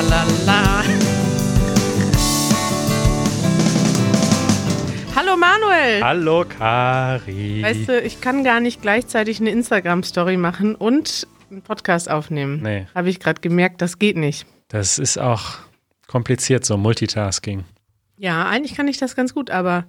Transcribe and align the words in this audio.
Tralalala. 0.00 0.82
Hallo 5.14 5.36
Manuel. 5.36 6.02
Hallo 6.02 6.44
Kari. 6.48 7.62
Weißt 7.62 7.86
du, 7.86 8.00
ich 8.00 8.22
kann 8.22 8.42
gar 8.42 8.60
nicht 8.60 8.80
gleichzeitig 8.80 9.40
eine 9.40 9.50
Instagram-Story 9.50 10.38
machen 10.38 10.74
und 10.74 11.26
einen 11.50 11.60
Podcast 11.60 12.10
aufnehmen. 12.10 12.62
Nee. 12.62 12.86
Habe 12.94 13.10
ich 13.10 13.20
gerade 13.20 13.42
gemerkt, 13.42 13.82
das 13.82 13.98
geht 13.98 14.16
nicht. 14.16 14.46
Das 14.68 14.98
ist 14.98 15.18
auch 15.18 15.58
kompliziert, 16.06 16.64
so 16.64 16.78
Multitasking. 16.78 17.64
Ja, 18.16 18.46
eigentlich 18.46 18.74
kann 18.74 18.88
ich 18.88 18.96
das 18.96 19.14
ganz 19.14 19.34
gut, 19.34 19.50
aber 19.50 19.84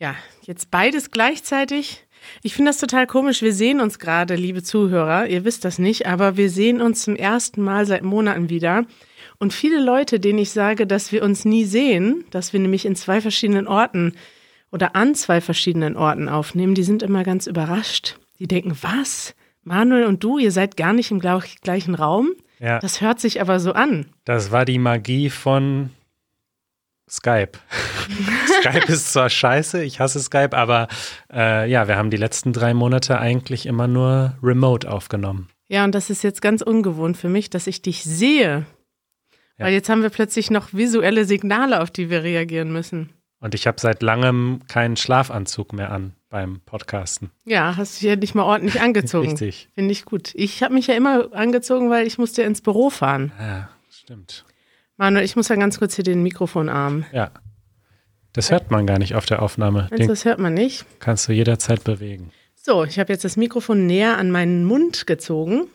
ja, 0.00 0.16
jetzt 0.42 0.72
beides 0.72 1.12
gleichzeitig. 1.12 2.04
Ich 2.42 2.54
finde 2.54 2.70
das 2.70 2.78
total 2.78 3.06
komisch. 3.06 3.40
Wir 3.40 3.52
sehen 3.54 3.80
uns 3.80 4.00
gerade, 4.00 4.34
liebe 4.34 4.64
Zuhörer. 4.64 5.28
Ihr 5.28 5.44
wisst 5.44 5.64
das 5.64 5.78
nicht, 5.78 6.08
aber 6.08 6.36
wir 6.36 6.50
sehen 6.50 6.80
uns 6.80 7.02
zum 7.02 7.14
ersten 7.14 7.62
Mal 7.62 7.86
seit 7.86 8.02
Monaten 8.02 8.48
wieder. 8.48 8.84
Und 9.42 9.52
viele 9.52 9.82
Leute, 9.82 10.20
denen 10.20 10.38
ich 10.38 10.52
sage, 10.52 10.86
dass 10.86 11.10
wir 11.10 11.24
uns 11.24 11.44
nie 11.44 11.64
sehen, 11.64 12.24
dass 12.30 12.52
wir 12.52 12.60
nämlich 12.60 12.86
in 12.86 12.94
zwei 12.94 13.20
verschiedenen 13.20 13.66
Orten 13.66 14.14
oder 14.70 14.94
an 14.94 15.16
zwei 15.16 15.40
verschiedenen 15.40 15.96
Orten 15.96 16.28
aufnehmen, 16.28 16.76
die 16.76 16.84
sind 16.84 17.02
immer 17.02 17.24
ganz 17.24 17.48
überrascht. 17.48 18.20
Die 18.38 18.46
denken, 18.46 18.78
was? 18.82 19.34
Manuel 19.64 20.06
und 20.06 20.22
du, 20.22 20.38
ihr 20.38 20.52
seid 20.52 20.76
gar 20.76 20.92
nicht 20.92 21.10
im 21.10 21.18
gleichen 21.18 21.96
Raum? 21.96 22.30
Ja, 22.60 22.78
Das 22.78 23.00
hört 23.00 23.18
sich 23.18 23.40
aber 23.40 23.58
so 23.58 23.72
an. 23.72 24.06
das 24.24 24.52
war 24.52 24.64
die 24.64 24.78
Magie 24.78 25.28
von 25.28 25.90
Skype. 27.10 27.58
Skype 28.60 28.92
ist 28.92 29.12
zwar 29.12 29.28
scheiße, 29.28 29.82
ich 29.82 29.98
hasse 29.98 30.20
Skype, 30.20 30.56
aber 30.56 30.86
äh, 31.32 31.68
ja, 31.68 31.88
wir 31.88 31.96
haben 31.96 32.10
die 32.10 32.16
letzten 32.16 32.52
drei 32.52 32.74
Monate 32.74 33.18
eigentlich 33.18 33.66
immer 33.66 33.88
nur 33.88 34.36
remote 34.40 34.88
aufgenommen. 34.88 35.48
Ja, 35.66 35.82
und 35.82 35.96
das 35.96 36.10
ist 36.10 36.22
jetzt 36.22 36.42
ganz 36.42 36.62
ungewohnt 36.62 37.16
für 37.16 37.28
mich, 37.28 37.50
dass 37.50 37.66
ich 37.66 37.82
dich 37.82 38.04
sehe. 38.04 38.66
Ja. 39.58 39.66
Weil 39.66 39.72
jetzt 39.72 39.88
haben 39.88 40.02
wir 40.02 40.10
plötzlich 40.10 40.50
noch 40.50 40.72
visuelle 40.72 41.24
Signale, 41.24 41.80
auf 41.80 41.90
die 41.90 42.10
wir 42.10 42.22
reagieren 42.22 42.72
müssen. 42.72 43.10
Und 43.40 43.54
ich 43.54 43.66
habe 43.66 43.80
seit 43.80 44.02
langem 44.02 44.60
keinen 44.68 44.96
Schlafanzug 44.96 45.72
mehr 45.72 45.90
an 45.90 46.14
beim 46.28 46.60
Podcasten. 46.60 47.30
Ja, 47.44 47.76
hast 47.76 47.96
du 47.96 48.06
hier 48.06 48.16
nicht 48.16 48.34
mal 48.34 48.44
ordentlich 48.44 48.80
angezogen. 48.80 49.28
Richtig. 49.30 49.68
Finde 49.74 49.90
ich 49.92 50.04
gut. 50.04 50.32
Ich 50.34 50.62
habe 50.62 50.74
mich 50.74 50.86
ja 50.86 50.94
immer 50.94 51.32
angezogen, 51.32 51.90
weil 51.90 52.06
ich 52.06 52.18
musste 52.18 52.42
ins 52.42 52.62
Büro 52.62 52.88
fahren. 52.88 53.32
Ja, 53.38 53.68
stimmt. 53.90 54.44
Manuel, 54.96 55.24
ich 55.24 55.34
muss 55.34 55.48
ja 55.48 55.56
ganz 55.56 55.78
kurz 55.78 55.96
hier 55.96 56.04
den 56.04 56.22
Mikrofonarm. 56.22 57.04
Ja. 57.12 57.32
Das 58.32 58.50
hört 58.50 58.70
man 58.70 58.86
gar 58.86 58.98
nicht 58.98 59.14
auf 59.14 59.26
der 59.26 59.42
Aufnahme. 59.42 59.88
Den 59.96 60.08
das 60.08 60.24
hört 60.24 60.38
man 60.38 60.54
nicht? 60.54 60.86
kannst 61.00 61.28
du 61.28 61.32
jederzeit 61.32 61.84
bewegen. 61.84 62.30
So, 62.54 62.84
ich 62.84 62.98
habe 63.00 63.12
jetzt 63.12 63.24
das 63.24 63.36
Mikrofon 63.36 63.86
näher 63.86 64.18
an 64.18 64.30
meinen 64.30 64.64
Mund 64.64 65.06
gezogen. 65.06 65.66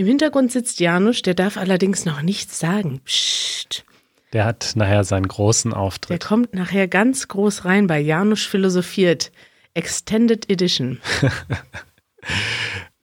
Im 0.00 0.06
Hintergrund 0.06 0.50
sitzt 0.50 0.80
Janusz, 0.80 1.20
der 1.20 1.34
darf 1.34 1.58
allerdings 1.58 2.06
noch 2.06 2.22
nichts 2.22 2.58
sagen. 2.58 3.02
Psst. 3.04 3.84
Der 4.32 4.46
hat 4.46 4.72
nachher 4.74 5.04
seinen 5.04 5.28
großen 5.28 5.72
Der 5.72 5.78
Auftritt. 5.78 6.24
kommt 6.24 6.54
nachher 6.54 6.88
ganz 6.88 7.28
groß 7.28 7.66
rein 7.66 7.86
bei 7.86 8.00
Janusz 8.00 8.46
Philosophiert. 8.46 9.30
Extended 9.74 10.50
Edition. 10.50 11.00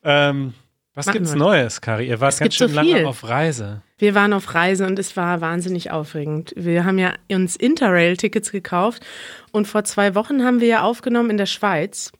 Ähm, 0.03 0.53
was 0.93 1.07
Machen 1.07 1.17
gibt's 1.17 1.33
wir. 1.33 1.39
Neues, 1.39 1.81
Kari? 1.81 2.07
Ihr 2.07 2.21
wart 2.21 2.33
Es 2.33 2.39
ganz 2.39 2.57
gibt 2.57 2.71
so 2.71 2.79
schön 2.79 2.91
lange 2.91 3.07
auf 3.07 3.27
Reise. 3.27 3.81
Wir 3.97 4.15
waren 4.15 4.31
auf 4.31 4.53
Reise 4.55 4.85
und 4.85 4.97
es 4.97 5.17
war 5.17 5.41
wahnsinnig 5.41 5.91
aufregend. 5.91 6.53
Wir 6.55 6.85
haben 6.85 6.97
ja 6.97 7.13
uns 7.29 7.57
Interrail-Tickets 7.57 8.51
gekauft 8.51 9.05
und 9.51 9.67
vor 9.67 9.83
zwei 9.83 10.15
Wochen 10.15 10.43
haben 10.45 10.61
wir 10.61 10.67
ja 10.67 10.81
aufgenommen 10.81 11.31
in 11.31 11.37
der 11.37 11.45
Schweiz. 11.45 12.11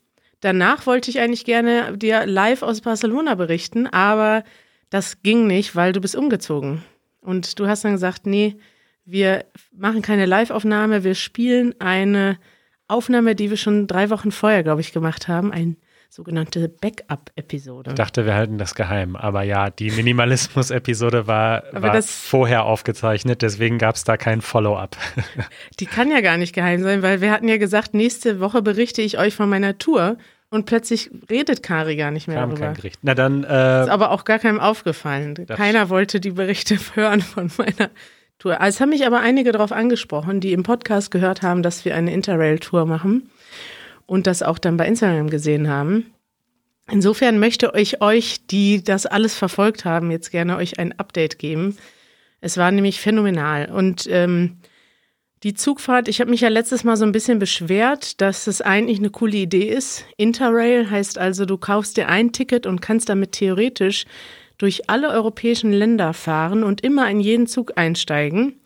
Danach 0.42 0.86
wollte 0.86 1.10
ich 1.10 1.20
eigentlich 1.20 1.46
gerne 1.46 1.98
dir 1.98 2.26
live 2.26 2.62
aus 2.62 2.82
Barcelona 2.82 3.36
berichten, 3.36 3.88
aber 3.88 4.44
das 4.90 5.22
ging 5.22 5.48
nicht, 5.48 5.76
weil 5.76 5.94
du 5.94 6.02
bist 6.02 6.16
umgezogen. 6.16 6.84
Und 7.22 7.60
du 7.60 7.68
hast 7.68 7.84
dann 7.84 7.94
gesagt, 7.94 8.26
nee, 8.26 8.58
wir 9.06 9.46
machen 9.76 10.02
keine 10.02 10.26
Live-Aufnahme, 10.26 11.04
wir 11.04 11.16
spielen 11.16 11.76
eine 11.80 12.38
Aufnahme, 12.88 13.36
die 13.36 13.50
wir 13.50 13.58
schon 13.58 13.88
drei 13.88 14.10
Wochen 14.10 14.32
vorher, 14.32 14.64
glaube 14.64 14.82
ich, 14.82 14.94
gemacht 14.94 15.28
haben, 15.28 15.52
eine 15.52 15.76
sogenannte 16.10 16.70
Backup-Episode. 16.70 17.90
Ich 17.92 17.96
dachte, 17.96 18.26
wir 18.26 18.34
halten 18.34 18.58
das 18.58 18.76
geheim. 18.76 19.18
Aber 19.18 19.44
ja, 19.44 19.70
die 19.70 19.92
Minimalismus-Episode 19.92 21.28
war, 21.28 21.64
war 21.74 21.92
das- 21.92 22.10
vorher 22.12 22.64
aufgezeichnet, 22.64 23.42
deswegen 23.42 23.78
gab 23.78 23.96
es 23.96 24.06
da 24.06 24.16
kein 24.16 24.40
Follow-up. 24.42 24.96
Die 25.80 25.86
kann 25.86 26.10
ja 26.10 26.22
gar 26.22 26.38
nicht 26.38 26.54
geheim 26.56 26.82
sein, 26.82 27.02
weil 27.02 27.20
wir 27.20 27.32
hatten 27.32 27.50
ja 27.50 27.58
gesagt, 27.58 27.94
nächste 27.94 28.40
Woche 28.40 28.62
berichte 28.62 29.02
ich 29.02 29.18
euch 29.20 29.36
von 29.36 29.50
meiner 29.50 29.78
Tour 29.78 30.18
und 30.50 30.66
plötzlich 30.66 31.10
redet 31.30 31.62
Kari 31.64 31.96
gar 31.96 32.12
nicht 32.12 32.28
mehr 32.28 32.38
Kam 32.38 32.52
darüber. 32.52 32.68
kein 32.68 32.76
Gericht. 32.76 33.00
Na 33.02 33.14
dann, 33.16 33.44
Ist 33.44 33.50
äh, 33.50 33.90
aber 33.90 34.12
auch 34.12 34.24
gar 34.26 34.40
keinem 34.40 34.60
aufgefallen. 34.60 35.36
Keiner 35.48 35.90
wollte 35.90 36.20
die 36.20 36.32
Berichte 36.32 36.78
hören 36.96 37.22
von 37.22 37.52
meiner 37.58 37.90
Tour. 38.40 38.62
Also 38.62 38.76
Es 38.78 38.82
haben 38.82 38.90
mich 38.90 39.06
aber 39.06 39.20
einige 39.20 39.52
darauf 39.52 39.72
angesprochen, 39.72 40.40
die 40.40 40.54
im 40.54 40.64
Podcast 40.64 41.12
gehört 41.12 41.42
haben, 41.42 41.64
dass 41.64 41.86
wir 41.86 41.96
eine 41.96 42.14
Interrail-Tour 42.14 42.86
machen 42.86 43.30
und 44.06 44.28
das 44.28 44.44
auch 44.44 44.58
dann 44.60 44.78
bei 44.78 44.88
Instagram 44.88 45.30
gesehen 45.30 45.68
haben. 45.68 46.14
Insofern 46.90 47.40
möchte 47.40 47.74
ich 47.76 48.02
euch, 48.02 48.48
die 48.48 48.82
das 48.84 49.06
alles 49.06 49.36
verfolgt 49.36 49.84
haben, 49.84 50.10
jetzt 50.12 50.32
gerne 50.32 50.56
euch 50.56 50.80
ein 50.80 50.98
Update 50.98 51.38
geben. 51.40 51.78
Es 52.40 52.56
war 52.56 52.72
nämlich 52.72 53.02
phänomenal. 53.02 53.70
Und 53.70 54.08
ähm, 54.10 54.58
die 55.44 55.54
Zugfahrt, 55.54 56.08
ich 56.08 56.20
habe 56.20 56.32
mich 56.32 56.42
ja 56.42 56.50
letztes 56.50 56.84
Mal 56.84 56.98
so 56.98 57.06
ein 57.06 57.12
bisschen 57.12 57.40
beschwert, 57.40 58.22
dass 58.22 58.48
es 58.48 58.62
eigentlich 58.62 58.98
eine 58.98 59.12
coole 59.12 59.38
Idee 59.38 59.68
ist. 59.68 60.06
Interrail 60.18 60.90
heißt 60.90 61.18
also, 61.18 61.46
du 61.46 61.58
kaufst 61.58 61.98
dir 61.98 62.08
ein 62.08 62.32
Ticket 62.32 62.66
und 62.66 62.82
kannst 62.82 63.10
damit 63.10 63.34
theoretisch 63.34 64.06
durch 64.58 64.90
alle 64.90 65.10
europäischen 65.10 65.72
Länder 65.72 66.14
fahren 66.14 66.64
und 66.64 66.82
immer 66.82 67.10
in 67.10 67.20
jeden 67.20 67.46
Zug 67.46 67.74
einsteigen. 67.76 68.60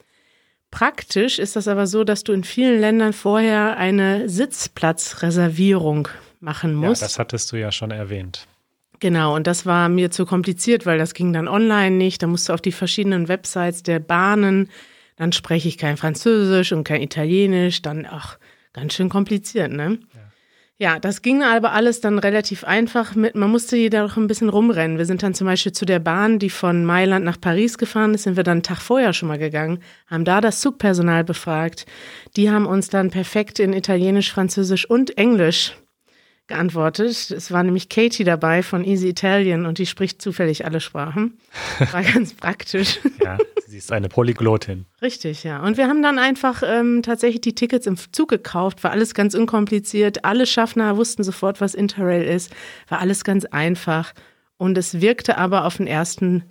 Praktisch 0.72 1.38
ist 1.38 1.58
das 1.58 1.68
aber 1.68 1.86
so, 1.86 2.06
dass 2.06 2.24
du 2.24 2.32
in 2.32 2.46
vielen 2.46 2.80
Ländern 2.80 3.12
vorher 3.12 3.76
eine 3.76 4.30
Sitzplatzreservierung 4.30 6.08
machen 6.40 6.82
ja, 6.82 6.88
musst. 6.88 7.02
das 7.02 7.20
hattest 7.20 7.52
du 7.52 7.58
ja 7.58 7.74
schon 7.74 7.92
erwähnt. 7.92 8.48
Genau, 9.02 9.36
und 9.36 9.48
das 9.48 9.66
war 9.66 9.90
mir 9.90 10.12
zu 10.12 10.26
kompliziert, 10.26 10.86
weil 10.86 10.98
das 10.98 11.14
ging 11.14 11.34
dann 11.34 11.48
online 11.48 11.98
nicht. 11.98 12.24
Da 12.24 12.28
musst 12.28 12.48
du 12.48 12.54
auf 12.54 12.62
die 12.62 12.72
verschiedenen 12.72 13.28
Websites 13.28 13.84
der 13.84 14.00
Bahnen, 14.00 14.70
dann 15.16 15.32
spreche 15.32 15.68
ich 15.68 15.78
kein 15.78 15.98
Französisch 15.98 16.72
und 16.72 16.84
kein 16.84 17.02
Italienisch, 17.02 17.82
dann, 17.82 18.08
ach, 18.10 18.38
ganz 18.74 18.94
schön 18.94 19.10
kompliziert, 19.10 19.72
ne? 19.72 20.00
Ja. 20.14 20.20
das 20.98 21.22
ging 21.22 21.44
aber 21.44 21.74
alles 21.74 22.02
dann 22.02 22.18
relativ 22.18 22.64
einfach 22.64 23.14
mit, 23.14 23.36
man 23.36 23.52
musste 23.52 23.78
jedoch 23.78 24.18
ein 24.18 24.26
bisschen 24.26 24.50
rumrennen. 24.50 24.98
Wir 24.98 25.06
sind 25.06 25.22
dann 25.22 25.36
zum 25.36 25.46
Beispiel 25.46 25.74
zu 25.74 25.86
der 25.86 26.00
Bahn, 26.00 26.40
die 26.40 26.50
von 26.50 26.86
Mailand 26.86 27.24
nach 27.24 27.40
Paris 27.40 27.78
gefahren 27.78 28.16
ist, 28.16 28.24
sind 28.24 28.36
wir 28.36 28.44
dann 28.44 28.54
einen 28.54 28.64
Tag 28.64 28.80
vorher 28.80 29.14
schon 29.14 29.28
mal 29.28 29.38
gegangen, 29.38 29.80
haben 30.08 30.26
da 30.26 30.42
das 30.42 30.60
Zugpersonal 30.60 31.24
befragt. 31.24 31.86
Die 32.36 32.50
haben 32.50 32.66
uns 32.66 32.90
dann 32.90 33.12
perfekt 33.12 33.60
in 33.60 33.74
Italienisch, 33.74 34.32
Französisch 34.32 34.90
und 34.90 35.20
Englisch 35.20 35.76
geantwortet. 36.52 37.32
Es 37.32 37.52
war 37.52 37.64
nämlich 37.64 37.90
Katie 37.90 38.24
dabei 38.24 38.62
von 38.62 38.84
Easy 38.84 39.10
Italian 39.10 39.66
und 39.66 39.78
die 39.78 39.86
spricht 39.86 40.22
zufällig 40.22 40.66
alle 40.66 40.80
Sprachen. 40.80 41.38
War 41.92 42.04
ganz 42.04 42.34
praktisch. 42.38 43.00
Ja, 43.24 43.38
sie 43.68 43.78
ist 43.78 43.92
eine 43.92 44.10
Polyglotin. 44.10 44.86
Richtig, 45.02 45.44
ja. 45.44 45.64
Und 45.64 45.78
wir 45.78 45.88
haben 45.88 46.04
dann 46.04 46.20
einfach 46.20 46.62
ähm, 46.66 47.02
tatsächlich 47.04 47.42
die 47.42 47.56
Tickets 47.56 47.88
im 47.88 47.98
Zug 48.12 48.30
gekauft. 48.30 48.84
War 48.84 48.92
alles 48.92 49.14
ganz 49.14 49.34
unkompliziert. 49.34 50.26
Alle 50.26 50.46
Schaffner 50.46 50.98
wussten 50.98 51.24
sofort, 51.24 51.62
was 51.62 51.74
Interrail 51.74 52.24
ist. 52.24 52.54
War 52.90 53.00
alles 53.00 53.24
ganz 53.24 53.46
einfach. 53.46 54.14
Und 54.58 54.78
es 54.78 55.02
wirkte 55.02 55.38
aber 55.38 55.66
auf 55.66 55.78
den 55.78 55.88
ersten 55.88 56.44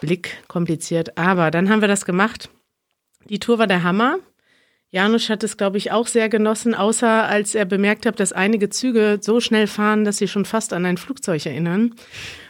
Blick 0.00 0.38
kompliziert. 0.48 1.18
Aber 1.18 1.50
dann 1.50 1.68
haben 1.68 1.80
wir 1.80 1.88
das 1.88 2.04
gemacht. 2.04 2.48
Die 3.28 3.40
Tour 3.40 3.58
war 3.58 3.66
der 3.66 3.82
Hammer. 3.82 4.18
Janusz 4.92 5.28
hat 5.28 5.44
es, 5.44 5.56
glaube 5.56 5.78
ich, 5.78 5.92
auch 5.92 6.08
sehr 6.08 6.28
genossen, 6.28 6.74
außer 6.74 7.28
als 7.28 7.54
er 7.54 7.64
bemerkt 7.64 8.06
hat, 8.06 8.18
dass 8.18 8.32
einige 8.32 8.70
Züge 8.70 9.18
so 9.20 9.40
schnell 9.40 9.68
fahren, 9.68 10.04
dass 10.04 10.18
sie 10.18 10.26
schon 10.26 10.44
fast 10.44 10.72
an 10.72 10.84
ein 10.84 10.96
Flugzeug 10.96 11.46
erinnern. 11.46 11.94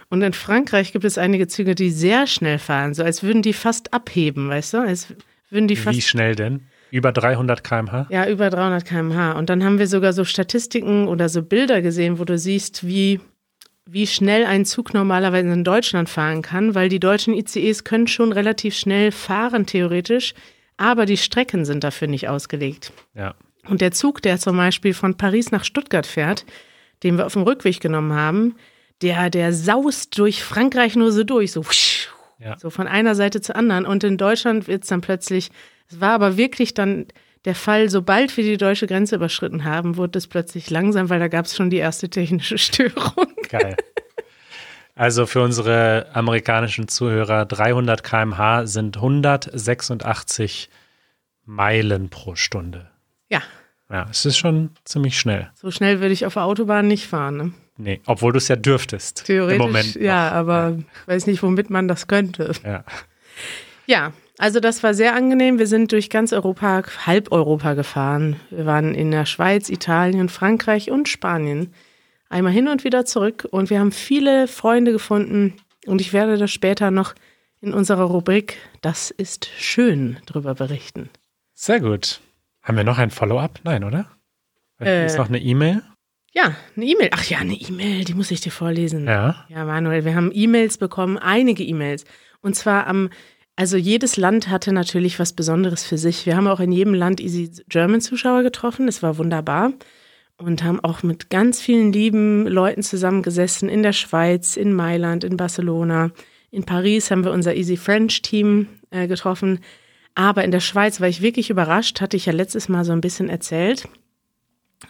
Und 0.09 0.23
in 0.23 0.33
Frankreich 0.33 0.93
gibt 0.93 1.05
es 1.05 1.19
einige 1.19 1.49
Züge, 1.49 1.75
die 1.75 1.91
sehr 1.91 2.27
schnell 2.27 2.59
fahren, 2.59 2.95
so 2.95 3.05
als 3.05 3.23
würden 3.23 3.43
die 3.43 3.53
fast 3.53 3.93
abheben, 3.93 4.49
weißt 4.49 4.75
du? 4.75 4.79
Als 4.79 5.15
würden 5.51 5.69
die 5.69 5.77
fast 5.77 5.97
Wie 5.97 6.03
schnell 6.03 6.35
denn? 6.35 6.63
Über 6.91 7.13
300 7.13 7.63
km/h? 7.63 8.07
ja, 8.11 8.27
über 8.29 8.51
300 8.51 8.85
km/h. 8.85 9.33
Und 9.33 9.51
dann 9.51 9.63
haben 9.63 9.79
wir 9.79 9.87
sogar 9.87 10.13
so 10.13 10.25
Statistiken 10.25 11.09
oder 11.09 11.29
so 11.29 11.43
Bilder 11.43 11.83
gesehen, 11.83 12.19
wo 12.19 12.25
du 12.25 12.39
siehst, 12.39 12.87
wie, 12.87 13.21
wie 13.87 14.07
schnell 14.07 14.47
ein 14.47 14.65
Zug 14.65 14.95
normalerweise 14.95 15.51
in 15.51 15.63
Deutschland 15.63 16.09
fahren 16.09 16.43
kann, 16.43 16.75
weil 16.75 16.89
die 16.89 16.99
deutschen 17.01 17.35
ICEs 17.35 17.85
können 17.85 18.09
schon 18.09 18.33
relativ 18.33 18.75
schnell 18.75 19.13
fahren, 19.13 19.67
theoretisch, 19.67 20.35
aber 20.81 21.05
die 21.07 21.19
Strecken 21.19 21.65
sind 21.67 21.85
dafür 21.85 22.09
nicht 22.09 22.29
ausgelegt. 22.29 22.93
Ja. 23.15 23.35
Und 23.69 23.83
der 23.83 23.93
Zug, 23.93 24.23
der 24.23 24.39
zum 24.39 24.57
Beispiel 24.57 24.95
von 24.95 25.17
Paris 25.17 25.51
nach 25.53 25.65
Stuttgart 25.65 26.07
fährt, 26.07 26.47
den 27.03 27.19
wir 27.19 27.27
auf 27.27 27.35
dem 27.35 27.43
Rückweg 27.43 27.81
genommen 27.81 28.15
haben, 28.15 28.57
der, 29.03 29.29
der 29.31 29.53
saust 29.53 30.19
durch 30.19 30.43
Frankreich 30.43 30.97
nur 30.97 31.13
so 31.13 31.23
durch, 31.23 31.53
so, 31.53 31.67
wusch, 31.67 32.09
Ja. 32.39 32.59
so 32.59 32.71
von 32.71 32.87
einer 32.89 33.15
Seite 33.15 33.41
zur 33.43 33.57
anderen. 33.57 33.85
Und 33.85 34.03
in 34.05 34.17
Deutschland 34.17 34.69
wird 34.69 34.83
es 34.85 34.89
dann 34.89 35.03
plötzlich, 35.03 35.51
es 35.91 36.01
war 36.01 36.13
aber 36.13 36.37
wirklich 36.39 36.73
dann 36.73 37.07
der 37.45 37.55
Fall, 37.55 37.89
sobald 37.91 38.37
wir 38.37 38.45
die 38.45 38.57
deutsche 38.57 38.87
Grenze 38.87 39.17
überschritten 39.17 39.65
haben, 39.65 39.97
wurde 39.99 40.19
es 40.19 40.27
plötzlich 40.27 40.69
langsam, 40.71 41.09
weil 41.11 41.21
da 41.21 41.29
gab 41.29 41.45
es 41.47 41.57
schon 41.57 41.69
die 41.71 41.79
erste 41.79 42.09
technische 42.09 42.57
Störung. 42.67 43.27
Geil. 43.51 43.77
Also 45.01 45.25
für 45.25 45.41
unsere 45.41 46.09
amerikanischen 46.13 46.87
Zuhörer, 46.87 47.47
300 47.47 48.05
km/h 48.05 48.67
sind 48.67 48.99
186 48.99 50.69
Meilen 51.47 52.11
pro 52.11 52.35
Stunde. 52.35 52.91
Ja. 53.31 53.41
Ja, 53.91 54.09
es 54.11 54.27
ist 54.27 54.37
schon 54.37 54.73
ziemlich 54.85 55.19
schnell. 55.19 55.49
So 55.55 55.71
schnell 55.71 56.03
würde 56.03 56.13
ich 56.13 56.27
auf 56.27 56.35
der 56.35 56.45
Autobahn 56.45 56.87
nicht 56.87 57.07
fahren. 57.07 57.37
Ne? 57.39 57.53
Nee, 57.79 58.01
obwohl 58.05 58.33
du 58.33 58.37
es 58.37 58.49
ja 58.49 58.57
dürftest. 58.57 59.25
Theoretisch, 59.25 59.59
Im 59.59 59.63
Moment 59.63 59.95
ja, 59.95 60.27
noch. 60.27 60.37
aber 60.37 60.77
ich 60.77 61.09
weiß 61.09 61.27
nicht, 61.29 61.43
womit 61.43 61.71
man 61.71 61.89
das 61.89 62.07
könnte. 62.07 62.53
Ja. 62.63 62.85
Ja, 63.87 64.13
also 64.37 64.61
das 64.61 64.83
war 64.83 64.93
sehr 64.93 65.15
angenehm. 65.15 65.59
Wir 65.59 65.67
sind 65.67 65.93
durch 65.93 66.11
ganz 66.11 66.35
Europa, 66.35 66.83
halb 67.07 67.33
Europa 67.33 67.73
gefahren. 67.73 68.37
Wir 68.51 68.67
waren 68.67 68.95
in 68.95 69.11
der 69.13 69.25
Schweiz, 69.25 69.71
Italien, 69.71 70.29
Frankreich 70.29 70.91
und 70.91 71.09
Spanien. 71.09 71.73
Einmal 72.31 72.53
hin 72.53 72.69
und 72.69 72.85
wieder 72.85 73.05
zurück 73.05 73.47
und 73.51 73.71
wir 73.71 73.81
haben 73.81 73.91
viele 73.91 74.47
Freunde 74.47 74.93
gefunden 74.93 75.55
und 75.87 76.01
ich 76.01 76.13
werde 76.13 76.39
das 76.39 76.53
später 76.53 76.93
noch 76.93 77.15
in 77.61 77.75
unserer 77.75 78.05
Rubrik 78.05 78.57
Das 78.83 79.11
ist 79.11 79.51
schön 79.59 80.17
drüber 80.27 80.55
berichten. 80.55 81.11
Sehr 81.55 81.81
gut. 81.81 82.21
Haben 82.63 82.77
wir 82.77 82.85
noch 82.85 82.99
ein 82.99 83.11
Follow-up? 83.11 83.59
Nein, 83.65 83.83
oder? 83.83 84.07
Äh. 84.81 85.07
ist 85.07 85.19
noch 85.19 85.29
eine 85.29 85.41
E-Mail? 85.41 85.83
Ja, 86.33 86.55
eine 86.77 86.87
E-Mail. 86.87 87.11
Ach 87.13 87.25
ja, 87.25 87.39
eine 87.39 87.55
E-Mail, 87.55 88.05
die 88.05 88.15
muss 88.15 88.31
ich 88.31 88.41
dir 88.41 88.53
vorlesen. 88.53 89.07
Ja. 89.07 89.45
Ja, 89.49 89.65
Manuel, 89.65 90.05
wir 90.05 90.15
haben 90.15 90.31
E-Mails 90.33 90.79
bekommen, 90.79 91.19
einige 91.19 91.65
E-Mails. 91.65 92.05
Und 92.43 92.55
zwar 92.55 92.87
am, 92.87 93.11
also 93.57 93.77
jedes 93.77 94.17
Land 94.17 94.49
hatte 94.49 94.73
natürlich 94.73 95.19
was 95.19 95.33
Besonderes 95.33 95.85
für 95.85 95.99
sich. 95.99 96.27
Wir 96.27 96.37
haben 96.37 96.47
auch 96.47 96.61
in 96.61 96.71
jedem 96.71 96.95
Land 96.95 97.21
Easy 97.21 97.51
German 97.69 98.01
Zuschauer 98.01 98.45
getroffen. 98.45 98.87
Es 98.87 99.03
war 99.03 99.19
wunderbar. 99.19 99.73
Und 100.41 100.65
haben 100.65 100.81
auch 100.81 101.03
mit 101.03 101.29
ganz 101.29 101.61
vielen 101.61 101.93
lieben 101.93 102.47
Leuten 102.47 102.83
zusammengesessen 102.83 103.69
in 103.69 103.83
der 103.83 103.93
Schweiz, 103.93 104.57
in 104.57 104.73
Mailand, 104.73 105.23
in 105.23 105.37
Barcelona. 105.37 106.13
In 106.51 106.65
Paris 106.65 107.11
haben 107.11 107.25
wir 107.25 107.33
unser 107.33 107.55
Easy 107.55 107.77
French 107.77 108.23
Team 108.23 108.67
äh, 108.91 109.07
getroffen. 109.07 109.61
Aber 110.15 110.43
in 110.43 110.51
der 110.51 110.61
Schweiz 110.61 110.99
war 111.01 111.09
ich 111.09 111.21
wirklich 111.21 111.51
überrascht, 111.51 112.01
hatte 112.01 112.17
ich 112.17 112.25
ja 112.25 112.33
letztes 112.33 112.71
Mal 112.71 112.85
so 112.85 112.93
ein 112.93 113.03
bisschen 113.03 113.29
erzählt, 113.29 113.87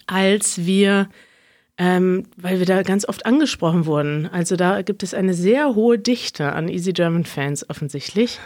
als 0.07 0.65
wir 0.65 1.09
ähm, 1.79 2.27
weil 2.37 2.59
wir 2.59 2.67
da 2.67 2.83
ganz 2.83 3.09
oft 3.09 3.25
angesprochen 3.25 3.87
wurden. 3.87 4.27
Also 4.27 4.55
da 4.55 4.83
gibt 4.83 5.03
es 5.03 5.15
eine 5.15 5.33
sehr 5.33 5.75
hohe 5.75 5.99
Dichte 5.99 6.53
an 6.53 6.69
Easy 6.69 6.93
German 6.93 7.25
Fans 7.25 7.69
offensichtlich. 7.71 8.39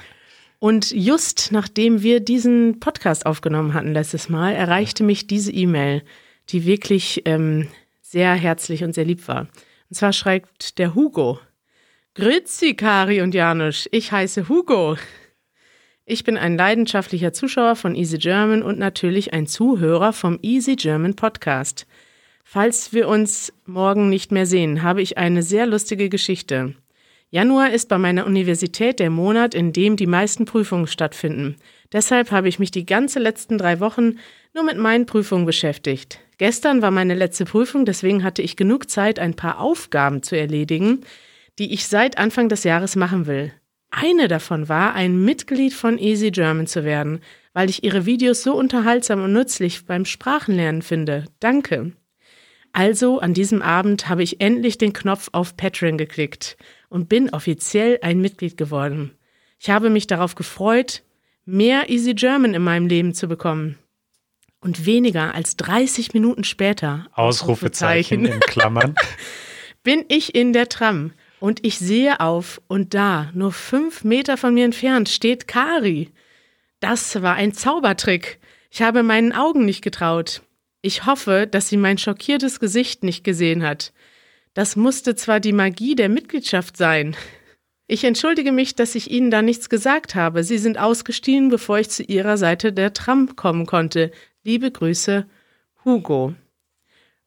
Und 0.61 0.93
just 0.93 1.51
nachdem 1.51 2.03
wir 2.03 2.21
diesen 2.21 2.79
Podcast 2.79 3.27
aufgenommen 3.27 3.75
hatten 3.75 3.93
letztes 3.93 4.29
Mal, 4.29 4.55
erreichte 4.55 5.03
mich 5.03 5.27
diese 5.27 5.51
E-Mail, 5.51 6.03
die 6.51 6.65
wirklich 6.65 7.23
ähm, 7.25 7.69
sehr 8.01 8.35
herzlich 8.35 8.85
und 8.85 8.95
sehr 8.95 9.05
lieb 9.05 9.27
war. 9.29 9.49
Und 9.91 9.97
zwar 9.97 10.13
schreibt 10.13 10.79
der 10.79 10.95
Hugo. 10.95 11.39
Grüezi, 12.15 12.75
Kari 12.75 13.23
und 13.23 13.35
Janusz. 13.35 13.89
Ich 13.91 14.13
heiße 14.13 14.49
Hugo. 14.49 14.97
Ich 16.05 16.23
bin 16.23 16.37
ein 16.37 16.57
leidenschaftlicher 16.57 17.33
Zuschauer 17.33 17.77
von 17.77 17.95
Easy 17.95 18.19
German 18.19 18.63
und 18.63 18.79
natürlich 18.79 19.33
ein 19.33 19.47
Zuhörer 19.47 20.13
vom 20.13 20.39
Easy 20.43 20.77
German 20.77 21.17
Podcast. 21.17 21.87
Falls 22.45 22.93
wir 22.93 23.09
uns 23.09 23.53
morgen 23.65 24.11
nicht 24.11 24.31
mehr 24.31 24.45
sehen, 24.45 24.83
habe 24.83 25.01
ich 25.01 25.17
eine 25.17 25.43
sehr 25.43 25.67
lustige 25.67 26.11
Geschichte. 26.11 26.75
Januar 27.35 27.73
ist 27.73 27.89
bei 27.89 27.99
meiner 27.99 28.27
Universität 28.27 29.01
der 29.01 29.11
Monat, 29.11 29.57
in 29.57 29.73
dem 29.73 29.97
die 29.97 30.07
meisten 30.07 30.45
Prüfungen 30.45 30.87
stattfinden. 30.87 31.57
Deshalb 31.93 32.31
habe 32.31 32.49
ich 32.49 32.61
mich 32.61 32.71
die 32.71 32.87
ganze 32.87 33.19
letzten 33.19 33.59
drei 33.59 33.81
Wochen 33.81 34.21
nur 34.55 34.63
mit 34.63 34.79
meinen 34.79 35.05
Prüfungen 35.05 35.45
beschäftigt. 35.45 36.21
Gestern 36.39 36.81
war 36.81 36.93
meine 36.93 37.17
letzte 37.17 37.45
Prüfung, 37.45 37.87
deswegen 37.87 38.23
hatte 38.23 38.41
ich 38.41 38.55
genug 38.55 38.89
Zeit, 38.89 39.19
ein 39.19 39.35
paar 39.35 39.59
Aufgaben 39.59 40.23
zu 40.23 40.39
erledigen, 40.39 41.01
die 41.59 41.75
ich 41.75 41.89
seit 41.89 42.19
Anfang 42.19 42.49
des 42.49 42.63
Jahres 42.63 42.95
machen 42.95 43.27
will. 43.27 43.53
Eine 43.91 44.29
davon 44.29 44.69
war, 44.69 44.95
ein 44.95 45.25
Mitglied 45.25 45.75
von 45.75 45.99
Easy 45.99 46.31
German 46.31 46.69
zu 46.69 46.85
werden, 46.85 47.19
weil 47.53 47.69
ich 47.69 47.83
ihre 47.83 48.07
Videos 48.07 48.45
so 48.45 48.55
unterhaltsam 48.55 49.25
und 49.25 49.33
nützlich 49.33 49.87
beim 49.87 50.05
Sprachenlernen 50.05 50.83
finde. 50.83 51.25
Danke. 51.41 51.95
Also 52.73 53.21
an 53.21 53.35
diesem 53.35 53.63
Abend 53.63 54.09
habe 54.09 54.25
ich 54.25 54.41
endlich 54.41 54.79
den 54.79 54.93
Knopf 54.93 55.31
auf 55.33 55.57
Patreon 55.57 55.97
geklickt 55.97 56.57
und 56.95 57.09
bin 57.09 57.31
offiziell 57.31 57.99
ein 58.03 58.21
Mitglied 58.21 58.57
geworden. 58.57 59.11
Ich 59.59 59.69
habe 59.69 59.91
mich 59.91 60.07
darauf 60.07 60.37
gefreut, 60.37 61.03
mehr 61.45 61.91
Easy 61.91 62.15
German 62.15 62.55
in 62.55 62.63
meinem 62.63 62.87
Leben 62.87 63.15
zu 63.15 63.27
bekommen. 63.27 63.77
Und 64.61 64.87
weniger 64.87 65.35
als 65.35 65.57
30 65.57 66.15
Minuten 66.15 66.45
später, 66.45 67.09
Ausrufezeichen 67.13 68.25
in 68.25 68.39
Klammern. 68.39 68.95
bin 69.83 70.05
ich 70.07 70.37
in 70.37 70.53
der 70.53 70.69
Tram 70.69 71.13
und 71.41 71.67
ich 71.67 71.81
sehe 71.81 72.21
auf 72.21 72.63
und 72.69 72.95
da, 72.95 73.29
nur 73.35 73.51
fünf 73.51 74.05
Meter 74.05 74.37
von 74.37 74.55
mir 74.55 74.65
entfernt, 74.65 75.09
steht 75.09 75.49
Kari. 75.49 76.13
Das 76.79 77.21
war 77.21 77.35
ein 77.35 77.53
Zaubertrick. 77.53 78.39
Ich 78.71 78.83
habe 78.83 79.03
meinen 79.03 79.33
Augen 79.33 79.65
nicht 79.65 79.83
getraut. 79.83 80.43
Ich 80.81 81.07
hoffe, 81.07 81.49
dass 81.51 81.69
sie 81.69 81.77
mein 81.77 81.99
schockiertes 81.99 82.61
Gesicht 82.61 83.03
nicht 83.03 83.25
gesehen 83.25 83.65
hat. 83.65 83.93
Das 84.55 84.77
musste 84.77 85.17
zwar 85.17 85.41
die 85.41 85.53
Magie 85.53 85.97
der 85.97 86.09
Mitgliedschaft 86.09 86.77
sein. 86.77 87.17
Ich 87.87 88.05
entschuldige 88.05 88.53
mich, 88.53 88.75
dass 88.75 88.95
ich 88.95 89.11
Ihnen 89.11 89.31
da 89.31 89.43
nichts 89.43 89.69
gesagt 89.69 90.15
habe. 90.15 90.43
Sie 90.45 90.59
sind 90.59 90.79
ausgestiegen, 90.79 91.49
bevor 91.51 91.79
ich 91.79 91.91
zu 91.91 92.03
Ihrer 92.03 92.39
Seite 92.39 92.73
der 92.73 92.95
Tram 92.95 93.37
kommen 93.37 93.67
konnte. 93.67 94.11
Liebe 94.43 94.71
Grüße, 94.71 95.27
Hugo. 95.85 96.35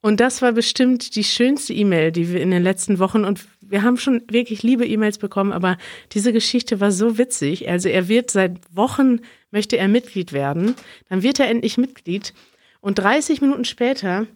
Und 0.01 0.19
das 0.19 0.41
war 0.41 0.53
bestimmt 0.53 1.15
die 1.15 1.23
schönste 1.23 1.73
E-Mail, 1.73 2.11
die 2.11 2.31
wir 2.31 2.41
in 2.41 2.51
den 2.51 2.63
letzten 2.63 2.97
Wochen 2.97 3.25
und 3.25 3.45
wir 3.61 3.83
haben 3.83 3.97
schon 3.97 4.23
wirklich 4.29 4.63
liebe 4.63 4.85
E-Mails 4.85 5.17
bekommen, 5.17 5.51
aber 5.51 5.77
diese 6.13 6.31
Geschichte 6.31 6.79
war 6.79 6.91
so 6.91 7.17
witzig. 7.17 7.67
Also 7.67 7.89
er 7.89 8.07
wird 8.07 8.31
seit 8.31 8.57
Wochen 8.73 9.19
möchte 9.51 9.77
er 9.77 9.87
Mitglied 9.87 10.31
werden, 10.31 10.75
dann 11.09 11.23
wird 11.23 11.39
er 11.39 11.49
endlich 11.49 11.77
Mitglied 11.77 12.33
und 12.79 12.99
30 12.99 13.41
Minuten 13.41 13.65
später 13.65 14.27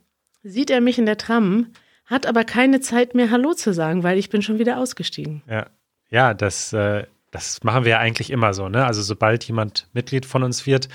sieht 0.44 0.72
er 0.72 0.82
mich 0.82 0.98
in 0.98 1.06
der 1.06 1.18
Tram, 1.18 1.68
hat 2.12 2.28
aber 2.28 2.44
keine 2.44 2.82
Zeit 2.82 3.16
mehr 3.16 3.32
Hallo 3.32 3.54
zu 3.54 3.74
sagen, 3.74 4.04
weil 4.04 4.18
ich 4.18 4.30
bin 4.30 4.42
schon 4.42 4.60
wieder 4.60 4.78
ausgestiegen. 4.78 5.42
Ja, 5.50 5.68
ja 6.10 6.34
das, 6.34 6.74
äh, 6.74 7.06
das 7.32 7.64
machen 7.64 7.86
wir 7.86 7.92
ja 7.92 8.00
eigentlich 8.00 8.30
immer 8.30 8.54
so. 8.54 8.70
Ne? 8.70 8.86
Also 8.86 9.02
sobald 9.02 9.46
jemand 9.46 9.88
Mitglied 9.94 10.26
von 10.26 10.44
uns 10.44 10.68
wird, 10.68 10.90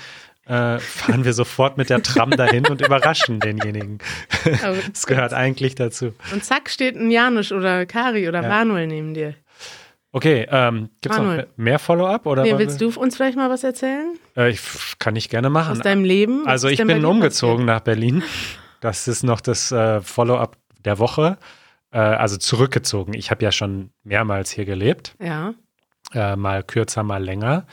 äh, 0.45 0.79
fahren 0.79 1.25
wir 1.25 1.33
sofort 1.33 1.77
mit 1.77 1.89
der 1.89 2.03
Tram 2.03 2.31
dahin 2.31 2.67
und 2.67 2.81
überraschen 2.81 3.39
denjenigen. 3.39 3.97
das 4.91 5.07
gehört 5.07 5.33
eigentlich 5.33 5.75
dazu. 5.75 6.13
Und 6.31 6.45
zack 6.45 6.69
steht 6.69 6.95
ein 6.95 7.11
Janusz 7.11 7.51
oder 7.51 7.85
Kari 7.85 8.29
oder 8.29 8.43
Ja. 8.43 8.47
Manuel 8.47 8.87
neben 8.87 9.13
dir. 9.13 9.33
Okay, 10.13 10.47
ähm, 10.49 10.89
gibt 11.01 11.15
es 11.15 11.21
noch 11.21 11.43
mehr 11.57 11.79
Follow-up? 11.79 12.25
oder? 12.27 12.43
Nee, 12.43 12.57
willst 12.57 12.79
du 12.79 12.89
uns 12.89 13.17
vielleicht 13.17 13.35
mal 13.37 13.49
was 13.49 13.63
erzählen? 13.63 14.17
Äh, 14.37 14.51
ich, 14.51 14.61
kann 14.99 15.15
ich 15.15 15.29
gerne 15.29 15.49
machen. 15.49 15.73
Aus 15.73 15.79
deinem 15.79 16.05
Leben? 16.05 16.47
Also 16.47 16.69
ich 16.69 16.81
bin 16.81 17.03
umgezogen 17.03 17.65
nach 17.65 17.81
Berlin. 17.81 18.23
Das 18.79 19.07
ist 19.07 19.23
noch 19.23 19.41
das 19.41 19.71
äh, 19.71 19.99
Follow-up 20.01 20.55
der 20.87 20.97
Woche. 20.99 21.37
Äh, 21.91 21.99
also 21.99 22.37
zurückgezogen. 22.37 23.13
Ich 23.13 23.29
habe 23.31 23.43
ja 23.45 23.51
schon 23.51 23.91
mehrmals 24.03 24.49
hier 24.51 24.65
gelebt. 24.65 25.15
passiert? 25.19 25.55
Äh, 26.13 26.35
mal 26.35 26.63
kürzer, 26.63 27.03
mal 27.03 27.23
länger. 27.23 27.65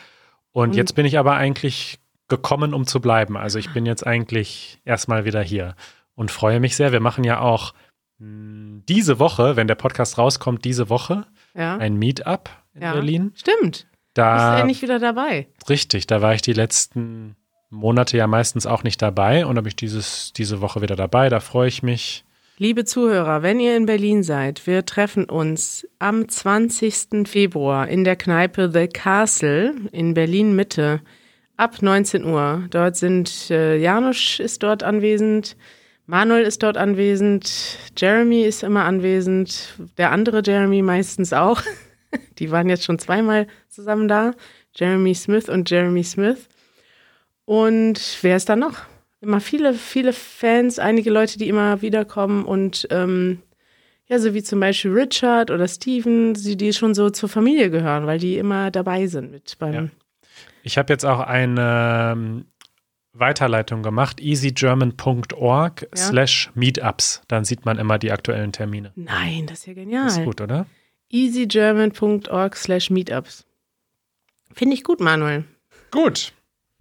Und 0.52 0.70
Und- 0.70 0.76
jetzt 0.76 0.94
bin 0.94 1.06
ich 1.06 1.18
aber 1.18 1.34
eigentlich 1.36 1.98
gekommen, 2.28 2.74
um 2.74 2.86
zu 2.86 3.00
bleiben. 3.00 3.36
Also 3.36 3.58
ich 3.58 3.72
bin 3.72 3.86
jetzt 3.86 4.06
eigentlich 4.06 4.80
erstmal 4.84 5.24
wieder 5.24 5.42
hier 5.42 5.74
und 6.14 6.30
freue 6.30 6.60
mich 6.60 6.74
sehr. 6.76 6.92
Wir 6.92 7.00
machen 7.00 7.24
ja 7.24 7.40
auch 7.40 7.74
mh, 8.18 8.82
diese 8.88 9.18
Woche, 9.18 9.56
wenn 9.56 9.66
der 9.66 9.74
Podcast 9.74 10.18
rauskommt, 10.18 10.64
diese 10.64 10.88
Woche 10.88 11.26
Ja. 11.54 11.62
Ja. 11.62 11.76
ein 11.78 11.96
Meetup 11.96 12.50
in 12.74 12.82
ja. 12.82 12.92
Berlin. 12.92 13.32
Stimmt. 13.36 13.72
Bist 13.72 13.86
Da 14.14 14.54
du 14.54 14.60
endlich 14.60 14.82
wieder 14.82 14.98
dabei? 15.00 15.48
Richtig, 15.68 16.06
da 16.06 16.22
war 16.22 16.34
ich 16.34 16.42
die 16.42 16.52
letzten 16.52 17.36
Monate 17.70 18.16
ja 18.16 18.26
meistens 18.28 18.66
auch 18.66 18.84
nicht 18.84 19.02
dabei 19.02 19.44
und 19.46 19.56
habe 19.56 19.66
ich 19.68 19.74
dieses, 19.76 20.32
diese 20.32 20.60
Woche 20.60 20.80
wieder 20.82 20.94
dabei. 20.96 21.28
Da 21.28 21.40
freue 21.40 21.66
ich 21.68 21.82
mich. 21.82 22.23
Liebe 22.56 22.84
Zuhörer, 22.84 23.42
wenn 23.42 23.58
ihr 23.58 23.76
in 23.76 23.86
Berlin 23.86 24.22
seid, 24.22 24.64
wir 24.68 24.86
treffen 24.86 25.24
uns 25.24 25.88
am 25.98 26.28
20. 26.28 27.26
Februar 27.26 27.88
in 27.88 28.04
der 28.04 28.14
Kneipe 28.14 28.70
The 28.72 28.86
Castle 28.86 29.74
in 29.90 30.14
Berlin 30.14 30.54
Mitte 30.54 31.00
ab 31.56 31.82
19 31.82 32.24
Uhr. 32.24 32.68
Dort 32.70 32.94
sind 32.94 33.50
äh, 33.50 33.76
Janusz 33.76 34.38
ist 34.38 34.62
dort 34.62 34.84
anwesend, 34.84 35.56
Manuel 36.06 36.44
ist 36.44 36.62
dort 36.62 36.76
anwesend, 36.76 37.76
Jeremy 37.96 38.42
ist 38.44 38.62
immer 38.62 38.84
anwesend, 38.84 39.74
der 39.98 40.12
andere 40.12 40.40
Jeremy 40.44 40.80
meistens 40.80 41.32
auch. 41.32 41.60
Die 42.38 42.52
waren 42.52 42.68
jetzt 42.68 42.84
schon 42.84 43.00
zweimal 43.00 43.48
zusammen 43.68 44.06
da. 44.06 44.30
Jeremy 44.76 45.16
Smith 45.16 45.48
und 45.48 45.68
Jeremy 45.68 46.04
Smith. 46.04 46.48
Und 47.46 48.18
wer 48.22 48.36
ist 48.36 48.48
da 48.48 48.54
noch? 48.54 48.93
Immer 49.24 49.40
viele, 49.40 49.72
viele 49.72 50.12
Fans, 50.12 50.78
einige 50.78 51.10
Leute, 51.10 51.38
die 51.38 51.48
immer 51.48 51.80
wiederkommen 51.80 52.44
und 52.44 52.86
ähm, 52.90 53.40
ja, 54.06 54.18
so 54.18 54.34
wie 54.34 54.42
zum 54.42 54.60
Beispiel 54.60 54.92
Richard 54.92 55.50
oder 55.50 55.66
Steven, 55.66 56.34
die, 56.34 56.58
die 56.58 56.74
schon 56.74 56.94
so 56.94 57.08
zur 57.08 57.30
Familie 57.30 57.70
gehören, 57.70 58.06
weil 58.06 58.18
die 58.18 58.36
immer 58.36 58.70
dabei 58.70 59.06
sind 59.06 59.30
mit 59.30 59.56
beim. 59.58 59.72
Ja. 59.72 59.88
Ich 60.62 60.76
habe 60.76 60.92
jetzt 60.92 61.06
auch 61.06 61.20
eine 61.20 62.12
ähm, 62.12 62.44
Weiterleitung 63.14 63.82
gemacht, 63.82 64.20
easygerman.org 64.20 65.82
Ja. 65.82 65.88
slash 65.96 66.50
meetups. 66.54 67.22
Dann 67.28 67.46
sieht 67.46 67.64
man 67.64 67.78
immer 67.78 67.98
die 67.98 68.12
aktuellen 68.12 68.52
Termine. 68.52 68.92
Nein, 68.94 69.46
das 69.46 69.60
ist 69.60 69.66
ja 69.68 69.72
genial. 69.72 70.06
Ist 70.06 70.22
gut, 70.22 70.42
oder? 70.42 70.66
easygerman.org 71.10 72.56
slash 72.56 72.90
meetups. 72.90 73.46
Finde 74.52 74.74
ich 74.74 74.84
gut, 74.84 75.00
Manuel. 75.00 75.44
Gut. 75.90 76.34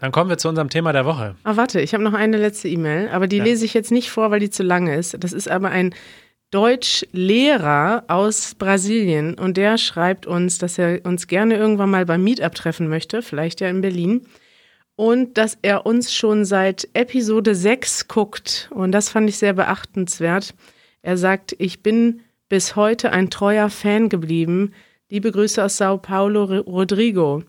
Dann 0.04 0.12
kommen 0.12 0.30
wir 0.30 0.38
zu 0.38 0.50
unserem 0.50 0.70
Thema 0.70 0.92
der 0.92 1.06
Woche. 1.06 1.38
Ah, 1.46 1.56
warte, 1.56 1.80
ich 1.80 1.94
habe 1.94 2.04
noch 2.04 2.14
eine 2.14 2.36
letzte 2.36 2.68
E-Mail, 2.68 3.08
aber 3.08 3.26
die 3.26 3.38
ja. 3.38 3.44
lese 3.46 3.64
ich 3.64 3.74
jetzt 3.74 3.90
nicht 3.90 4.12
vor, 4.12 4.32
weil 4.32 4.42
die 4.42 4.50
zu 4.50 4.62
lange 4.62 4.98
ist. 4.98 5.16
Das 5.18 5.32
ist 5.32 5.50
aber 5.50 5.70
ein 5.70 5.96
Deutschlehrer 6.52 8.04
aus 8.10 8.54
Brasilien 8.56 9.36
und 9.36 9.56
der 9.56 9.78
schreibt 9.78 10.26
uns, 10.26 10.58
dass 10.58 10.78
er 10.78 11.06
uns 11.06 11.28
gerne 11.28 11.56
irgendwann 11.56 11.90
mal 11.90 12.06
beim 12.06 12.22
Meetup 12.22 12.54
treffen 12.54 12.90
möchte, 12.90 13.22
vielleicht 13.22 13.62
ja 13.62 13.70
in 13.70 13.80
Berlin. 13.80 14.28
Und 14.98 15.38
dass 15.38 15.58
er 15.62 15.86
uns 15.86 16.14
schon 16.14 16.44
seit 16.44 16.90
Episode 16.94 17.56
6 17.56 18.10
guckt. 18.10 18.70
Und 18.74 18.92
das 18.92 19.08
fand 19.08 19.30
ich 19.30 19.38
sehr 19.38 19.54
beachtenswert. 19.54 20.54
Er 21.02 21.16
sagt, 21.16 21.56
ich 21.60 21.82
bin 21.82 22.24
bis 22.50 22.76
heute 22.76 23.14
ein 23.14 23.30
treuer 23.30 23.70
Fan 23.70 24.10
geblieben. 24.10 24.74
Liebe 25.08 25.32
Grüße 25.32 25.64
aus 25.64 25.78
Sao 25.78 25.98
Paulo, 25.98 26.44
Rodrigo. 26.44 27.44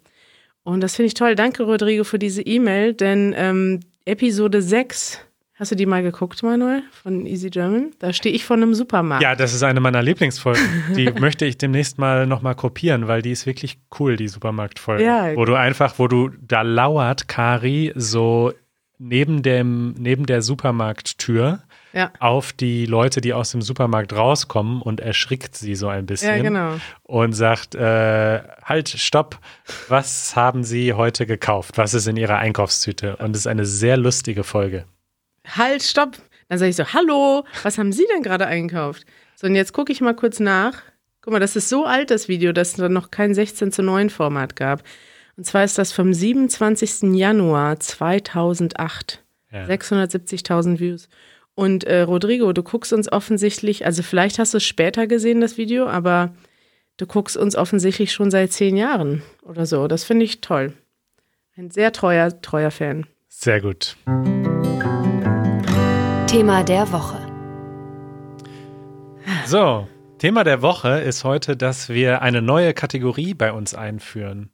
Und 0.64 0.80
das 0.80 0.96
finde 0.96 1.06
ich 1.06 1.14
toll. 1.14 1.34
Danke, 1.34 1.62
Rodrigo, 1.62 2.04
für 2.04 2.18
diese 2.18 2.42
E-Mail, 2.42 2.94
denn 2.94 3.34
ähm, 3.36 3.80
Episode 4.04 4.60
6 4.60 5.20
Hast 5.56 5.70
du 5.70 5.76
die 5.76 5.86
mal 5.86 6.02
geguckt, 6.02 6.42
Manuel, 6.42 6.82
von 6.90 7.26
Easy 7.26 7.48
German? 7.48 7.92
Da 8.00 8.12
stehe 8.12 8.34
ich 8.34 8.44
vor 8.44 8.56
einem 8.56 8.74
Supermarkt. 8.74 9.22
Ja, 9.22 9.36
das 9.36 9.54
ist 9.54 9.62
eine 9.62 9.78
meiner 9.78 10.02
Lieblingsfolgen. 10.02 10.64
Die 10.96 11.12
möchte 11.20 11.46
ich 11.46 11.56
demnächst 11.56 11.96
mal 11.96 12.26
nochmal 12.26 12.56
kopieren, 12.56 13.06
weil 13.06 13.22
die 13.22 13.30
ist 13.30 13.46
wirklich 13.46 13.78
cool, 14.00 14.16
die 14.16 14.26
Supermarktfolge. 14.26 15.04
Ja. 15.04 15.36
Wo 15.36 15.44
du 15.44 15.54
einfach, 15.54 16.00
wo 16.00 16.08
du, 16.08 16.30
da 16.40 16.62
lauert 16.62 17.28
Kari 17.28 17.92
so 17.94 18.52
neben 18.98 19.44
dem, 19.44 19.94
neben 19.96 20.26
der 20.26 20.42
Supermarkttür 20.42 21.60
ja. 21.94 22.12
auf 22.18 22.52
die 22.52 22.86
Leute, 22.86 23.20
die 23.20 23.32
aus 23.32 23.52
dem 23.52 23.62
Supermarkt 23.62 24.12
rauskommen 24.12 24.82
und 24.82 25.00
erschrickt 25.00 25.56
sie 25.56 25.74
so 25.74 25.88
ein 25.88 26.06
bisschen. 26.06 26.36
Ja, 26.36 26.42
genau. 26.42 26.76
Und 27.02 27.32
sagt, 27.32 27.74
äh, 27.74 28.42
halt, 28.62 28.88
stopp, 28.88 29.38
was 29.88 30.36
haben 30.36 30.64
Sie 30.64 30.92
heute 30.92 31.26
gekauft? 31.26 31.78
Was 31.78 31.94
ist 31.94 32.06
in 32.06 32.16
Ihrer 32.16 32.38
Einkaufstüte? 32.38 33.16
Und 33.16 33.30
es 33.30 33.42
ist 33.42 33.46
eine 33.46 33.64
sehr 33.64 33.96
lustige 33.96 34.44
Folge 34.44 34.84
halt, 35.56 35.82
stopp. 35.82 36.16
Dann 36.48 36.58
sage 36.58 36.70
ich 36.70 36.76
so, 36.76 36.92
hallo, 36.92 37.44
was 37.62 37.78
haben 37.78 37.92
Sie 37.92 38.06
denn 38.12 38.22
gerade 38.22 38.46
eingekauft? 38.46 39.04
So, 39.36 39.46
und 39.46 39.54
jetzt 39.54 39.72
gucke 39.72 39.92
ich 39.92 40.00
mal 40.00 40.14
kurz 40.14 40.40
nach. 40.40 40.82
Guck 41.22 41.32
mal, 41.32 41.40
das 41.40 41.56
ist 41.56 41.68
so 41.68 41.84
alt, 41.84 42.10
das 42.10 42.28
Video, 42.28 42.52
dass 42.52 42.70
es 42.70 42.76
dann 42.76 42.92
noch 42.92 43.10
kein 43.10 43.34
16 43.34 43.72
zu 43.72 43.82
9 43.82 44.10
Format 44.10 44.56
gab. 44.56 44.82
Und 45.36 45.44
zwar 45.44 45.64
ist 45.64 45.78
das 45.78 45.92
vom 45.92 46.12
27. 46.12 47.14
Januar 47.14 47.80
2008. 47.80 49.22
Ja. 49.50 49.64
670.000 49.64 50.80
Views. 50.80 51.08
Und 51.54 51.84
äh, 51.84 52.00
Rodrigo, 52.00 52.52
du 52.52 52.62
guckst 52.62 52.92
uns 52.92 53.10
offensichtlich, 53.10 53.86
also 53.86 54.02
vielleicht 54.02 54.38
hast 54.38 54.54
du 54.54 54.58
es 54.58 54.64
später 54.64 55.06
gesehen, 55.06 55.40
das 55.40 55.56
Video, 55.56 55.86
aber 55.86 56.34
du 56.96 57.06
guckst 57.06 57.36
uns 57.36 57.54
offensichtlich 57.54 58.12
schon 58.12 58.30
seit 58.30 58.52
zehn 58.52 58.76
Jahren 58.76 59.22
oder 59.42 59.64
so. 59.66 59.86
Das 59.86 60.04
finde 60.04 60.24
ich 60.24 60.40
toll. 60.40 60.72
Ein 61.56 61.70
sehr 61.70 61.92
treuer, 61.92 62.40
treuer 62.42 62.72
Fan. 62.72 63.06
Sehr 63.28 63.60
gut. 63.60 63.96
Thema 66.26 66.64
der 66.64 66.90
Woche. 66.90 67.20
So, 69.46 69.86
Thema 70.18 70.42
der 70.42 70.62
Woche 70.62 71.00
ist 71.00 71.22
heute, 71.22 71.56
dass 71.56 71.88
wir 71.88 72.22
eine 72.22 72.42
neue 72.42 72.74
Kategorie 72.74 73.34
bei 73.34 73.52
uns 73.52 73.74
einführen. 73.74 74.50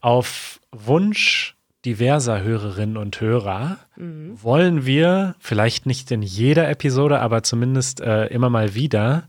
Auf 0.00 0.60
Wunsch 0.72 1.57
diverser 1.84 2.42
Hörerinnen 2.42 2.96
und 2.96 3.20
Hörer 3.20 3.78
mhm. 3.96 4.42
wollen 4.42 4.84
wir, 4.86 5.34
vielleicht 5.38 5.86
nicht 5.86 6.10
in 6.10 6.22
jeder 6.22 6.68
Episode, 6.68 7.20
aber 7.20 7.42
zumindest 7.42 8.00
äh, 8.00 8.26
immer 8.26 8.50
mal 8.50 8.74
wieder, 8.74 9.28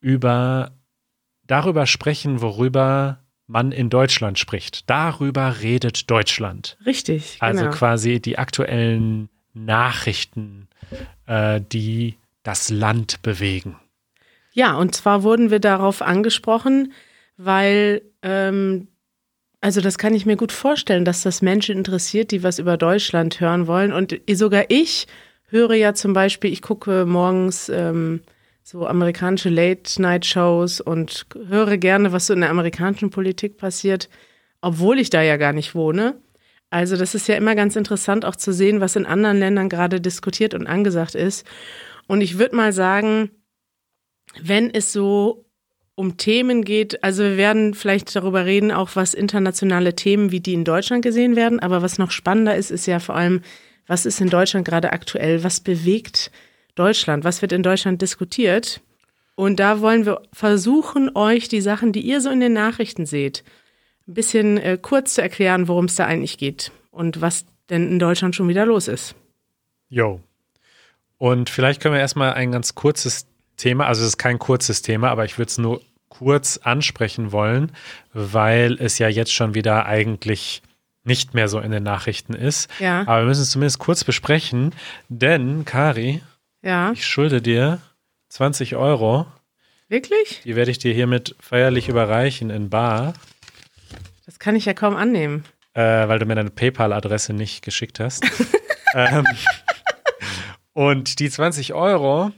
über 0.00 0.72
darüber 1.46 1.86
sprechen, 1.86 2.40
worüber 2.40 3.18
man 3.46 3.72
in 3.72 3.90
Deutschland 3.90 4.38
spricht. 4.38 4.88
Darüber 4.88 5.60
redet 5.60 6.10
Deutschland. 6.10 6.76
Richtig. 6.86 7.38
Also 7.40 7.64
genau. 7.64 7.74
quasi 7.74 8.20
die 8.20 8.38
aktuellen 8.38 9.28
Nachrichten, 9.54 10.68
äh, 11.26 11.60
die 11.60 12.16
das 12.42 12.70
Land 12.70 13.22
bewegen. 13.22 13.76
Ja, 14.52 14.76
und 14.76 14.94
zwar 14.94 15.22
wurden 15.22 15.50
wir 15.50 15.60
darauf 15.60 16.02
angesprochen, 16.02 16.92
weil, 17.36 18.02
ähm, 18.22 18.88
also 19.60 19.80
das 19.80 19.98
kann 19.98 20.14
ich 20.14 20.24
mir 20.24 20.36
gut 20.36 20.52
vorstellen, 20.52 21.04
dass 21.04 21.22
das 21.22 21.42
Menschen 21.42 21.76
interessiert, 21.76 22.30
die 22.30 22.42
was 22.42 22.58
über 22.58 22.76
Deutschland 22.76 23.40
hören 23.40 23.66
wollen. 23.66 23.92
Und 23.92 24.20
sogar 24.30 24.66
ich 24.68 25.06
höre 25.50 25.74
ja 25.74 25.94
zum 25.94 26.12
Beispiel, 26.12 26.52
ich 26.52 26.62
gucke 26.62 27.06
morgens 27.06 27.68
ähm, 27.68 28.20
so 28.62 28.86
amerikanische 28.86 29.48
Late-Night-Shows 29.48 30.80
und 30.80 31.26
höre 31.48 31.76
gerne, 31.76 32.12
was 32.12 32.26
so 32.26 32.34
in 32.34 32.40
der 32.40 32.50
amerikanischen 32.50 33.10
Politik 33.10 33.56
passiert, 33.56 34.08
obwohl 34.60 34.98
ich 34.98 35.10
da 35.10 35.22
ja 35.22 35.36
gar 35.36 35.52
nicht 35.52 35.74
wohne. 35.74 36.20
Also 36.70 36.96
das 36.96 37.14
ist 37.14 37.28
ja 37.28 37.36
immer 37.36 37.54
ganz 37.54 37.76
interessant 37.76 38.24
auch 38.24 38.36
zu 38.36 38.52
sehen, 38.52 38.80
was 38.80 38.94
in 38.94 39.06
anderen 39.06 39.38
Ländern 39.38 39.70
gerade 39.70 40.00
diskutiert 40.00 40.54
und 40.54 40.66
angesagt 40.66 41.14
ist. 41.14 41.46
Und 42.06 42.20
ich 42.20 42.38
würde 42.38 42.56
mal 42.56 42.72
sagen, 42.72 43.30
wenn 44.40 44.72
es 44.72 44.92
so 44.92 45.46
um 45.98 46.16
Themen 46.16 46.64
geht, 46.64 47.02
also 47.02 47.24
wir 47.24 47.36
werden 47.36 47.74
vielleicht 47.74 48.14
darüber 48.14 48.46
reden, 48.46 48.70
auch 48.70 48.90
was 48.94 49.14
internationale 49.14 49.96
Themen, 49.96 50.30
wie 50.30 50.38
die 50.38 50.54
in 50.54 50.64
Deutschland 50.64 51.02
gesehen 51.02 51.34
werden. 51.34 51.58
Aber 51.58 51.82
was 51.82 51.98
noch 51.98 52.12
spannender 52.12 52.54
ist, 52.54 52.70
ist 52.70 52.86
ja 52.86 53.00
vor 53.00 53.16
allem, 53.16 53.42
was 53.88 54.06
ist 54.06 54.20
in 54.20 54.30
Deutschland 54.30 54.64
gerade 54.64 54.92
aktuell? 54.92 55.42
Was 55.42 55.58
bewegt 55.58 56.30
Deutschland? 56.76 57.24
Was 57.24 57.42
wird 57.42 57.50
in 57.50 57.64
Deutschland 57.64 58.00
diskutiert? 58.00 58.80
Und 59.34 59.58
da 59.58 59.80
wollen 59.80 60.06
wir 60.06 60.22
versuchen, 60.32 61.10
euch 61.16 61.48
die 61.48 61.60
Sachen, 61.60 61.92
die 61.92 62.02
ihr 62.02 62.20
so 62.20 62.30
in 62.30 62.38
den 62.38 62.52
Nachrichten 62.52 63.04
seht, 63.04 63.42
ein 64.06 64.14
bisschen 64.14 64.56
äh, 64.56 64.78
kurz 64.80 65.14
zu 65.14 65.22
erklären, 65.22 65.66
worum 65.66 65.86
es 65.86 65.96
da 65.96 66.06
eigentlich 66.06 66.38
geht 66.38 66.70
und 66.92 67.20
was 67.20 67.44
denn 67.70 67.90
in 67.90 67.98
Deutschland 67.98 68.36
schon 68.36 68.46
wieder 68.46 68.66
los 68.66 68.86
ist. 68.86 69.16
Jo. 69.88 70.20
Und 71.16 71.50
vielleicht 71.50 71.82
können 71.82 71.94
wir 71.94 72.00
erstmal 72.00 72.34
ein 72.34 72.52
ganz 72.52 72.76
kurzes 72.76 73.26
Thema, 73.58 73.86
also 73.86 74.02
es 74.02 74.08
ist 74.08 74.18
kein 74.18 74.38
kurzes 74.38 74.82
Thema, 74.82 75.10
aber 75.10 75.24
ich 75.24 75.36
würde 75.36 75.48
es 75.48 75.58
nur 75.58 75.82
kurz 76.08 76.58
ansprechen 76.58 77.32
wollen, 77.32 77.72
weil 78.12 78.76
es 78.80 78.98
ja 78.98 79.08
jetzt 79.08 79.32
schon 79.32 79.54
wieder 79.54 79.86
eigentlich 79.86 80.62
nicht 81.04 81.34
mehr 81.34 81.48
so 81.48 81.58
in 81.58 81.70
den 81.70 81.82
Nachrichten 81.82 82.34
ist. 82.34 82.70
Ja. 82.78 83.00
Aber 83.00 83.20
wir 83.20 83.26
müssen 83.26 83.42
es 83.42 83.50
zumindest 83.50 83.78
kurz 83.78 84.04
besprechen, 84.04 84.74
denn 85.08 85.64
Kari, 85.64 86.22
ja. 86.62 86.92
ich 86.92 87.06
schulde 87.06 87.42
dir 87.42 87.80
20 88.28 88.76
Euro. 88.76 89.26
Wirklich? 89.88 90.42
Die 90.44 90.54
werde 90.54 90.70
ich 90.70 90.78
dir 90.78 90.92
hiermit 90.92 91.34
feierlich 91.40 91.88
überreichen 91.88 92.50
in 92.50 92.68
Bar. 92.68 93.14
Das 94.26 94.38
kann 94.38 94.54
ich 94.54 94.66
ja 94.66 94.74
kaum 94.74 94.96
annehmen. 94.96 95.44
Äh, 95.72 96.08
weil 96.08 96.18
du 96.18 96.26
mir 96.26 96.34
deine 96.34 96.50
PayPal-Adresse 96.50 97.32
nicht 97.32 97.64
geschickt 97.64 98.00
hast. 98.00 98.24
ähm, 98.94 99.24
und 100.72 101.20
die 101.20 101.30
20 101.30 101.72
Euro 101.72 102.32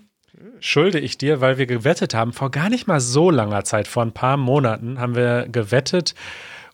schulde 0.60 0.98
ich 0.98 1.18
dir, 1.18 1.40
weil 1.40 1.58
wir 1.58 1.66
gewettet 1.66 2.14
haben, 2.14 2.32
vor 2.32 2.50
gar 2.50 2.68
nicht 2.68 2.86
mal 2.86 3.00
so 3.00 3.30
langer 3.30 3.64
Zeit, 3.64 3.88
vor 3.88 4.02
ein 4.02 4.12
paar 4.12 4.36
Monaten, 4.36 4.98
haben 4.98 5.14
wir 5.14 5.48
gewettet, 5.48 6.14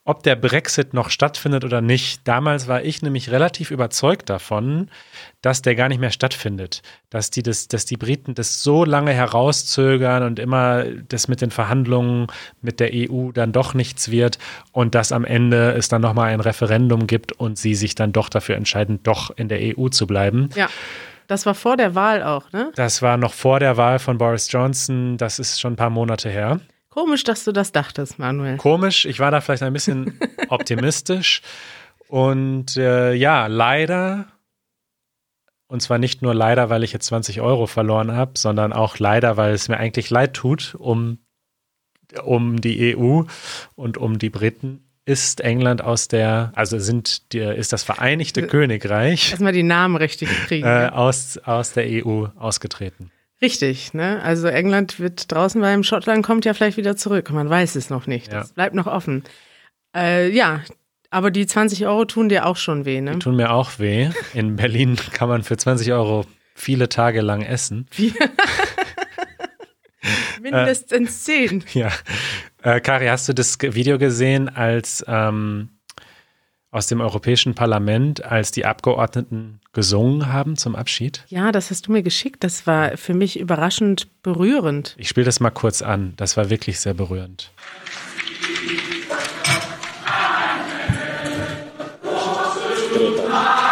ob 0.07 0.23
der 0.23 0.37
Brexit 0.37 0.95
noch 0.95 1.11
stattfindet 1.11 1.65
oder 1.65 1.81
nicht. 1.81 2.21
Damals 2.29 2.69
war 2.69 2.85
ich 2.85 3.03
nämlich 3.03 3.33
relativ 3.33 3.73
überzeugt 3.73 4.31
davon, 4.31 4.89
dass 5.43 5.63
der 5.63 5.75
gar 5.75 5.89
nicht 5.89 5.99
mehr 5.99 6.13
stattfindet. 6.13 6.83
Dass 7.11 7.31
die, 7.31 7.43
das, 7.43 7.67
dass 7.67 7.87
die 7.87 7.97
Briten 7.97 8.37
das 8.37 8.63
so 8.63 8.85
lange 8.85 9.13
herauszögern 9.13 10.23
und 10.23 10.39
immer 10.39 10.85
das 11.09 11.27
mit 11.27 11.41
den 11.41 11.51
Verhandlungen 11.51 12.29
mit 12.63 12.79
der 12.79 12.91
EU 12.95 13.33
dann 13.33 13.51
doch 13.51 13.75
nichts 13.75 14.13
wird 14.13 14.39
und 14.71 14.95
dass 14.95 15.11
am 15.11 15.25
Ende 15.25 15.73
es 15.73 15.89
dann 15.89 16.03
nochmal 16.03 16.33
ein 16.33 16.41
Referendum 16.41 17.09
gibt 17.09 17.33
und 17.33 17.59
sie 17.59 17.75
sich 17.75 17.97
dann 17.97 18.13
doch 18.13 18.29
dafür 18.29 18.55
entscheiden, 18.55 19.01
doch 19.03 19.37
in 19.37 19.49
der 19.49 19.77
EU 19.77 19.89
zu 19.89 20.07
bleiben. 20.07 20.51
Ja. 20.55 20.69
Das 21.27 21.47
war 21.47 21.55
vor 21.55 21.77
der 21.77 21.95
Wahl 21.95 22.23
auch, 22.23 22.53
ne? 22.53 22.73
Das 22.77 23.03
war 23.03 23.17
noch 23.17 23.35
vor 23.35 23.61
der 23.61 23.77
Wahl 23.77 23.99
von 23.99 24.19
Boris 24.19 24.51
Johnson. 24.51 25.17
Das 25.17 25.39
ist 25.39 25.61
schon 25.61 25.75
ein 25.75 25.77
paar 25.77 25.91
Monate 25.91 26.31
her. 26.31 26.61
Komisch, 26.89 27.25
dass 27.25 27.45
du 27.45 27.53
das 27.53 27.73
dachtest, 27.73 28.19
Manuel. 28.19 28.57
Komisch, 28.57 29.05
ich 29.05 29.21
war 29.21 29.31
da 29.31 29.41
vielleicht 29.41 29.63
ein 29.63 29.73
bisschen 29.73 30.19
optimistisch. 30.49 31.43
Und 32.09 32.77
äh, 32.77 33.13
ja, 33.13 33.49
leider, 33.49 34.27
und 35.67 35.83
zwar 35.83 35.99
nicht 35.99 36.23
nur 36.23 36.35
leider, 36.35 36.71
weil 36.71 36.85
ich 36.85 36.93
jetzt 36.93 37.07
20 37.07 37.41
Euro 37.41 37.67
verloren 37.67 38.13
habe, 38.13 38.33
sondern 38.39 38.73
auch 38.73 38.99
leider, 38.99 39.37
weil 39.37 39.53
es 39.53 39.69
mir 39.69 39.77
eigentlich 39.77 40.11
leid 40.11 40.35
tut 40.35 40.75
um, 40.79 41.19
um 42.23 42.61
die 42.61 42.97
EU 42.97 43.25
und 43.75 43.99
um 43.99 44.19
die 44.19 44.31
Briten, 44.31 44.86
ist 45.07 45.41
England 45.41 45.83
aus 45.83 46.09
der, 46.09 46.53
also 46.55 46.79
sind 46.79 47.33
die, 47.33 47.39
ist 47.39 47.73
das 47.73 47.85
Vereinigte 47.85 48.43
äh, 48.43 48.47
Königreich. 48.47 49.31
Erstmal 49.31 49.53
die 49.53 49.63
Namen 49.63 49.97
richtig 49.97 50.29
kriegen. 50.47 50.67
Äh, 50.67 50.91
aus, 50.93 51.39
aus 51.39 51.73
der 51.73 51.85
EU 51.87 52.27
ausgetreten. 52.37 53.11
Richtig, 53.41 53.95
ne? 53.95 54.21
Also 54.23 54.49
England 54.49 54.99
wird 54.99 55.31
draußen 55.31 55.61
bleiben, 55.61 55.85
Schottland 55.85 56.27
kommt 56.27 56.45
ja 56.45 56.55
vielleicht 56.55 56.77
wieder 56.77 56.97
zurück. 56.97 57.31
Man 57.31 57.49
weiß 57.49 57.77
es 57.77 57.89
noch 57.89 58.07
nicht. 58.07 58.33
Das 58.33 58.53
bleibt 58.53 58.75
noch 58.75 58.87
offen. 58.87 59.23
Äh, 59.95 60.31
ja, 60.31 60.63
aber 61.11 61.31
die 61.31 61.47
20 61.47 61.87
Euro 61.87 62.05
tun 62.05 62.29
dir 62.29 62.47
auch 62.47 62.57
schon 62.57 62.85
weh, 62.85 63.01
ne? 63.01 63.13
Die 63.13 63.19
tun 63.21 63.37
mir 63.37 63.53
auch 63.53 63.79
weh. 63.79 64.11
In 64.35 64.57
Berlin 64.57 64.97
kann 65.13 65.29
man 65.29 65.45
für 65.45 65.57
20 65.57 65.93
Euro 65.93 66.27
viele 66.55 66.89
Tage 66.89 67.21
lang 67.21 67.43
essen. 67.43 67.87
Mindestens 70.43 71.25
zehn. 71.25 71.65
Ja. 71.75 71.93
Äh, 72.67 72.81
Kari, 72.81 73.07
hast 73.07 73.29
du 73.29 73.33
das 73.33 73.59
Video 73.61 73.97
gesehen, 73.97 74.49
als 74.49 75.05
ähm, 75.07 75.69
aus 76.73 76.89
dem 76.89 77.01
Europäischen 77.01 77.55
Parlament, 77.55 78.25
als 78.25 78.51
die 78.51 78.65
Abgeordneten 78.65 79.61
gesungen 79.73 80.33
haben 80.33 80.57
zum 80.57 80.75
Abschied? 80.75 81.23
Ja, 81.29 81.53
das 81.53 81.71
hast 81.71 81.87
du 81.87 81.93
mir 81.93 82.03
geschickt. 82.03 82.43
Das 82.43 82.67
war 82.67 82.97
für 82.97 83.15
mich 83.15 83.39
überraschend 83.39 84.09
berührend. 84.25 84.97
Ich 84.99 85.09
spiele 85.09 85.27
das 85.27 85.39
mal 85.39 85.51
kurz 85.51 85.81
an. 85.81 86.15
Das 86.17 86.37
war 86.37 86.51
wirklich 86.51 86.81
sehr 86.81 86.95
berührend. 86.95 87.53
Also 92.93 93.66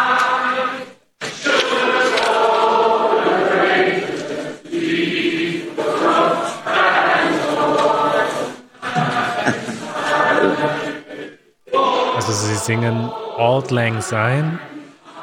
singen 12.65 13.11
Auld 13.37 13.69
Lang 13.69 14.01
Syne 14.01 14.57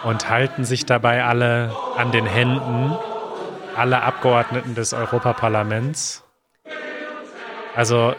und 0.05 0.31
halten 0.31 0.65
sich 0.65 0.87
dabei 0.87 1.25
alle 1.25 1.75
an 1.97 2.13
den 2.13 2.25
Händen, 2.25 2.97
alle 3.77 4.03
Abgeordneten 4.03 4.77
des 4.77 4.93
Europaparlaments. 4.93 6.23
Also 7.75 8.15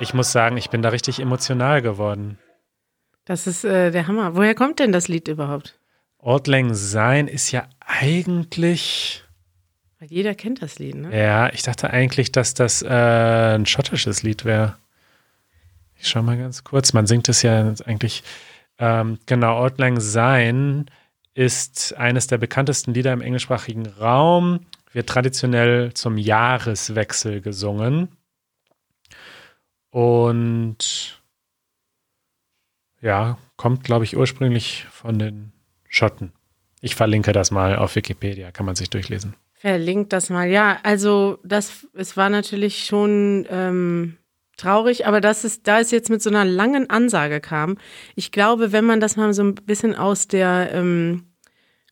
ich 0.00 0.12
muss 0.12 0.32
sagen, 0.32 0.56
ich 0.56 0.70
bin 0.70 0.82
da 0.82 0.88
richtig 0.88 1.20
emotional 1.20 1.82
geworden. 1.82 2.38
Das 3.24 3.46
ist 3.46 3.64
äh, 3.64 3.92
der 3.92 4.08
Hammer. 4.08 4.34
Woher 4.34 4.56
kommt 4.56 4.80
denn 4.80 4.90
das 4.90 5.06
Lied 5.06 5.28
überhaupt? 5.28 5.78
Auld 6.18 6.48
Lang 6.48 6.74
Syne 6.74 7.30
ist 7.30 7.52
ja 7.52 7.68
eigentlich. 7.86 9.22
Weil 10.00 10.08
jeder 10.08 10.34
kennt 10.34 10.62
das 10.62 10.80
Lied, 10.80 10.96
ne? 10.96 11.16
Ja, 11.16 11.52
ich 11.52 11.62
dachte 11.62 11.90
eigentlich, 11.90 12.32
dass 12.32 12.54
das 12.54 12.82
äh, 12.82 12.88
ein 12.88 13.66
schottisches 13.66 14.24
Lied 14.24 14.44
wäre. 14.44 14.76
Ich 15.98 16.08
schau 16.08 16.22
mal 16.22 16.38
ganz 16.38 16.64
kurz. 16.64 16.92
Man 16.92 17.06
singt 17.06 17.28
es 17.28 17.42
ja 17.42 17.74
eigentlich. 17.84 18.22
Ähm, 18.78 19.18
genau, 19.26 19.58
Auld 19.58 19.78
Lang 19.78 20.00
Syne 20.00 20.86
ist 21.34 21.96
eines 21.96 22.26
der 22.28 22.38
bekanntesten 22.38 22.94
Lieder 22.94 23.12
im 23.12 23.20
englischsprachigen 23.20 23.86
Raum. 23.86 24.66
Wird 24.92 25.08
traditionell 25.08 25.92
zum 25.94 26.16
Jahreswechsel 26.16 27.40
gesungen. 27.40 28.08
Und 29.90 31.20
ja, 33.00 33.38
kommt, 33.56 33.84
glaube 33.84 34.04
ich, 34.04 34.16
ursprünglich 34.16 34.86
von 34.90 35.18
den 35.18 35.52
Schotten. 35.88 36.32
Ich 36.80 36.94
verlinke 36.94 37.32
das 37.32 37.50
mal 37.50 37.76
auf 37.76 37.96
Wikipedia, 37.96 38.52
kann 38.52 38.66
man 38.66 38.76
sich 38.76 38.90
durchlesen. 38.90 39.34
Verlinkt 39.54 40.12
das 40.12 40.30
mal, 40.30 40.48
ja. 40.48 40.78
Also 40.84 41.38
das, 41.42 41.86
es 41.94 42.16
war 42.16 42.30
natürlich 42.30 42.84
schon 42.84 43.46
ähm, 43.50 44.17
traurig, 44.58 45.06
aber 45.06 45.20
dass 45.20 45.44
es, 45.44 45.62
da 45.62 45.80
es 45.80 45.90
jetzt 45.90 46.10
mit 46.10 46.20
so 46.20 46.28
einer 46.28 46.44
langen 46.44 46.90
Ansage 46.90 47.40
kam, 47.40 47.78
ich 48.14 48.32
glaube, 48.32 48.72
wenn 48.72 48.84
man 48.84 49.00
das 49.00 49.16
mal 49.16 49.32
so 49.32 49.42
ein 49.42 49.54
bisschen 49.54 49.94
aus 49.94 50.28
der 50.28 50.70
ähm, 50.72 51.24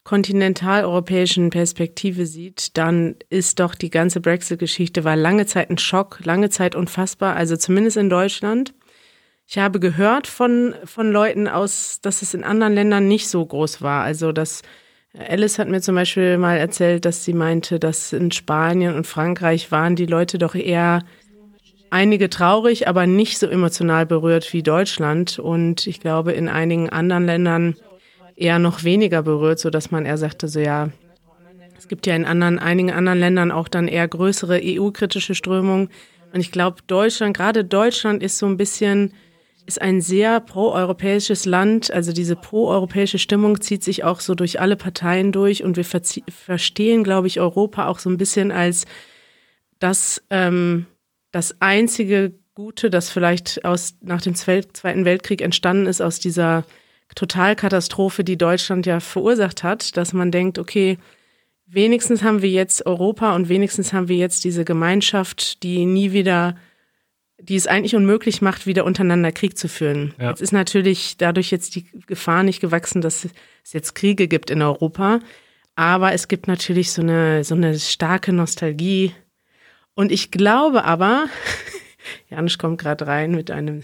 kontinentaleuropäischen 0.05 1.51
Perspektive 1.51 2.27
sieht, 2.27 2.77
dann 2.77 3.17
ist 3.29 3.59
doch 3.59 3.75
die 3.75 3.91
ganze 3.91 4.21
Brexit-Geschichte 4.21 5.03
war 5.03 5.17
lange 5.17 5.47
Zeit 5.47 5.69
ein 5.69 5.79
Schock, 5.79 6.21
lange 6.25 6.49
Zeit 6.49 6.77
unfassbar, 6.77 7.35
also 7.35 7.57
zumindest 7.57 7.97
in 7.97 8.09
Deutschland. 8.09 8.73
Ich 9.49 9.59
habe 9.59 9.81
gehört 9.81 10.27
von, 10.27 10.75
von 10.85 11.11
Leuten 11.11 11.49
aus, 11.49 12.01
dass 12.03 12.23
es 12.23 12.35
in 12.35 12.45
anderen 12.45 12.75
Ländern 12.75 13.09
nicht 13.09 13.29
so 13.29 13.45
groß 13.45 13.81
war. 13.81 14.03
Also, 14.03 14.33
dass 14.33 14.63
Alice 15.17 15.59
hat 15.59 15.69
mir 15.69 15.81
zum 15.81 15.95
Beispiel 15.95 16.37
mal 16.37 16.57
erzählt, 16.57 17.05
dass 17.05 17.25
sie 17.25 17.33
meinte, 17.33 17.79
dass 17.79 18.13
in 18.13 18.31
Spanien 18.33 18.95
und 18.95 19.07
Frankreich 19.07 19.73
waren 19.73 19.97
die 19.97 20.07
Leute 20.07 20.39
doch 20.39 20.55
eher 20.55 21.05
einige 21.97 22.29
traurig, 22.29 22.89
aber 22.89 23.07
nicht 23.07 23.39
so 23.39 23.47
emotional 23.47 24.05
berührt 24.05 24.53
wie 24.53 24.63
Deutschland. 24.63 25.39
Und 25.39 25.87
ich 25.87 25.99
glaube, 25.99 26.33
in 26.33 26.51
einigen 26.51 26.91
anderen 26.91 27.25
Ländern 27.25 27.77
eher 28.37 28.59
noch 28.59 28.85
weniger 28.85 29.23
berührt, 29.23 29.59
so 29.59 29.71
dass 29.71 29.91
man 29.91 30.05
eher 30.05 30.19
sagte, 30.19 30.47
so 30.47 30.61
ja, 30.61 30.91
es 31.79 31.89
gibt 31.89 32.07
ja 32.07 32.15
in 32.15 32.27
anderen, 32.27 32.59
einigen 32.59 32.91
anderen 32.93 33.19
Ländern 33.19 33.51
auch 33.51 33.69
dann 33.69 33.89
eher 33.89 34.07
größere 34.07 34.61
EU-kritische 34.63 35.35
Strömungen. 35.35 35.89
Und 36.35 36.41
ich 36.41 36.53
glaube, 36.53 36.77
Deutschland, 36.87 37.35
gerade 37.35 37.65
Deutschland 37.65 38.23
ist 38.23 38.37
so 38.37 38.47
ein 38.47 38.59
bisschen 38.59 39.15
ist 39.65 39.83
ein 39.83 40.01
sehr 40.01 40.39
proeuropäisches 40.39 41.45
Land. 41.45 41.91
Also 41.91 42.13
diese 42.13 42.37
proeuropäische 42.37 43.19
Stimmung 43.19 43.61
zieht 43.61 43.83
sich 43.83 44.05
auch 44.05 44.21
so 44.21 44.37
durch 44.37 44.61
alle 44.61 44.77
Parteien 44.77 45.33
durch 45.33 45.65
und 45.65 45.77
wir 45.77 45.85
verstehen, 45.85 47.03
glaube 47.03 47.27
ich, 47.27 47.41
Europa 47.41 47.89
auch 47.89 47.99
so 47.99 48.09
ein 48.09 48.17
bisschen 48.17 48.53
als 48.53 48.85
das, 49.81 50.23
ähm, 50.31 50.87
das 51.37 51.61
einzige 51.61 52.33
Gute, 52.55 52.89
das 52.89 53.11
vielleicht 53.11 53.63
aus, 53.67 53.97
nach 54.01 54.23
dem 54.23 54.35
Zweiten 54.35 55.05
Weltkrieg 55.05 55.43
entstanden 55.43 55.85
ist, 55.85 56.01
aus 56.01 56.19
dieser 56.19 56.65
Totalkatastrophe, 57.15 58.25
die 58.25 58.39
Deutschland 58.39 58.87
ja 58.87 59.01
verursacht 59.01 59.63
hat, 59.63 59.99
dass 59.99 60.15
man 60.15 60.31
denkt, 60.31 60.59
okay, 60.59 60.97
wenigstens 61.67 62.23
haben 62.23 62.41
wir 62.41 62.49
jetzt 62.49 62.87
Europa 62.87 63.37
und 63.37 63.51
wenigstens 63.51 63.93
haben 63.93 64.09
wir 64.09 64.17
jetzt 64.17 64.45
diese 64.45 64.65
Gemeinschaft, 64.65 65.63
die 65.63 65.85
nie 65.85 66.13
wieder 66.13 66.57
die 67.39 67.57
es 67.57 67.67
eigentlich 67.67 67.95
unmöglich 67.95 68.41
macht, 68.41 68.67
wieder 68.67 68.87
untereinander 68.87 69.31
Krieg 69.31 69.59
zu 69.59 69.69
führen. 69.69 70.15
Ja. 70.19 70.31
Jetzt 70.31 70.41
ist 70.41 70.53
natürlich 70.53 71.19
dadurch 71.19 71.51
jetzt 71.51 71.75
die 71.75 71.85
Gefahr 72.07 72.43
nicht 72.43 72.61
gewachsen, 72.61 73.03
dass 73.03 73.27
es 73.63 73.75
jetzt 73.75 73.95
Kriege 73.95 74.27
gibt 74.27 74.49
in 74.49 74.63
Europa. 74.63 75.21
Aber 75.75 76.15
es 76.15 76.29
gibt 76.29 76.49
natürlich 76.49 76.93
so 76.93 77.03
eine, 77.03 77.45
so 77.45 77.55
eine 77.55 77.79
starke 77.79 78.33
Nostalgie. 78.33 79.13
Und 79.97 80.13
ich 80.13 80.31
glaube 80.31 80.85
aber, 80.85 81.27
Janusz 82.31 82.59
kommt 82.59 82.81
gerade 82.81 83.09
rein 83.09 83.33
mit 83.33 83.51
einem, 83.51 83.83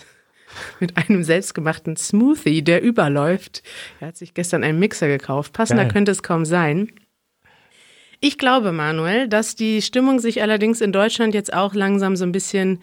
mit 0.79 0.97
einem 0.97 1.25
selbstgemachten 1.25 1.97
Smoothie, 1.97 2.63
der 2.63 2.81
überläuft. 2.83 3.65
Er 3.99 4.09
hat 4.09 4.17
sich 4.17 4.35
gestern 4.35 4.63
einen 4.63 4.79
Mixer 4.79 5.09
gekauft. 5.09 5.53
Passender 5.53 5.85
Geil. 5.85 5.93
könnte 5.93 6.13
es 6.13 6.23
kaum 6.23 6.45
sein. 6.45 6.93
Ich 8.21 8.39
glaube, 8.39 8.71
Manuel, 8.71 9.27
dass 9.27 9.57
die 9.57 9.83
Stimmung 9.83 10.21
sich 10.21 10.43
allerdings 10.43 10.81
in 10.81 10.93
Deutschland 10.93 11.35
jetzt 11.35 11.53
auch 11.53 11.75
langsam 11.75 12.15
so 12.15 12.25
ein 12.25 12.31
bisschen 12.31 12.81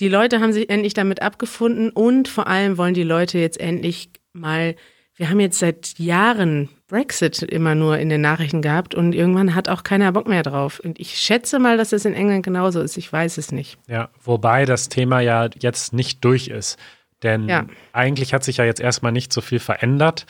die 0.00 0.08
Leute 0.08 0.40
haben 0.40 0.52
sich 0.52 0.68
endlich 0.70 0.94
damit 0.94 1.22
abgefunden 1.22 1.90
und 1.90 2.28
vor 2.28 2.46
allem 2.46 2.78
wollen 2.78 2.94
die 2.94 3.02
Leute 3.02 3.38
jetzt 3.38 3.60
endlich 3.60 4.10
mal, 4.32 4.74
wir 5.16 5.28
haben 5.28 5.40
jetzt 5.40 5.58
seit 5.58 5.98
Jahren 5.98 6.68
Brexit 6.88 7.42
immer 7.42 7.74
nur 7.74 7.98
in 7.98 8.08
den 8.08 8.20
Nachrichten 8.20 8.62
gehabt 8.62 8.94
und 8.94 9.14
irgendwann 9.14 9.54
hat 9.54 9.68
auch 9.68 9.82
keiner 9.82 10.12
Bock 10.12 10.26
mehr 10.26 10.42
drauf. 10.42 10.80
Und 10.80 10.98
ich 10.98 11.18
schätze 11.18 11.58
mal, 11.58 11.76
dass 11.76 11.92
es 11.92 12.04
in 12.04 12.14
England 12.14 12.44
genauso 12.44 12.80
ist. 12.80 12.96
Ich 12.96 13.12
weiß 13.12 13.38
es 13.38 13.52
nicht. 13.52 13.78
Ja, 13.88 14.10
wobei 14.22 14.64
das 14.64 14.88
Thema 14.88 15.20
ja 15.20 15.48
jetzt 15.58 15.92
nicht 15.92 16.24
durch 16.24 16.48
ist. 16.48 16.78
Denn 17.22 17.48
ja. 17.48 17.66
eigentlich 17.92 18.34
hat 18.34 18.42
sich 18.42 18.56
ja 18.56 18.64
jetzt 18.64 18.80
erstmal 18.80 19.12
nicht 19.12 19.32
so 19.32 19.40
viel 19.40 19.60
verändert, 19.60 20.26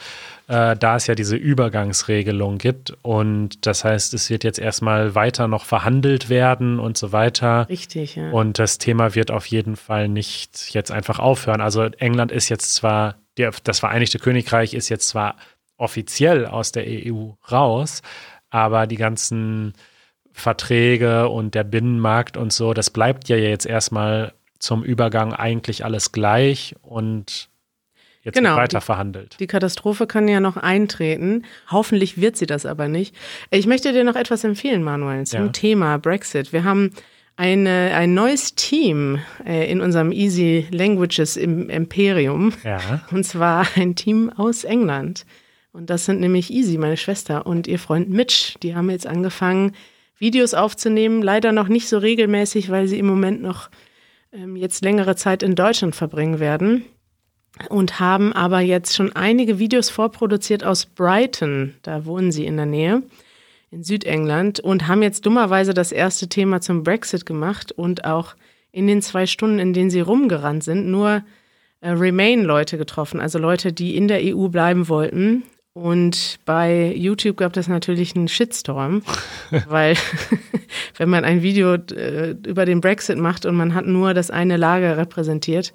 äh, 0.47 0.75
da 0.75 0.95
es 0.95 1.07
ja 1.07 1.15
diese 1.15 1.35
Übergangsregelung 1.35 2.59
gibt. 2.59 2.95
Und 3.01 3.65
das 3.65 3.83
heißt, 3.83 4.13
es 4.13 4.29
wird 4.29 4.43
jetzt 4.43 4.59
erstmal 4.59 5.15
weiter 5.15 5.47
noch 5.47 5.65
verhandelt 5.65 6.29
werden 6.29 6.79
und 6.79 6.97
so 6.97 7.11
weiter. 7.11 7.67
Richtig, 7.67 8.15
ja. 8.15 8.29
Und 8.29 8.59
das 8.59 8.77
Thema 8.77 9.15
wird 9.15 9.31
auf 9.31 9.45
jeden 9.47 9.75
Fall 9.75 10.07
nicht 10.07 10.73
jetzt 10.73 10.91
einfach 10.91 11.19
aufhören. 11.19 11.61
Also 11.61 11.83
England 11.83 12.31
ist 12.31 12.49
jetzt 12.49 12.75
zwar, 12.75 13.15
das 13.35 13.79
Vereinigte 13.79 14.19
Königreich 14.19 14.73
ist 14.73 14.89
jetzt 14.89 15.07
zwar 15.07 15.35
offiziell 15.77 16.45
aus 16.45 16.71
der 16.71 16.85
EU 16.87 17.31
raus, 17.51 18.01
aber 18.49 18.87
die 18.87 18.97
ganzen 18.97 19.73
Verträge 20.31 21.29
und 21.29 21.55
der 21.55 21.63
Binnenmarkt 21.63 22.37
und 22.37 22.51
so, 22.51 22.73
das 22.73 22.89
bleibt 22.89 23.29
ja 23.29 23.37
jetzt 23.37 23.65
erstmal 23.65 24.33
zum 24.59 24.83
Übergang 24.83 25.33
eigentlich 25.33 25.83
alles 25.85 26.11
gleich 26.11 26.75
und 26.81 27.49
jetzt 28.21 28.35
genau, 28.35 28.55
weiter 28.55 28.79
die, 28.79 28.85
verhandelt. 28.85 29.35
Die 29.39 29.47
Katastrophe 29.47 30.07
kann 30.07 30.27
ja 30.27 30.39
noch 30.39 30.57
eintreten. 30.57 31.45
Hoffentlich 31.69 32.19
wird 32.19 32.37
sie 32.37 32.45
das 32.45 32.65
aber 32.65 32.87
nicht. 32.87 33.15
Ich 33.51 33.67
möchte 33.67 33.93
dir 33.93 34.03
noch 34.03 34.15
etwas 34.15 34.43
empfehlen, 34.43 34.83
Manuel, 34.83 35.25
zum 35.25 35.45
ja. 35.45 35.51
Thema 35.51 35.97
Brexit. 35.97 36.53
Wir 36.53 36.63
haben 36.63 36.93
eine, 37.35 37.91
ein 37.95 38.13
neues 38.13 38.55
Team 38.55 39.19
äh, 39.45 39.69
in 39.71 39.81
unserem 39.81 40.11
Easy 40.11 40.67
Languages 40.71 41.35
im 41.37 41.69
Imperium. 41.69 42.53
Ja. 42.63 43.05
Und 43.11 43.25
zwar 43.25 43.67
ein 43.75 43.95
Team 43.95 44.29
aus 44.29 44.63
England. 44.63 45.25
Und 45.71 45.89
das 45.89 46.05
sind 46.05 46.19
nämlich 46.19 46.51
Easy, 46.51 46.77
meine 46.77 46.97
Schwester, 46.97 47.47
und 47.47 47.67
ihr 47.67 47.79
Freund 47.79 48.09
Mitch. 48.09 48.55
Die 48.61 48.75
haben 48.75 48.89
jetzt 48.91 49.07
angefangen, 49.07 49.73
Videos 50.19 50.53
aufzunehmen. 50.53 51.21
Leider 51.21 51.51
noch 51.51 51.67
nicht 51.67 51.89
so 51.89 51.97
regelmäßig, 51.97 52.69
weil 52.69 52.87
sie 52.87 52.99
im 52.99 53.07
Moment 53.07 53.41
noch 53.41 53.69
ähm, 54.31 54.55
jetzt 54.55 54.83
längere 54.83 55.15
Zeit 55.15 55.41
in 55.43 55.55
Deutschland 55.55 55.95
verbringen 55.95 56.39
werden 56.39 56.85
und 57.69 57.99
haben 57.99 58.33
aber 58.33 58.59
jetzt 58.59 58.95
schon 58.95 59.15
einige 59.15 59.59
Videos 59.59 59.89
vorproduziert 59.89 60.63
aus 60.63 60.85
Brighton, 60.85 61.75
da 61.83 62.05
wohnen 62.05 62.31
sie 62.31 62.45
in 62.45 62.57
der 62.57 62.65
Nähe, 62.65 63.03
in 63.73 63.83
Südengland 63.83 64.59
und 64.59 64.87
haben 64.87 65.01
jetzt 65.01 65.25
dummerweise 65.25 65.73
das 65.73 65.91
erste 65.91 66.29
Thema 66.29 66.61
zum 66.61 66.83
Brexit 66.83 67.25
gemacht 67.25 67.71
und 67.71 68.05
auch 68.05 68.35
in 68.71 68.87
den 68.87 69.01
zwei 69.01 69.25
Stunden, 69.25 69.59
in 69.59 69.73
denen 69.73 69.89
sie 69.89 70.01
rumgerannt 70.01 70.63
sind, 70.63 70.87
nur 70.87 71.23
äh, 71.81 71.89
Remain-Leute 71.89 72.77
getroffen, 72.77 73.19
also 73.19 73.39
Leute, 73.39 73.73
die 73.73 73.97
in 73.97 74.07
der 74.07 74.21
EU 74.23 74.47
bleiben 74.47 74.87
wollten 74.89 75.43
Und 75.73 76.39
bei 76.45 76.93
YouTube 76.95 77.37
gab 77.37 77.57
es 77.57 77.67
natürlich 77.67 78.15
einen 78.15 78.27
Shitstorm, 78.27 79.01
weil 79.67 79.95
wenn 80.97 81.09
man 81.09 81.25
ein 81.25 81.41
Video 81.41 81.73
äh, 81.73 82.35
über 82.45 82.65
den 82.65 82.79
Brexit 82.79 83.17
macht 83.17 83.45
und 83.45 83.55
man 83.55 83.73
hat 83.73 83.87
nur 83.87 84.13
das 84.13 84.29
eine 84.29 84.57
Lager 84.57 84.97
repräsentiert, 84.97 85.73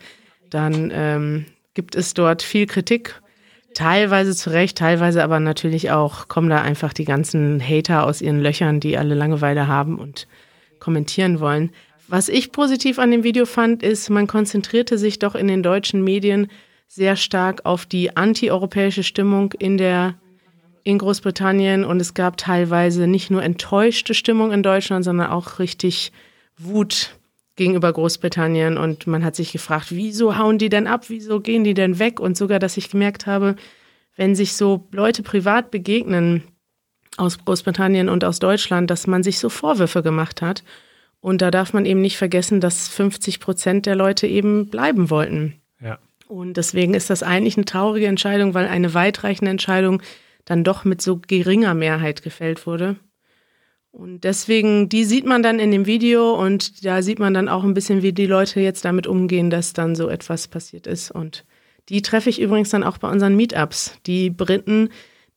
dann 0.50 0.92
ähm, 0.94 1.46
gibt 1.74 1.96
es 1.96 2.14
dort 2.14 2.42
viel 2.42 2.66
Kritik. 2.66 3.20
Teilweise 3.74 4.34
zu 4.34 4.50
Recht, 4.50 4.78
teilweise 4.78 5.22
aber 5.22 5.40
natürlich 5.40 5.90
auch 5.90 6.28
kommen 6.28 6.48
da 6.48 6.62
einfach 6.62 6.92
die 6.92 7.04
ganzen 7.04 7.60
Hater 7.60 8.04
aus 8.04 8.22
ihren 8.22 8.40
Löchern, 8.40 8.80
die 8.80 8.96
alle 8.96 9.14
Langeweile 9.14 9.68
haben 9.68 9.98
und 9.98 10.26
kommentieren 10.80 11.40
wollen. 11.40 11.70
Was 12.08 12.28
ich 12.28 12.52
positiv 12.52 12.98
an 12.98 13.10
dem 13.10 13.24
Video 13.24 13.44
fand, 13.44 13.82
ist, 13.82 14.08
man 14.08 14.26
konzentrierte 14.26 14.96
sich 14.96 15.18
doch 15.18 15.34
in 15.34 15.46
den 15.46 15.62
deutschen 15.62 16.02
Medien 16.02 16.48
sehr 16.86 17.16
stark 17.16 17.66
auf 17.66 17.84
die 17.84 18.16
antieuropäische 18.16 19.02
Stimmung 19.02 19.52
in 19.52 19.76
der 19.76 20.14
in 20.84 20.96
Großbritannien 20.96 21.84
und 21.84 22.00
es 22.00 22.14
gab 22.14 22.38
teilweise 22.38 23.06
nicht 23.06 23.30
nur 23.30 23.42
enttäuschte 23.42 24.14
Stimmung 24.14 24.52
in 24.52 24.62
Deutschland, 24.62 25.04
sondern 25.04 25.28
auch 25.28 25.58
richtig 25.58 26.12
Wut 26.56 27.17
gegenüber 27.58 27.92
Großbritannien 27.92 28.78
und 28.78 29.06
man 29.06 29.22
hat 29.22 29.36
sich 29.36 29.52
gefragt, 29.52 29.88
wieso 29.90 30.38
hauen 30.38 30.56
die 30.56 30.70
denn 30.70 30.86
ab, 30.86 31.04
wieso 31.08 31.40
gehen 31.40 31.64
die 31.64 31.74
denn 31.74 31.98
weg 31.98 32.20
und 32.20 32.36
sogar, 32.36 32.58
dass 32.58 32.78
ich 32.78 32.90
gemerkt 32.90 33.26
habe, 33.26 33.56
wenn 34.16 34.34
sich 34.34 34.54
so 34.54 34.88
Leute 34.90 35.22
privat 35.22 35.70
begegnen 35.70 36.42
aus 37.18 37.44
Großbritannien 37.44 38.08
und 38.08 38.24
aus 38.24 38.38
Deutschland, 38.38 38.90
dass 38.90 39.06
man 39.06 39.22
sich 39.22 39.38
so 39.38 39.50
Vorwürfe 39.50 40.02
gemacht 40.02 40.40
hat 40.40 40.64
und 41.20 41.42
da 41.42 41.50
darf 41.50 41.72
man 41.72 41.84
eben 41.84 42.00
nicht 42.00 42.16
vergessen, 42.16 42.60
dass 42.60 42.88
50 42.88 43.40
Prozent 43.40 43.86
der 43.86 43.96
Leute 43.96 44.26
eben 44.26 44.68
bleiben 44.68 45.10
wollten. 45.10 45.60
Ja. 45.80 45.98
Und 46.28 46.56
deswegen 46.56 46.94
ist 46.94 47.10
das 47.10 47.22
eigentlich 47.22 47.56
eine 47.56 47.64
traurige 47.64 48.06
Entscheidung, 48.06 48.54
weil 48.54 48.68
eine 48.68 48.94
weitreichende 48.94 49.50
Entscheidung 49.50 50.02
dann 50.44 50.64
doch 50.64 50.84
mit 50.84 51.02
so 51.02 51.20
geringer 51.26 51.74
Mehrheit 51.74 52.22
gefällt 52.22 52.66
wurde. 52.66 52.96
Und 53.98 54.22
deswegen, 54.22 54.88
die 54.88 55.02
sieht 55.02 55.26
man 55.26 55.42
dann 55.42 55.58
in 55.58 55.72
dem 55.72 55.84
Video 55.84 56.32
und 56.32 56.84
da 56.84 57.02
sieht 57.02 57.18
man 57.18 57.34
dann 57.34 57.48
auch 57.48 57.64
ein 57.64 57.74
bisschen, 57.74 58.00
wie 58.00 58.12
die 58.12 58.26
Leute 58.26 58.60
jetzt 58.60 58.84
damit 58.84 59.08
umgehen, 59.08 59.50
dass 59.50 59.72
dann 59.72 59.96
so 59.96 60.08
etwas 60.08 60.46
passiert 60.46 60.86
ist. 60.86 61.10
Und 61.10 61.44
die 61.88 62.00
treffe 62.00 62.30
ich 62.30 62.40
übrigens 62.40 62.70
dann 62.70 62.84
auch 62.84 62.98
bei 62.98 63.10
unseren 63.10 63.34
Meetups. 63.34 63.98
Die 64.06 64.30
Briten, 64.30 64.90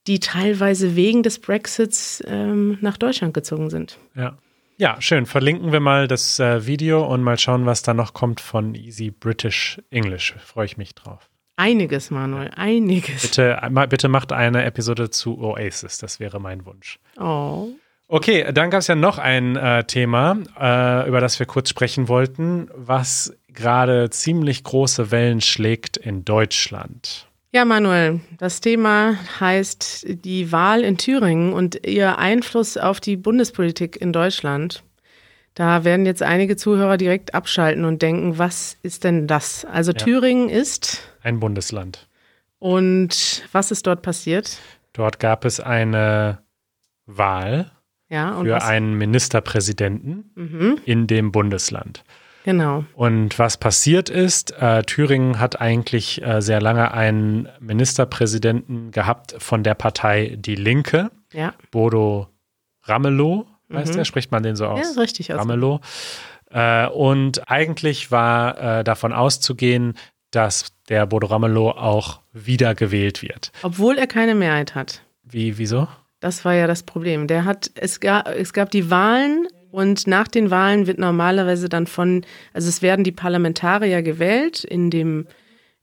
die 0.05 0.19
teilweise 0.19 0.95
wegen 0.95 1.23
des 1.23 1.39
Brexits 1.39 2.23
ähm, 2.27 2.77
nach 2.81 2.97
Deutschland 2.97 3.33
gezogen 3.33 3.71
sind. 3.71 3.97
Ja. 4.15 4.37
Ja, 4.77 5.01
schön. 5.01 5.25
Verlinken 5.25 5.71
wir 5.71 5.79
mal 5.79 6.07
das 6.07 6.39
äh, 6.39 6.65
Video 6.67 7.03
und 7.05 7.23
mal 7.23 7.39
schauen, 7.39 7.65
was 7.65 7.81
da 7.81 7.95
noch 7.95 8.13
kommt 8.13 8.41
von 8.41 8.75
Easy 8.75 9.09
British 9.09 9.81
English. 9.89 10.35
Freue 10.43 10.65
ich 10.65 10.77
mich 10.77 10.93
drauf. 10.93 11.29
Einiges, 11.55 12.11
Manuel, 12.11 12.51
einiges. 12.55 13.23
Bitte, 13.23 13.59
bitte 13.89 14.07
macht 14.07 14.31
eine 14.31 14.63
Episode 14.65 15.09
zu 15.09 15.39
Oasis. 15.39 15.97
Das 15.97 16.19
wäre 16.19 16.39
mein 16.39 16.65
Wunsch. 16.65 16.99
Oh. 17.19 17.69
Okay, 18.13 18.51
dann 18.51 18.69
gab 18.69 18.81
es 18.81 18.87
ja 18.87 18.95
noch 18.95 19.19
ein 19.19 19.55
äh, 19.55 19.85
Thema, 19.85 20.37
äh, 20.59 21.07
über 21.07 21.21
das 21.21 21.39
wir 21.39 21.45
kurz 21.45 21.69
sprechen 21.69 22.09
wollten, 22.09 22.67
was 22.75 23.33
gerade 23.47 24.09
ziemlich 24.09 24.65
große 24.65 25.11
Wellen 25.11 25.39
schlägt 25.39 25.95
in 25.95 26.25
Deutschland. 26.25 27.29
Ja, 27.53 27.63
Manuel, 27.63 28.19
das 28.37 28.59
Thema 28.59 29.15
heißt 29.39 30.07
die 30.25 30.51
Wahl 30.51 30.81
in 30.81 30.97
Thüringen 30.97 31.53
und 31.53 31.87
ihr 31.87 32.17
Einfluss 32.17 32.75
auf 32.75 32.99
die 32.99 33.15
Bundespolitik 33.15 33.95
in 33.95 34.11
Deutschland. 34.11 34.83
Da 35.53 35.85
werden 35.85 36.05
jetzt 36.05 36.21
einige 36.21 36.57
Zuhörer 36.57 36.97
direkt 36.97 37.33
abschalten 37.33 37.85
und 37.85 38.01
denken, 38.01 38.37
was 38.37 38.77
ist 38.83 39.05
denn 39.05 39.25
das? 39.25 39.63
Also 39.63 39.93
ja. 39.93 39.97
Thüringen 39.99 40.49
ist 40.49 41.01
ein 41.23 41.39
Bundesland. 41.39 42.09
Und 42.59 43.43
was 43.53 43.71
ist 43.71 43.87
dort 43.87 44.01
passiert? 44.01 44.57
Dort 44.91 45.21
gab 45.21 45.45
es 45.45 45.61
eine 45.61 46.39
Wahl 47.05 47.71
ja, 48.11 48.39
für 48.39 48.51
was? 48.51 48.65
einen 48.65 48.97
Ministerpräsidenten 48.97 50.31
mhm. 50.35 50.79
in 50.85 51.07
dem 51.07 51.31
Bundesland. 51.31 52.03
Genau. 52.43 52.83
Und 52.93 53.39
was 53.39 53.57
passiert 53.57 54.09
ist, 54.09 54.51
äh, 54.59 54.83
Thüringen 54.83 55.39
hat 55.39 55.61
eigentlich 55.61 56.21
äh, 56.23 56.41
sehr 56.41 56.59
lange 56.59 56.91
einen 56.91 57.47
Ministerpräsidenten 57.59 58.91
gehabt 58.91 59.35
von 59.37 59.63
der 59.63 59.75
Partei 59.75 60.35
Die 60.37 60.55
Linke, 60.55 61.11
ja. 61.31 61.53
Bodo 61.69 62.27
Ramelow, 62.83 63.47
mhm. 63.69 63.77
heißt 63.77 63.95
der, 63.95 64.05
spricht 64.05 64.31
man 64.31 64.43
den 64.43 64.55
so 64.55 64.65
aus? 64.67 64.95
Ja, 64.95 65.01
richtig. 65.01 65.31
Ramelow. 65.31 65.79
Äh, 66.49 66.87
und 66.87 67.49
eigentlich 67.49 68.11
war 68.11 68.79
äh, 68.79 68.83
davon 68.83 69.13
auszugehen, 69.13 69.93
dass 70.31 70.73
der 70.89 71.05
Bodo 71.05 71.27
Ramelow 71.27 71.69
auch 71.69 72.21
wiedergewählt 72.33 73.21
wird. 73.21 73.51
Obwohl 73.61 73.97
er 73.97 74.07
keine 74.07 74.35
Mehrheit 74.35 74.75
hat. 74.75 75.03
Wie, 75.23 75.57
wieso? 75.57 75.87
Das 76.21 76.45
war 76.45 76.53
ja 76.53 76.67
das 76.67 76.83
Problem. 76.83 77.27
Der 77.27 77.43
hat, 77.43 77.71
es 77.75 77.99
gab, 77.99 78.29
es 78.29 78.53
gab 78.53 78.69
die 78.71 78.89
Wahlen 78.89 79.47
und 79.71 80.05
nach 80.05 80.27
den 80.27 80.51
Wahlen 80.51 80.85
wird 80.85 80.99
normalerweise 80.99 81.67
dann 81.67 81.87
von, 81.87 82.23
also 82.53 82.69
es 82.69 82.81
werden 82.81 83.03
die 83.03 83.11
Parlamentarier 83.11 84.03
gewählt 84.03 84.63
in 84.63 84.91
dem, 84.91 85.27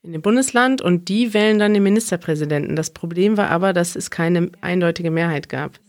in 0.03 0.12
dem 0.12 0.22
Bundesland 0.22 0.81
und 0.81 1.09
die 1.09 1.35
wählen 1.35 1.59
dann 1.59 1.74
den 1.74 1.83
Ministerpräsidenten. 1.83 2.77
Das 2.77 2.90
Problem 2.90 3.37
war 3.37 3.51
aber, 3.51 3.72
dass 3.72 3.96
es 3.96 4.11
keine 4.11 4.51
eindeutige 4.61 5.11
Mehrheit 5.11 5.48
gab. 5.48 5.81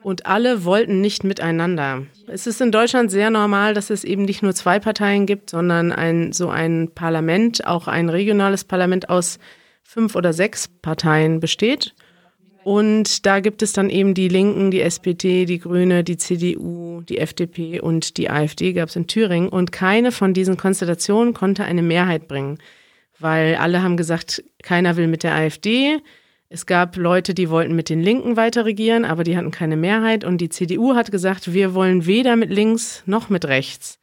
Und 0.00 0.26
alle 0.26 0.64
wollten 0.64 1.00
nicht 1.00 1.24
miteinander. 1.24 2.02
Es 2.28 2.46
ist 2.46 2.60
in 2.60 2.70
Deutschland 2.70 3.10
sehr 3.10 3.30
normal, 3.30 3.74
dass 3.74 3.90
es 3.90 4.04
eben 4.04 4.26
nicht 4.26 4.44
nur 4.44 4.54
zwei 4.54 4.78
Parteien 4.78 5.26
gibt, 5.26 5.50
sondern 5.50 5.90
ein, 5.90 6.32
so 6.32 6.50
ein 6.50 6.92
Parlament, 6.94 7.66
auch 7.66 7.88
ein 7.88 8.08
regionales 8.08 8.62
Parlament 8.62 9.10
aus 9.10 9.40
fünf 9.82 10.14
oder 10.14 10.32
sechs 10.32 10.68
Parteien 10.68 11.40
besteht. 11.40 11.94
Und 12.68 13.24
da 13.24 13.40
gibt 13.40 13.62
es 13.62 13.72
dann 13.72 13.88
eben 13.88 14.12
die 14.12 14.28
Linken, 14.28 14.70
die 14.70 14.82
SPD, 14.82 15.46
die 15.46 15.58
Grüne, 15.58 16.04
die 16.04 16.18
CDU, 16.18 17.00
die 17.00 17.16
FDP 17.16 17.80
und 17.80 18.18
die 18.18 18.28
AfD 18.28 18.74
gab 18.74 18.90
es 18.90 18.96
in 18.96 19.06
Thüringen. 19.06 19.48
Und 19.48 19.72
keine 19.72 20.12
von 20.12 20.34
diesen 20.34 20.58
Konstellationen 20.58 21.32
konnte 21.32 21.64
eine 21.64 21.80
Mehrheit 21.80 22.28
bringen, 22.28 22.58
weil 23.18 23.54
alle 23.54 23.82
haben 23.82 23.96
gesagt, 23.96 24.44
keiner 24.62 24.98
will 24.98 25.06
mit 25.06 25.22
der 25.22 25.34
AfD. 25.34 26.02
Es 26.50 26.66
gab 26.66 26.98
Leute, 26.98 27.32
die 27.32 27.48
wollten 27.48 27.74
mit 27.74 27.88
den 27.88 28.02
Linken 28.02 28.36
weiter 28.36 28.66
regieren, 28.66 29.06
aber 29.06 29.24
die 29.24 29.38
hatten 29.38 29.50
keine 29.50 29.78
Mehrheit. 29.78 30.22
Und 30.22 30.42
die 30.42 30.50
CDU 30.50 30.94
hat 30.94 31.10
gesagt, 31.10 31.54
wir 31.54 31.72
wollen 31.72 32.04
weder 32.04 32.36
mit 32.36 32.50
links 32.50 33.02
noch 33.06 33.30
mit 33.30 33.46
rechts. 33.46 33.98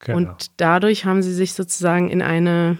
Genau. 0.00 0.18
Und 0.18 0.50
dadurch 0.58 1.06
haben 1.06 1.22
sie 1.22 1.32
sich 1.32 1.54
sozusagen 1.54 2.10
in 2.10 2.20
eine 2.20 2.76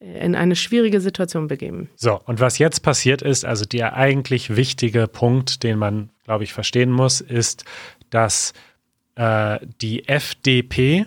in 0.00 0.36
eine 0.36 0.54
schwierige 0.54 1.00
Situation 1.00 1.48
begeben. 1.48 1.90
So, 1.96 2.20
und 2.24 2.40
was 2.40 2.58
jetzt 2.58 2.80
passiert 2.80 3.22
ist, 3.22 3.44
also 3.44 3.64
der 3.64 3.94
eigentlich 3.94 4.54
wichtige 4.54 5.08
Punkt, 5.08 5.62
den 5.62 5.78
man, 5.78 6.10
glaube 6.24 6.44
ich, 6.44 6.52
verstehen 6.52 6.92
muss, 6.92 7.20
ist, 7.20 7.64
dass 8.10 8.52
äh, 9.16 9.58
die 9.80 10.08
FDP 10.08 11.06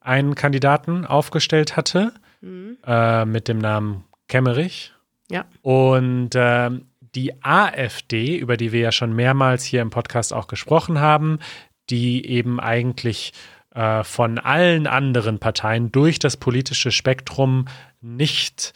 einen 0.00 0.34
Kandidaten 0.34 1.04
aufgestellt 1.04 1.76
hatte 1.76 2.12
mhm. 2.40 2.78
äh, 2.86 3.24
mit 3.24 3.48
dem 3.48 3.58
Namen 3.58 4.04
Kemmerich. 4.28 4.92
Ja. 5.30 5.44
Und 5.60 6.34
äh, 6.34 6.70
die 7.14 7.44
AfD, 7.44 8.36
über 8.36 8.56
die 8.56 8.72
wir 8.72 8.80
ja 8.80 8.92
schon 8.92 9.14
mehrmals 9.14 9.64
hier 9.64 9.82
im 9.82 9.90
Podcast 9.90 10.32
auch 10.32 10.46
gesprochen 10.46 11.00
haben, 11.00 11.38
die 11.90 12.26
eben 12.26 12.60
eigentlich 12.60 13.32
äh, 13.74 14.04
von 14.04 14.38
allen 14.38 14.86
anderen 14.86 15.38
Parteien 15.38 15.92
durch 15.92 16.18
das 16.18 16.36
politische 16.36 16.90
Spektrum 16.90 17.66
nicht 18.00 18.72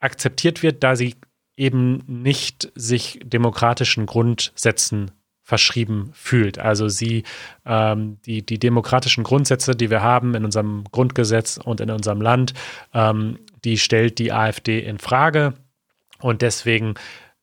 akzeptiert 0.00 0.62
wird, 0.62 0.82
da 0.82 0.96
sie 0.96 1.16
eben 1.56 2.02
nicht 2.06 2.72
sich 2.74 3.20
demokratischen 3.24 4.06
Grundsätzen 4.06 5.12
verschrieben 5.42 6.10
fühlt. 6.14 6.58
Also 6.58 6.88
sie, 6.88 7.22
ähm, 7.66 8.18
die, 8.24 8.44
die 8.44 8.58
demokratischen 8.58 9.24
Grundsätze, 9.24 9.76
die 9.76 9.90
wir 9.90 10.02
haben 10.02 10.34
in 10.34 10.44
unserem 10.44 10.84
Grundgesetz 10.90 11.58
und 11.62 11.80
in 11.80 11.90
unserem 11.90 12.20
Land, 12.20 12.54
ähm, 12.94 13.38
die 13.64 13.78
stellt 13.78 14.18
die 14.18 14.32
AfD 14.32 14.80
in 14.80 14.98
Frage. 14.98 15.54
Und 16.18 16.40
deswegen 16.42 16.94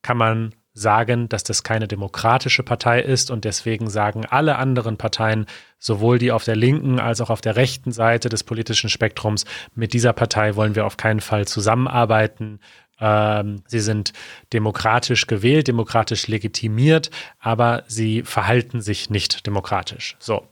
kann 0.02 0.18
man 0.18 0.56
sagen, 0.74 1.28
dass 1.28 1.44
das 1.44 1.64
keine 1.64 1.88
demokratische 1.88 2.64
Partei 2.64 3.02
ist 3.02 3.30
und 3.30 3.44
deswegen 3.44 3.90
sagen 3.90 4.26
alle 4.26 4.56
anderen 4.56 4.98
Parteien, 4.98 5.46
sowohl 5.80 6.18
die 6.18 6.32
auf 6.32 6.46
der 6.46 6.56
linken 6.56 7.00
als 7.00 7.20
auch 7.20 7.30
auf 7.30 7.42
der 7.42 7.58
rechten 7.58 7.92
Seite 7.92 8.30
des 8.30 8.44
politischen 8.44 8.90
Spektrums, 8.90 9.46
mit 9.76 9.94
dieser 9.94 10.14
Partei 10.14 10.56
wollen 10.56 10.76
wir 10.76 10.86
auf 10.86 10.96
keinen 10.96 11.20
Fall 11.20 11.46
zusammenarbeiten. 11.46 12.60
Ähm, 13.00 13.64
sie 13.68 13.82
sind 13.82 14.14
demokratisch 14.54 15.28
gewählt, 15.28 15.68
demokratisch 15.68 16.28
legitimiert, 16.28 17.12
aber 17.40 17.84
sie 17.88 18.24
verhalten 18.24 18.80
sich 18.80 19.10
nicht 19.10 19.46
demokratisch. 19.48 20.16
So. 20.20 20.48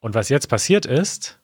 Und 0.00 0.14
was 0.14 0.28
jetzt 0.28 0.48
passiert 0.48 0.86
ist, 0.86 1.38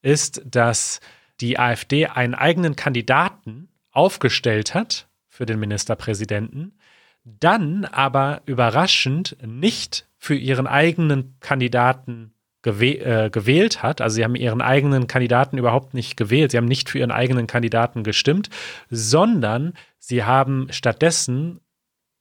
ist, 0.00 0.42
dass 0.44 1.00
die 1.40 1.58
AfD 1.58 2.06
einen 2.06 2.34
eigenen 2.34 2.76
Kandidaten 2.76 3.68
aufgestellt 3.90 4.74
hat 4.74 5.08
für 5.28 5.46
den 5.46 5.58
Ministerpräsidenten, 5.58 6.78
dann 7.24 7.84
aber 7.84 8.42
überraschend 8.46 9.36
nicht 9.44 10.06
für 10.18 10.34
ihren 10.34 10.66
eigenen 10.66 11.36
Kandidaten 11.40 12.34
gewäh 12.62 12.96
äh, 12.98 13.30
gewählt 13.30 13.82
hat. 13.82 14.00
Also 14.00 14.16
sie 14.16 14.24
haben 14.24 14.34
ihren 14.34 14.62
eigenen 14.62 15.06
Kandidaten 15.06 15.58
überhaupt 15.58 15.94
nicht 15.94 16.16
gewählt. 16.16 16.50
Sie 16.50 16.56
haben 16.56 16.64
nicht 16.64 16.88
für 16.88 16.98
ihren 16.98 17.10
eigenen 17.10 17.46
Kandidaten 17.46 18.04
gestimmt, 18.04 18.48
sondern 18.90 19.74
Sie 20.06 20.22
haben 20.22 20.66
stattdessen 20.70 21.60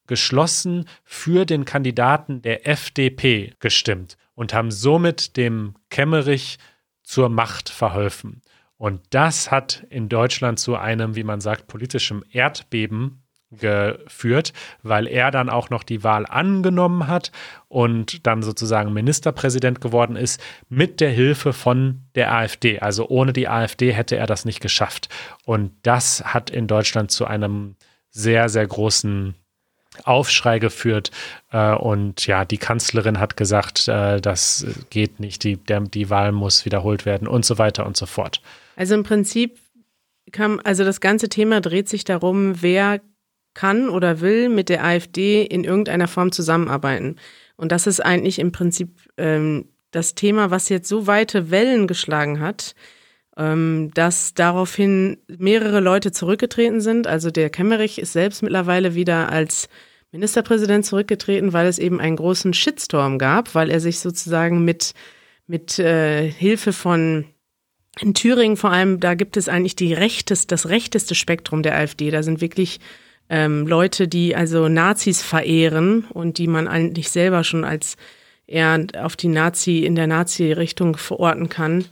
geschlossen 0.07 0.85
für 1.03 1.45
den 1.45 1.65
Kandidaten 1.65 2.41
der 2.41 2.65
FDP 2.65 3.55
gestimmt 3.59 4.17
und 4.35 4.53
haben 4.53 4.71
somit 4.71 5.35
dem 5.35 5.75
Kemmerich 5.89 6.59
zur 7.03 7.27
Macht 7.27 7.69
verholfen. 7.69 8.41
Und 8.77 9.01
das 9.09 9.51
hat 9.51 9.85
in 9.89 10.07
Deutschland 10.07 10.59
zu 10.59 10.77
einem, 10.77 11.15
wie 11.15 11.25
man 11.25 11.41
sagt, 11.41 11.67
politischem 11.67 12.23
Erdbeben 12.31 13.22
geführt, 13.59 14.53
weil 14.81 15.07
er 15.07 15.31
dann 15.31 15.49
auch 15.49 15.69
noch 15.69 15.83
die 15.83 16.03
Wahl 16.03 16.25
angenommen 16.25 17.07
hat 17.07 17.31
und 17.67 18.25
dann 18.27 18.43
sozusagen 18.43 18.93
Ministerpräsident 18.93 19.81
geworden 19.81 20.15
ist 20.15 20.41
mit 20.69 20.99
der 21.01 21.11
Hilfe 21.11 21.53
von 21.53 22.03
der 22.15 22.33
AfD. 22.33 22.79
Also 22.79 23.07
ohne 23.07 23.33
die 23.33 23.47
AfD 23.47 23.93
hätte 23.93 24.15
er 24.15 24.27
das 24.27 24.45
nicht 24.45 24.59
geschafft. 24.59 25.09
Und 25.45 25.71
das 25.83 26.23
hat 26.25 26.49
in 26.49 26.67
Deutschland 26.67 27.11
zu 27.11 27.25
einem 27.25 27.75
sehr, 28.09 28.49
sehr 28.49 28.67
großen 28.67 29.35
Aufschrei 30.03 30.59
geführt 30.59 31.11
äh, 31.51 31.73
und 31.73 32.25
ja, 32.25 32.45
die 32.45 32.57
Kanzlerin 32.57 33.19
hat 33.19 33.37
gesagt, 33.37 33.87
äh, 33.87 34.19
das 34.19 34.65
geht 34.89 35.19
nicht, 35.19 35.43
die, 35.43 35.57
der, 35.57 35.81
die 35.81 36.09
Wahl 36.09 36.31
muss 36.31 36.65
wiederholt 36.65 37.05
werden 37.05 37.27
und 37.27 37.45
so 37.45 37.57
weiter 37.57 37.85
und 37.85 37.95
so 37.95 38.05
fort. 38.05 38.41
Also 38.75 38.95
im 38.95 39.03
Prinzip 39.03 39.59
kam, 40.31 40.59
also 40.63 40.83
das 40.83 40.99
ganze 40.99 41.29
Thema 41.29 41.61
dreht 41.61 41.89
sich 41.89 42.03
darum, 42.03 42.61
wer 42.61 43.01
kann 43.53 43.89
oder 43.89 44.21
will 44.21 44.49
mit 44.49 44.69
der 44.69 44.83
AfD 44.83 45.43
in 45.43 45.63
irgendeiner 45.63 46.07
Form 46.07 46.31
zusammenarbeiten. 46.31 47.17
Und 47.55 47.71
das 47.71 47.87
ist 47.87 47.99
eigentlich 47.99 48.39
im 48.39 48.51
Prinzip 48.51 48.89
ähm, 49.17 49.65
das 49.91 50.15
Thema, 50.15 50.51
was 50.51 50.69
jetzt 50.69 50.89
so 50.89 51.07
weite 51.07 51.51
Wellen 51.51 51.87
geschlagen 51.87 52.39
hat, 52.39 52.75
ähm, 53.37 53.91
dass 53.93 54.33
daraufhin 54.33 55.17
mehrere 55.27 55.79
Leute 55.79 56.11
zurückgetreten 56.11 56.81
sind. 56.81 57.07
Also 57.07 57.31
der 57.31 57.49
Kemmerich 57.49 57.99
ist 57.99 58.13
selbst 58.13 58.41
mittlerweile 58.41 58.95
wieder 58.95 59.29
als 59.31 59.69
Ministerpräsident 60.11 60.85
zurückgetreten, 60.85 61.53
weil 61.53 61.67
es 61.67 61.79
eben 61.79 61.99
einen 61.99 62.15
großen 62.15 62.53
Shitstorm 62.53 63.17
gab, 63.17 63.55
weil 63.55 63.69
er 63.71 63.79
sich 63.79 63.99
sozusagen 63.99 64.63
mit, 64.63 64.93
mit 65.47 65.79
äh, 65.79 66.29
Hilfe 66.29 66.73
von 66.73 67.25
in 67.99 68.15
Thüringen 68.15 68.57
vor 68.57 68.71
allem, 68.71 68.99
da 68.99 69.13
gibt 69.13 69.37
es 69.37 69.47
eigentlich 69.47 69.75
die 69.75 69.93
rechtes, 69.93 70.47
das 70.47 70.69
rechteste 70.69 71.13
Spektrum 71.13 71.61
der 71.61 71.75
AfD. 71.75 72.09
Da 72.09 72.23
sind 72.23 72.41
wirklich 72.41 72.79
ähm, 73.29 73.67
Leute, 73.67 74.07
die 74.07 74.36
also 74.36 74.67
Nazis 74.69 75.21
verehren 75.21 76.05
und 76.13 76.38
die 76.38 76.47
man 76.47 76.67
eigentlich 76.67 77.09
selber 77.09 77.43
schon 77.43 77.63
als 77.63 77.95
eher 78.45 78.86
auf 78.97 79.15
die 79.15 79.29
Nazi, 79.29 79.79
in 79.79 79.95
der 79.95 80.07
Nazi-Richtung 80.07 80.97
verorten 80.97 81.49
kann. 81.49 81.86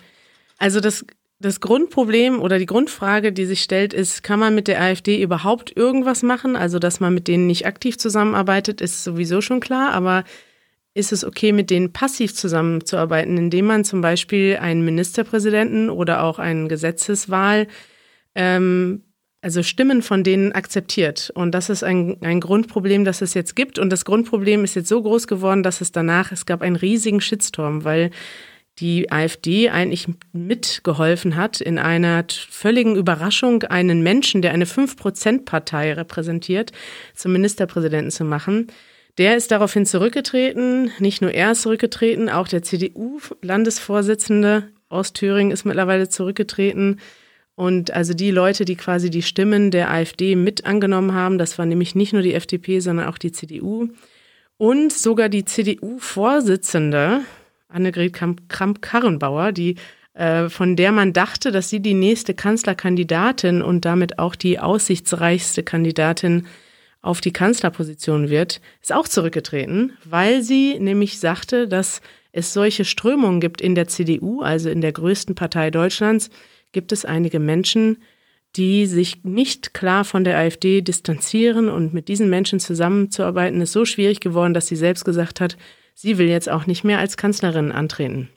Also 0.57 0.79
das 0.79 1.05
das 1.41 1.59
Grundproblem 1.59 2.39
oder 2.39 2.59
die 2.59 2.65
Grundfrage, 2.65 3.33
die 3.33 3.45
sich 3.45 3.61
stellt, 3.61 3.93
ist, 3.93 4.23
kann 4.23 4.39
man 4.39 4.53
mit 4.53 4.67
der 4.67 4.79
AfD 4.79 5.21
überhaupt 5.21 5.75
irgendwas 5.75 6.23
machen? 6.23 6.55
Also, 6.55 6.77
dass 6.79 6.99
man 6.99 7.13
mit 7.13 7.27
denen 7.27 7.47
nicht 7.47 7.65
aktiv 7.65 7.97
zusammenarbeitet, 7.97 8.79
ist 8.79 9.03
sowieso 9.03 9.41
schon 9.41 9.59
klar, 9.59 9.91
aber 9.91 10.23
ist 10.93 11.11
es 11.11 11.25
okay, 11.25 11.51
mit 11.51 11.69
denen 11.69 11.93
passiv 11.93 12.35
zusammenzuarbeiten, 12.35 13.37
indem 13.37 13.65
man 13.65 13.83
zum 13.83 14.01
Beispiel 14.01 14.57
einen 14.61 14.85
Ministerpräsidenten 14.85 15.89
oder 15.89 16.23
auch 16.23 16.37
eine 16.37 16.67
Gesetzeswahl, 16.67 17.67
ähm, 18.35 19.03
also 19.41 19.63
Stimmen 19.63 20.03
von 20.03 20.23
denen 20.23 20.51
akzeptiert. 20.51 21.31
Und 21.33 21.51
das 21.51 21.69
ist 21.69 21.83
ein, 21.83 22.17
ein 22.21 22.39
Grundproblem, 22.39 23.05
das 23.05 23.21
es 23.21 23.33
jetzt 23.33 23.55
gibt. 23.55 23.79
Und 23.79 23.89
das 23.89 24.05
Grundproblem 24.05 24.63
ist 24.63 24.75
jetzt 24.75 24.89
so 24.89 25.01
groß 25.01 25.27
geworden, 25.27 25.63
dass 25.63 25.81
es 25.81 25.91
danach, 25.91 26.31
es 26.31 26.45
gab 26.45 26.61
einen 26.61 26.75
riesigen 26.75 27.21
Shitstorm, 27.21 27.83
weil 27.83 28.11
die 28.79 29.11
AfD 29.11 29.69
eigentlich 29.69 30.07
mitgeholfen 30.31 31.35
hat, 31.35 31.59
in 31.59 31.77
einer 31.77 32.23
völligen 32.29 32.95
Überraschung 32.95 33.63
einen 33.63 34.01
Menschen, 34.01 34.41
der 34.41 34.53
eine 34.53 34.63
5-Prozent-Partei 34.65 35.93
repräsentiert, 35.93 36.71
zum 37.15 37.33
Ministerpräsidenten 37.33 38.11
zu 38.11 38.23
machen. 38.23 38.67
Der 39.17 39.35
ist 39.35 39.51
daraufhin 39.51 39.85
zurückgetreten. 39.85 40.89
Nicht 40.99 41.21
nur 41.21 41.31
er 41.31 41.51
ist 41.51 41.63
zurückgetreten, 41.63 42.29
auch 42.29 42.47
der 42.47 42.63
CDU-Landesvorsitzende 42.63 44.69
aus 44.87 45.11
Thüringen 45.13 45.51
ist 45.51 45.65
mittlerweile 45.65 46.07
zurückgetreten. 46.09 46.99
Und 47.61 47.93
also 47.93 48.15
die 48.15 48.31
Leute, 48.31 48.65
die 48.65 48.75
quasi 48.75 49.11
die 49.11 49.21
Stimmen 49.21 49.69
der 49.69 49.91
AfD 49.91 50.35
mit 50.35 50.65
angenommen 50.65 51.13
haben, 51.13 51.37
das 51.37 51.59
war 51.59 51.67
nämlich 51.67 51.93
nicht 51.93 52.11
nur 52.11 52.23
die 52.23 52.33
FDP, 52.33 52.79
sondern 52.79 53.07
auch 53.07 53.19
die 53.19 53.31
CDU. 53.31 53.87
Und 54.57 54.91
sogar 54.91 55.29
die 55.29 55.45
CDU-Vorsitzende, 55.45 57.21
Annegret 57.67 58.13
Kramp-Karrenbauer, 58.13 59.51
die 59.51 59.75
äh, 60.15 60.49
von 60.49 60.75
der 60.75 60.91
man 60.91 61.13
dachte, 61.13 61.51
dass 61.51 61.69
sie 61.69 61.81
die 61.81 61.93
nächste 61.93 62.33
Kanzlerkandidatin 62.33 63.61
und 63.61 63.85
damit 63.85 64.17
auch 64.17 64.33
die 64.35 64.57
aussichtsreichste 64.57 65.61
Kandidatin 65.61 66.47
auf 67.03 67.21
die 67.21 67.31
Kanzlerposition 67.31 68.31
wird, 68.31 68.59
ist 68.81 68.91
auch 68.91 69.07
zurückgetreten, 69.07 69.93
weil 70.03 70.41
sie 70.41 70.79
nämlich 70.79 71.19
sagte, 71.19 71.67
dass 71.67 72.01
es 72.31 72.53
solche 72.53 72.85
Strömungen 72.85 73.39
gibt 73.39 73.61
in 73.61 73.75
der 73.75 73.87
CDU, 73.87 74.41
also 74.41 74.67
in 74.67 74.81
der 74.81 74.93
größten 74.93 75.35
Partei 75.35 75.69
Deutschlands, 75.69 76.31
gibt 76.71 76.91
es 76.91 77.05
einige 77.05 77.39
Menschen, 77.39 77.97
die 78.55 78.85
sich 78.85 79.23
nicht 79.23 79.73
klar 79.73 80.03
von 80.03 80.23
der 80.23 80.37
AfD 80.37 80.81
distanzieren 80.81 81.69
und 81.69 81.93
mit 81.93 82.07
diesen 82.09 82.29
Menschen 82.29 82.59
zusammenzuarbeiten 82.59 83.61
ist 83.61 83.71
so 83.71 83.85
schwierig 83.85 84.19
geworden, 84.19 84.53
dass 84.53 84.67
sie 84.67 84.75
selbst 84.75 85.05
gesagt 85.05 85.39
hat, 85.39 85.57
sie 85.93 86.17
will 86.17 86.27
jetzt 86.27 86.49
auch 86.49 86.67
nicht 86.67 86.83
mehr 86.83 86.99
als 86.99 87.15
Kanzlerin 87.15 87.71
antreten. 87.71 88.29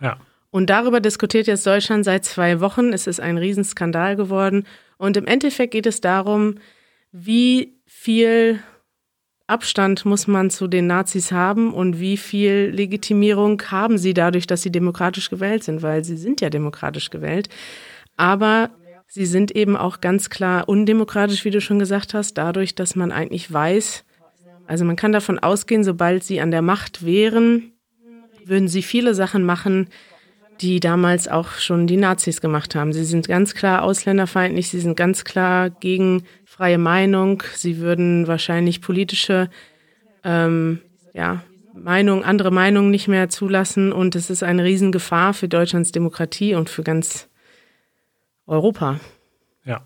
Ja. 0.00 0.18
Und 0.50 0.70
darüber 0.70 1.00
diskutiert 1.00 1.46
jetzt 1.46 1.66
Deutschland 1.66 2.04
seit 2.04 2.24
zwei 2.24 2.60
Wochen. 2.60 2.92
Es 2.92 3.06
ist 3.06 3.20
ein 3.20 3.38
Riesenskandal 3.38 4.16
geworden. 4.16 4.66
Und 4.98 5.16
im 5.16 5.26
Endeffekt 5.26 5.72
geht 5.72 5.86
es 5.86 6.00
darum, 6.00 6.56
wie 7.10 7.80
viel 7.86 8.60
Abstand 9.46 10.06
muss 10.06 10.26
man 10.26 10.48
zu 10.48 10.68
den 10.68 10.86
Nazis 10.86 11.30
haben 11.30 11.74
und 11.74 12.00
wie 12.00 12.16
viel 12.16 12.70
Legitimierung 12.72 13.60
haben 13.70 13.98
sie 13.98 14.14
dadurch, 14.14 14.46
dass 14.46 14.62
sie 14.62 14.72
demokratisch 14.72 15.28
gewählt 15.28 15.64
sind, 15.64 15.82
weil 15.82 16.02
sie 16.02 16.16
sind 16.16 16.40
ja 16.40 16.48
demokratisch 16.48 17.10
gewählt. 17.10 17.50
Aber 18.16 18.70
sie 19.06 19.26
sind 19.26 19.54
eben 19.54 19.76
auch 19.76 20.00
ganz 20.00 20.30
klar 20.30 20.66
undemokratisch, 20.68 21.44
wie 21.44 21.50
du 21.50 21.60
schon 21.60 21.78
gesagt 21.78 22.14
hast, 22.14 22.38
dadurch, 22.38 22.74
dass 22.74 22.96
man 22.96 23.12
eigentlich 23.12 23.52
weiß, 23.52 24.04
also 24.66 24.84
man 24.86 24.96
kann 24.96 25.12
davon 25.12 25.38
ausgehen, 25.38 25.84
sobald 25.84 26.24
sie 26.24 26.40
an 26.40 26.50
der 26.50 26.62
Macht 26.62 27.04
wären, 27.04 27.72
würden 28.46 28.68
sie 28.68 28.82
viele 28.82 29.14
Sachen 29.14 29.44
machen, 29.44 29.88
die 30.60 30.80
damals 30.80 31.28
auch 31.28 31.52
schon 31.52 31.86
die 31.86 31.96
Nazis 31.96 32.40
gemacht 32.40 32.74
haben. 32.74 32.92
Sie 32.92 33.04
sind 33.04 33.28
ganz 33.28 33.54
klar 33.54 33.82
ausländerfeindlich, 33.82 34.68
sie 34.68 34.80
sind 34.80 34.96
ganz 34.96 35.24
klar 35.24 35.70
gegen 35.70 36.24
freie 36.44 36.78
Meinung, 36.78 37.42
sie 37.54 37.78
würden 37.78 38.26
wahrscheinlich 38.26 38.80
politische 38.80 39.50
ähm, 40.22 40.80
ja, 41.12 41.42
Meinung, 41.74 42.24
andere 42.24 42.50
Meinungen 42.50 42.90
nicht 42.90 43.08
mehr 43.08 43.28
zulassen 43.28 43.92
und 43.92 44.14
es 44.14 44.30
ist 44.30 44.42
eine 44.42 44.64
Riesengefahr 44.64 45.34
für 45.34 45.48
Deutschlands 45.48 45.92
Demokratie 45.92 46.54
und 46.54 46.70
für 46.70 46.82
ganz 46.82 47.28
Europa. 48.46 49.00
Ja. 49.64 49.82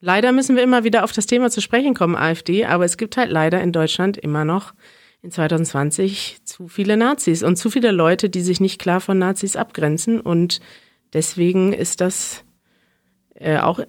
Leider 0.00 0.32
müssen 0.32 0.56
wir 0.56 0.62
immer 0.62 0.84
wieder 0.84 1.04
auf 1.04 1.12
das 1.12 1.26
Thema 1.26 1.50
zu 1.50 1.60
sprechen 1.60 1.94
kommen, 1.94 2.16
AfD, 2.16 2.64
aber 2.64 2.84
es 2.84 2.96
gibt 2.96 3.16
halt 3.16 3.30
leider 3.30 3.60
in 3.60 3.72
Deutschland 3.72 4.16
immer 4.16 4.44
noch 4.44 4.74
in 5.22 5.30
2020 5.30 6.40
zu 6.44 6.68
viele 6.68 6.96
Nazis 6.96 7.42
und 7.42 7.56
zu 7.56 7.70
viele 7.70 7.92
Leute, 7.92 8.28
die 8.28 8.40
sich 8.42 8.60
nicht 8.60 8.80
klar 8.80 9.00
von 9.00 9.18
Nazis 9.18 9.56
abgrenzen. 9.56 10.20
Und 10.20 10.60
deswegen 11.12 11.72
ist 11.72 12.00
das 12.00 12.44
äh, 13.34 13.58
auch 13.58 13.80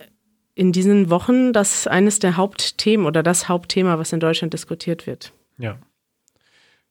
in 0.56 0.72
diesen 0.72 1.10
Wochen 1.10 1.52
das 1.52 1.88
eines 1.88 2.20
der 2.20 2.38
Hauptthemen 2.38 3.08
oder 3.08 3.24
das 3.24 3.50
Hauptthema, 3.50 3.98
was 3.98 4.14
in 4.14 4.20
Deutschland 4.20 4.54
diskutiert 4.54 5.08
wird. 5.08 5.34
Ja. 5.58 5.78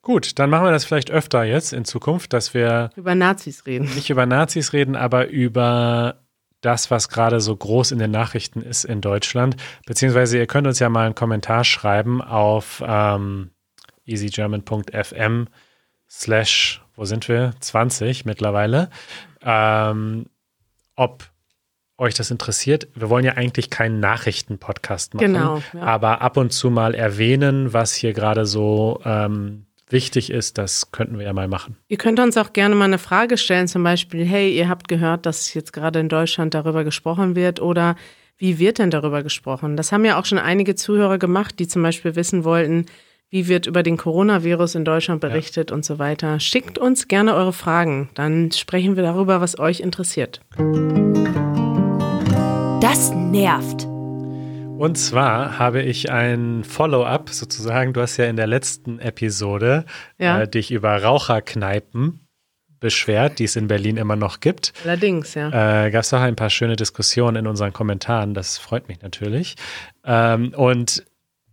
Gut, 0.02 0.40
dann 0.40 0.50
machen 0.50 0.64
wir 0.64 0.72
das 0.72 0.84
vielleicht 0.84 1.12
öfter 1.12 1.44
jetzt 1.44 1.72
in 1.72 1.84
Zukunft, 1.84 2.32
dass 2.32 2.54
wir 2.54 2.90
über 2.96 3.14
Nazis 3.14 3.66
reden. 3.66 3.88
Nicht 3.94 4.10
über 4.10 4.26
Nazis 4.26 4.72
reden, 4.72 4.96
aber 4.96 5.28
über 5.28 6.16
das, 6.60 6.90
was 6.90 7.08
gerade 7.08 7.40
so 7.40 7.54
groß 7.54 7.92
in 7.92 8.00
den 8.00 8.10
Nachrichten 8.10 8.62
ist 8.62 8.84
in 8.84 9.00
Deutschland. 9.00 9.54
Beziehungsweise 9.86 10.38
ihr 10.38 10.48
könnt 10.48 10.66
uns 10.66 10.80
ja 10.80 10.88
mal 10.88 11.06
einen 11.06 11.14
Kommentar 11.14 11.62
schreiben 11.62 12.20
auf 12.20 12.82
ähm, 12.84 13.50
easygerman.fm 14.12 15.48
slash, 16.08 16.82
wo 16.94 17.04
sind 17.04 17.28
wir? 17.28 17.54
20 17.60 18.24
mittlerweile. 18.24 18.90
Ähm, 19.42 20.26
ob 20.94 21.30
euch 21.98 22.14
das 22.14 22.30
interessiert. 22.30 22.88
Wir 22.94 23.08
wollen 23.10 23.24
ja 23.24 23.34
eigentlich 23.34 23.70
keinen 23.70 24.00
Nachrichten-Podcast 24.00 25.14
machen, 25.14 25.34
genau, 25.34 25.62
ja. 25.72 25.80
aber 25.80 26.20
ab 26.20 26.36
und 26.36 26.52
zu 26.52 26.70
mal 26.70 26.94
erwähnen, 26.94 27.72
was 27.72 27.94
hier 27.94 28.12
gerade 28.12 28.44
so 28.44 29.00
ähm, 29.04 29.66
wichtig 29.88 30.30
ist, 30.30 30.58
das 30.58 30.90
könnten 30.90 31.18
wir 31.18 31.26
ja 31.26 31.32
mal 31.32 31.48
machen. 31.48 31.76
Ihr 31.88 31.98
könnt 31.98 32.18
uns 32.18 32.36
auch 32.36 32.52
gerne 32.52 32.74
mal 32.74 32.86
eine 32.86 32.98
Frage 32.98 33.36
stellen, 33.36 33.68
zum 33.68 33.84
Beispiel, 33.84 34.24
hey, 34.24 34.52
ihr 34.52 34.68
habt 34.68 34.88
gehört, 34.88 35.26
dass 35.26 35.54
jetzt 35.54 35.72
gerade 35.72 36.00
in 36.00 36.08
Deutschland 36.08 36.54
darüber 36.54 36.82
gesprochen 36.82 37.36
wird 37.36 37.60
oder 37.60 37.94
wie 38.36 38.58
wird 38.58 38.78
denn 38.78 38.90
darüber 38.90 39.22
gesprochen? 39.22 39.76
Das 39.76 39.92
haben 39.92 40.04
ja 40.04 40.18
auch 40.18 40.24
schon 40.24 40.38
einige 40.38 40.74
Zuhörer 40.74 41.18
gemacht, 41.18 41.58
die 41.60 41.68
zum 41.68 41.82
Beispiel 41.82 42.16
wissen 42.16 42.42
wollten, 42.42 42.86
wie 43.32 43.48
wird 43.48 43.66
über 43.66 43.82
den 43.82 43.96
Coronavirus 43.96 44.74
in 44.74 44.84
Deutschland 44.84 45.22
berichtet 45.22 45.70
ja. 45.70 45.74
und 45.74 45.86
so 45.86 45.98
weiter. 45.98 46.38
Schickt 46.38 46.76
uns 46.76 47.08
gerne 47.08 47.34
eure 47.34 47.54
Fragen, 47.54 48.10
dann 48.14 48.52
sprechen 48.52 48.94
wir 48.94 49.02
darüber, 49.02 49.40
was 49.40 49.58
euch 49.58 49.80
interessiert. 49.80 50.42
Das 52.82 53.10
nervt. 53.14 53.86
Und 54.78 54.98
zwar 54.98 55.58
habe 55.58 55.80
ich 55.80 56.10
ein 56.10 56.62
Follow-up 56.62 57.30
sozusagen. 57.30 57.94
Du 57.94 58.02
hast 58.02 58.18
ja 58.18 58.26
in 58.26 58.36
der 58.36 58.46
letzten 58.46 58.98
Episode 58.98 59.86
Ja. 60.18 60.42
äh, 60.42 60.48
dich 60.48 60.70
über 60.70 61.02
Raucherkneipen 61.02 62.20
beschwert, 62.80 63.38
die 63.38 63.44
es 63.44 63.56
in 63.56 63.66
Berlin 63.66 63.96
immer 63.96 64.16
noch 64.16 64.40
gibt. 64.40 64.74
Allerdings, 64.84 65.34
ja. 65.34 65.86
Äh, 65.86 65.90
Gab 65.90 66.02
es 66.02 66.12
auch 66.12 66.20
ein 66.20 66.36
paar 66.36 66.50
schöne 66.50 66.76
Diskussionen 66.76 67.36
in 67.36 67.46
unseren 67.46 67.72
Kommentaren. 67.72 68.34
Das 68.34 68.58
freut 68.58 68.88
mich 68.88 69.00
natürlich. 69.00 69.54
Ähm, 70.04 70.52
und 70.54 71.04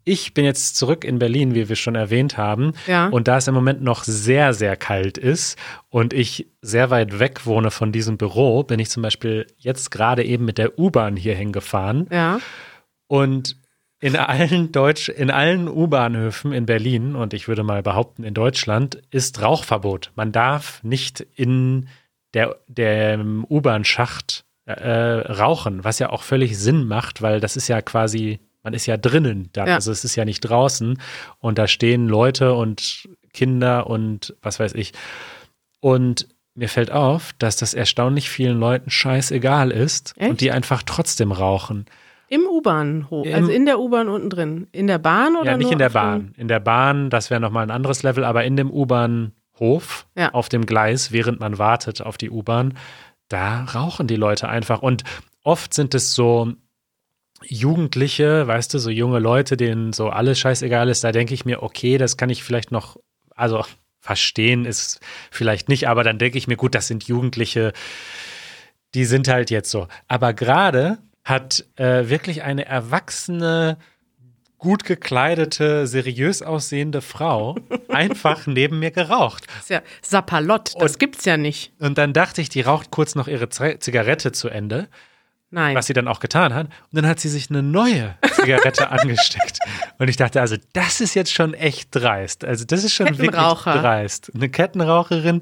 ich 0.10 0.34
bin 0.34 0.44
jetzt 0.44 0.76
zurück 0.76 1.04
in 1.04 1.20
Berlin, 1.20 1.54
wie 1.54 1.70
wir 1.70 1.76
schon 1.76 1.96
erwähnt 1.96 2.38
haben. 2.38 2.74
Ja. 2.88 3.08
Und 3.10 3.28
da 3.28 3.38
es 3.38 3.48
im 3.48 3.54
Moment 3.54 3.82
noch 3.84 4.04
sehr, 4.04 4.54
sehr 4.54 4.76
kalt 4.76 5.18
ist 5.18 5.58
und 5.90 6.14
ich 6.14 6.48
sehr 6.62 6.90
weit 6.90 7.20
weg 7.20 7.46
wohne 7.46 7.70
von 7.70 7.92
diesem 7.92 8.18
Büro, 8.18 8.64
bin 8.64 8.80
ich 8.80 8.90
zum 8.90 9.04
Beispiel 9.04 9.46
jetzt 9.58 9.92
gerade 9.92 10.24
eben 10.24 10.46
mit 10.46 10.58
der 10.58 10.80
U-Bahn 10.80 11.16
hierhin 11.16 11.52
gefahren. 11.52 12.08
ja. 12.12 12.40
Und 13.08 13.56
in 14.02 14.16
allen 14.16 14.72
Deutsch, 14.72 15.10
in 15.10 15.30
allen 15.30 15.68
U-Bahnhöfen 15.68 16.54
in 16.54 16.66
Berlin 16.66 17.16
und 17.16 17.34
ich 17.34 17.48
würde 17.48 17.64
mal 17.64 17.84
behaupten 17.84 18.24
in 18.24 18.34
Deutschland 18.34 19.02
ist 19.12 19.42
Rauchverbot. 19.42 20.12
Man 20.16 20.32
darf 20.32 20.82
nicht 20.84 21.26
in 21.36 21.90
der, 22.34 22.56
der 22.68 23.20
U-Bahn-Schacht 23.20 24.46
äh, 24.66 24.92
rauchen, 25.32 25.84
was 25.84 26.00
ja 26.00 26.12
auch 26.12 26.22
völlig 26.22 26.58
Sinn 26.58 26.88
macht, 26.88 27.22
weil 27.22 27.40
das 27.40 27.58
ist 27.58 27.68
ja 27.68 27.82
quasi, 27.82 28.40
man 28.64 28.74
ist 28.74 28.86
ja 28.86 28.98
drinnen 28.98 29.50
da, 29.54 29.66
Ja. 29.68 29.76
also 29.76 29.92
es 29.92 30.04
ist 30.04 30.16
ja 30.16 30.26
nicht 30.26 30.42
draußen 30.42 31.00
und 31.40 31.58
da 31.58 31.68
stehen 31.68 32.08
Leute 32.08 32.54
und 32.54 33.08
Kinder 33.34 33.88
und 33.88 34.36
was 34.42 34.60
weiß 34.60 34.74
ich. 34.76 34.94
Und 35.80 36.28
mir 36.56 36.68
fällt 36.70 36.92
auf, 36.92 37.34
dass 37.40 37.56
das 37.56 37.74
erstaunlich 37.74 38.30
vielen 38.30 38.60
Leuten 38.60 38.90
scheißegal 38.90 39.72
ist 39.72 40.14
Echt? 40.18 40.30
und 40.30 40.42
die 40.42 40.52
einfach 40.52 40.84
trotzdem 40.84 41.32
rauchen. 41.32 41.86
Im 42.28 42.42
U-Bahnhof, 42.46 43.26
also 43.34 43.50
in 43.50 43.66
der 43.66 43.80
U-Bahn 43.80 44.08
unten 44.08 44.30
drin. 44.30 44.68
In 44.72 44.86
der 44.88 45.00
Bahn 45.00 45.36
oder 45.36 45.52
Ja, 45.52 45.58
nicht 45.58 45.72
in 45.72 45.80
der 45.80 45.90
Bahn. 45.90 46.34
In 46.38 46.48
der 46.48 46.60
Bahn, 46.60 47.10
das 47.10 47.30
wäre 47.32 47.40
nochmal 47.42 47.64
ein 47.64 47.72
anderes 47.72 48.04
Level, 48.04 48.24
aber 48.24 48.44
in 48.44 48.56
dem 48.56 48.70
U-Bahnhof, 48.70 50.06
Ja. 50.16 50.32
auf 50.34 50.50
dem 50.50 50.66
Gleis, 50.66 51.12
während 51.12 51.40
man 51.40 51.58
wartet 51.58 52.02
auf 52.02 52.18
die 52.18 52.30
U-Bahn, 52.30 52.78
da 53.30 53.64
rauchen 53.64 54.06
die 54.08 54.16
Leute 54.16 54.48
einfach. 54.50 54.82
Und 54.84 55.04
oft 55.44 55.74
sind 55.74 55.96
es 55.96 56.14
so 56.14 56.54
Jugendliche, 57.46 58.48
weißt 58.48 58.74
du, 58.74 58.80
so 58.80 58.90
junge 58.90 59.20
Leute, 59.20 59.58
denen 59.58 59.94
so 59.94 60.10
alles 60.10 60.40
scheißegal 60.40 60.90
ist. 60.90 61.04
Da 61.04 61.12
denke 61.12 61.34
ich 61.34 61.46
mir, 61.46 61.64
okay, 61.64 61.98
das 61.98 62.18
kann 62.18 62.30
ich 62.30 62.44
vielleicht 62.44 62.72
noch, 62.72 62.98
also 63.36 63.64
verstehen 64.02 64.66
ist 64.66 65.00
vielleicht 65.32 65.68
nicht, 65.70 65.88
aber 65.88 66.04
dann 66.04 66.18
denke 66.20 66.38
ich 66.38 66.48
mir, 66.48 66.56
gut, 66.56 66.74
das 66.76 66.88
sind 66.88 67.04
Jugendliche, 67.06 67.74
die 68.96 69.06
sind 69.06 69.28
halt 69.28 69.52
jetzt 69.52 69.70
so. 69.72 69.88
Aber 70.08 70.34
gerade 70.34 70.98
hat 71.24 71.66
äh, 71.76 72.10
wirklich 72.10 72.44
eine 72.44 72.66
erwachsene, 72.66 73.78
gut 74.58 74.84
gekleidete, 74.84 75.86
seriös 75.88 76.42
aussehende 76.42 77.02
Frau 77.02 77.56
einfach 77.90 78.48
neben 78.48 78.80
mir 78.80 78.92
geraucht. 78.92 79.46
Das 79.48 79.62
ist 79.64 79.70
ja 79.70 79.82
Sapperlott, 80.02 80.74
das 80.80 80.94
Und- 80.94 81.00
gibt's 81.00 81.26
ja 81.26 81.38
nicht. 81.38 81.72
Und 81.80 81.98
dann 81.98 82.14
dachte 82.14 82.42
ich, 82.42 82.50
die 82.50 82.62
raucht 82.62 82.92
kurz 82.92 83.16
noch 83.16 83.28
ihre 83.28 83.50
Z 83.50 83.84
Zigarette 83.84 84.32
zu 84.32 84.50
Ende, 84.50 84.88
Nein. 85.52 85.76
was 85.76 85.88
sie 85.88 85.94
dann 85.94 86.08
auch 86.08 86.20
getan 86.20 86.54
hat. 86.54 86.68
Und 86.68 86.74
dann 86.94 87.08
hat 87.08 87.20
sie 87.20 87.30
sich 87.30 87.50
eine 87.50 87.64
neue 87.64 88.16
Zigarette 88.34 88.90
angesteckt. 88.92 89.60
Und 89.98 90.08
ich 90.08 90.16
dachte, 90.16 90.42
also 90.42 90.58
das 90.74 91.02
ist 91.02 91.16
jetzt 91.16 91.34
schon 91.34 91.54
echt 91.54 91.90
dreist. 91.92 92.46
Also 92.46 92.66
das 92.66 92.84
ist 92.84 92.94
schon 92.94 93.18
wirklich 93.18 93.32
dreist. 93.32 94.32
Eine 94.36 94.50
Kettenraucherin, 94.50 95.42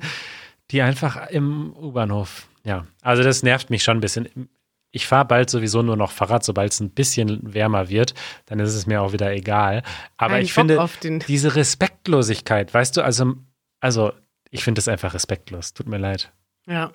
die 0.71 0.81
einfach 0.81 1.29
im 1.29 1.73
U-Bahnhof, 1.75 2.47
ja. 2.63 2.85
Also 3.01 3.23
das 3.23 3.43
nervt 3.43 3.69
mich 3.69 3.83
schon 3.83 3.97
ein 3.97 4.01
bisschen. 4.01 4.49
Ich 4.91 5.07
fahre 5.07 5.25
bald 5.25 5.49
sowieso 5.49 5.81
nur 5.81 5.97
noch 5.97 6.11
Fahrrad, 6.11 6.43
sobald 6.43 6.71
es 6.71 6.79
ein 6.79 6.89
bisschen 6.89 7.53
wärmer 7.53 7.89
wird, 7.89 8.13
dann 8.45 8.59
ist 8.59 8.73
es 8.73 8.87
mir 8.87 9.01
auch 9.01 9.11
wieder 9.11 9.31
egal. 9.33 9.83
Aber 10.15 10.35
Kein 10.35 10.43
ich 10.43 10.55
Bock 10.55 10.89
finde, 10.89 11.19
diese 11.27 11.55
Respektlosigkeit, 11.55 12.73
weißt 12.73 12.95
du, 12.95 13.01
also, 13.01 13.35
also 13.81 14.13
ich 14.49 14.63
finde 14.63 14.79
es 14.79 14.87
einfach 14.87 15.13
respektlos. 15.13 15.73
Tut 15.73 15.87
mir 15.87 15.97
leid. 15.97 16.31
Ja. 16.65 16.91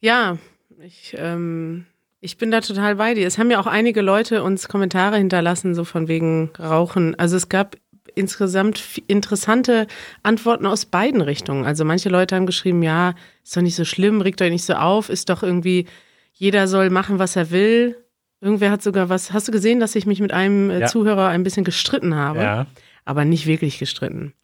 Ja, 0.00 0.38
ich, 0.84 1.14
ähm, 1.18 1.86
ich 2.20 2.36
bin 2.38 2.50
da 2.50 2.60
total 2.60 2.96
bei 2.96 3.14
dir. 3.14 3.26
Es 3.26 3.38
haben 3.38 3.50
ja 3.50 3.60
auch 3.60 3.66
einige 3.66 4.02
Leute 4.02 4.42
uns 4.42 4.68
Kommentare 4.68 5.16
hinterlassen, 5.16 5.74
so 5.74 5.84
von 5.84 6.08
wegen 6.08 6.50
Rauchen. 6.58 7.18
Also 7.18 7.36
es 7.36 7.48
gab 7.48 7.76
insgesamt 8.14 9.00
interessante 9.06 9.86
Antworten 10.22 10.66
aus 10.66 10.84
beiden 10.84 11.20
Richtungen. 11.20 11.64
Also 11.64 11.84
manche 11.84 12.08
Leute 12.08 12.34
haben 12.36 12.46
geschrieben, 12.46 12.82
ja, 12.82 13.14
ist 13.44 13.56
doch 13.56 13.62
nicht 13.62 13.76
so 13.76 13.84
schlimm, 13.84 14.20
regt 14.20 14.42
euch 14.42 14.50
nicht 14.50 14.64
so 14.64 14.74
auf, 14.74 15.08
ist 15.08 15.28
doch 15.30 15.42
irgendwie, 15.42 15.86
jeder 16.32 16.66
soll 16.68 16.90
machen, 16.90 17.18
was 17.18 17.36
er 17.36 17.50
will. 17.50 17.96
Irgendwer 18.40 18.70
hat 18.70 18.82
sogar 18.82 19.08
was, 19.08 19.32
hast 19.32 19.48
du 19.48 19.52
gesehen, 19.52 19.80
dass 19.80 19.94
ich 19.94 20.06
mich 20.06 20.20
mit 20.20 20.32
einem 20.32 20.70
äh, 20.70 20.80
Ja. 20.80 20.86
Zuhörer 20.86 21.28
ein 21.28 21.42
bisschen 21.44 21.64
gestritten 21.64 22.14
habe? 22.14 22.40
Ja. 22.40 22.66
aber 23.04 23.24
nicht 23.24 23.46
wirklich 23.46 23.78
gestritten. 23.78 24.34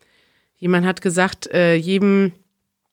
Jemand 0.56 0.86
hat 0.86 1.00
gesagt, 1.02 1.46
äh, 1.52 1.74
jedem 1.74 2.32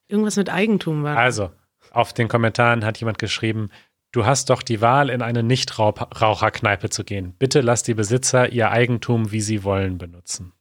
irgendwas 0.08 0.36
mit 0.36 0.52
Eigentum 0.52 1.04
war. 1.04 1.18
Also, 1.18 1.50
auf 1.94 2.12
den 2.12 2.28
Kommentaren 2.28 2.84
hat 2.84 3.00
jemand 3.00 3.20
geschrieben, 3.20 3.70
du 4.12 4.26
hast 4.26 4.50
doch 4.50 4.62
die 4.64 4.82
Wahl, 4.82 5.10
in 5.10 5.22
eine 5.22 5.44
Nichtraucherkneipe 5.44 6.90
zu 6.90 7.04
gehen. 7.04 7.36
Bitte 7.40 7.62
lass 7.62 7.84
die 7.84 7.94
Besitzer 7.94 8.52
ihr 8.52 8.72
Eigentum, 8.72 9.32
wie 9.32 9.42
sie 9.42 9.64
wollen, 9.64 9.98
benutzen. 9.98 10.54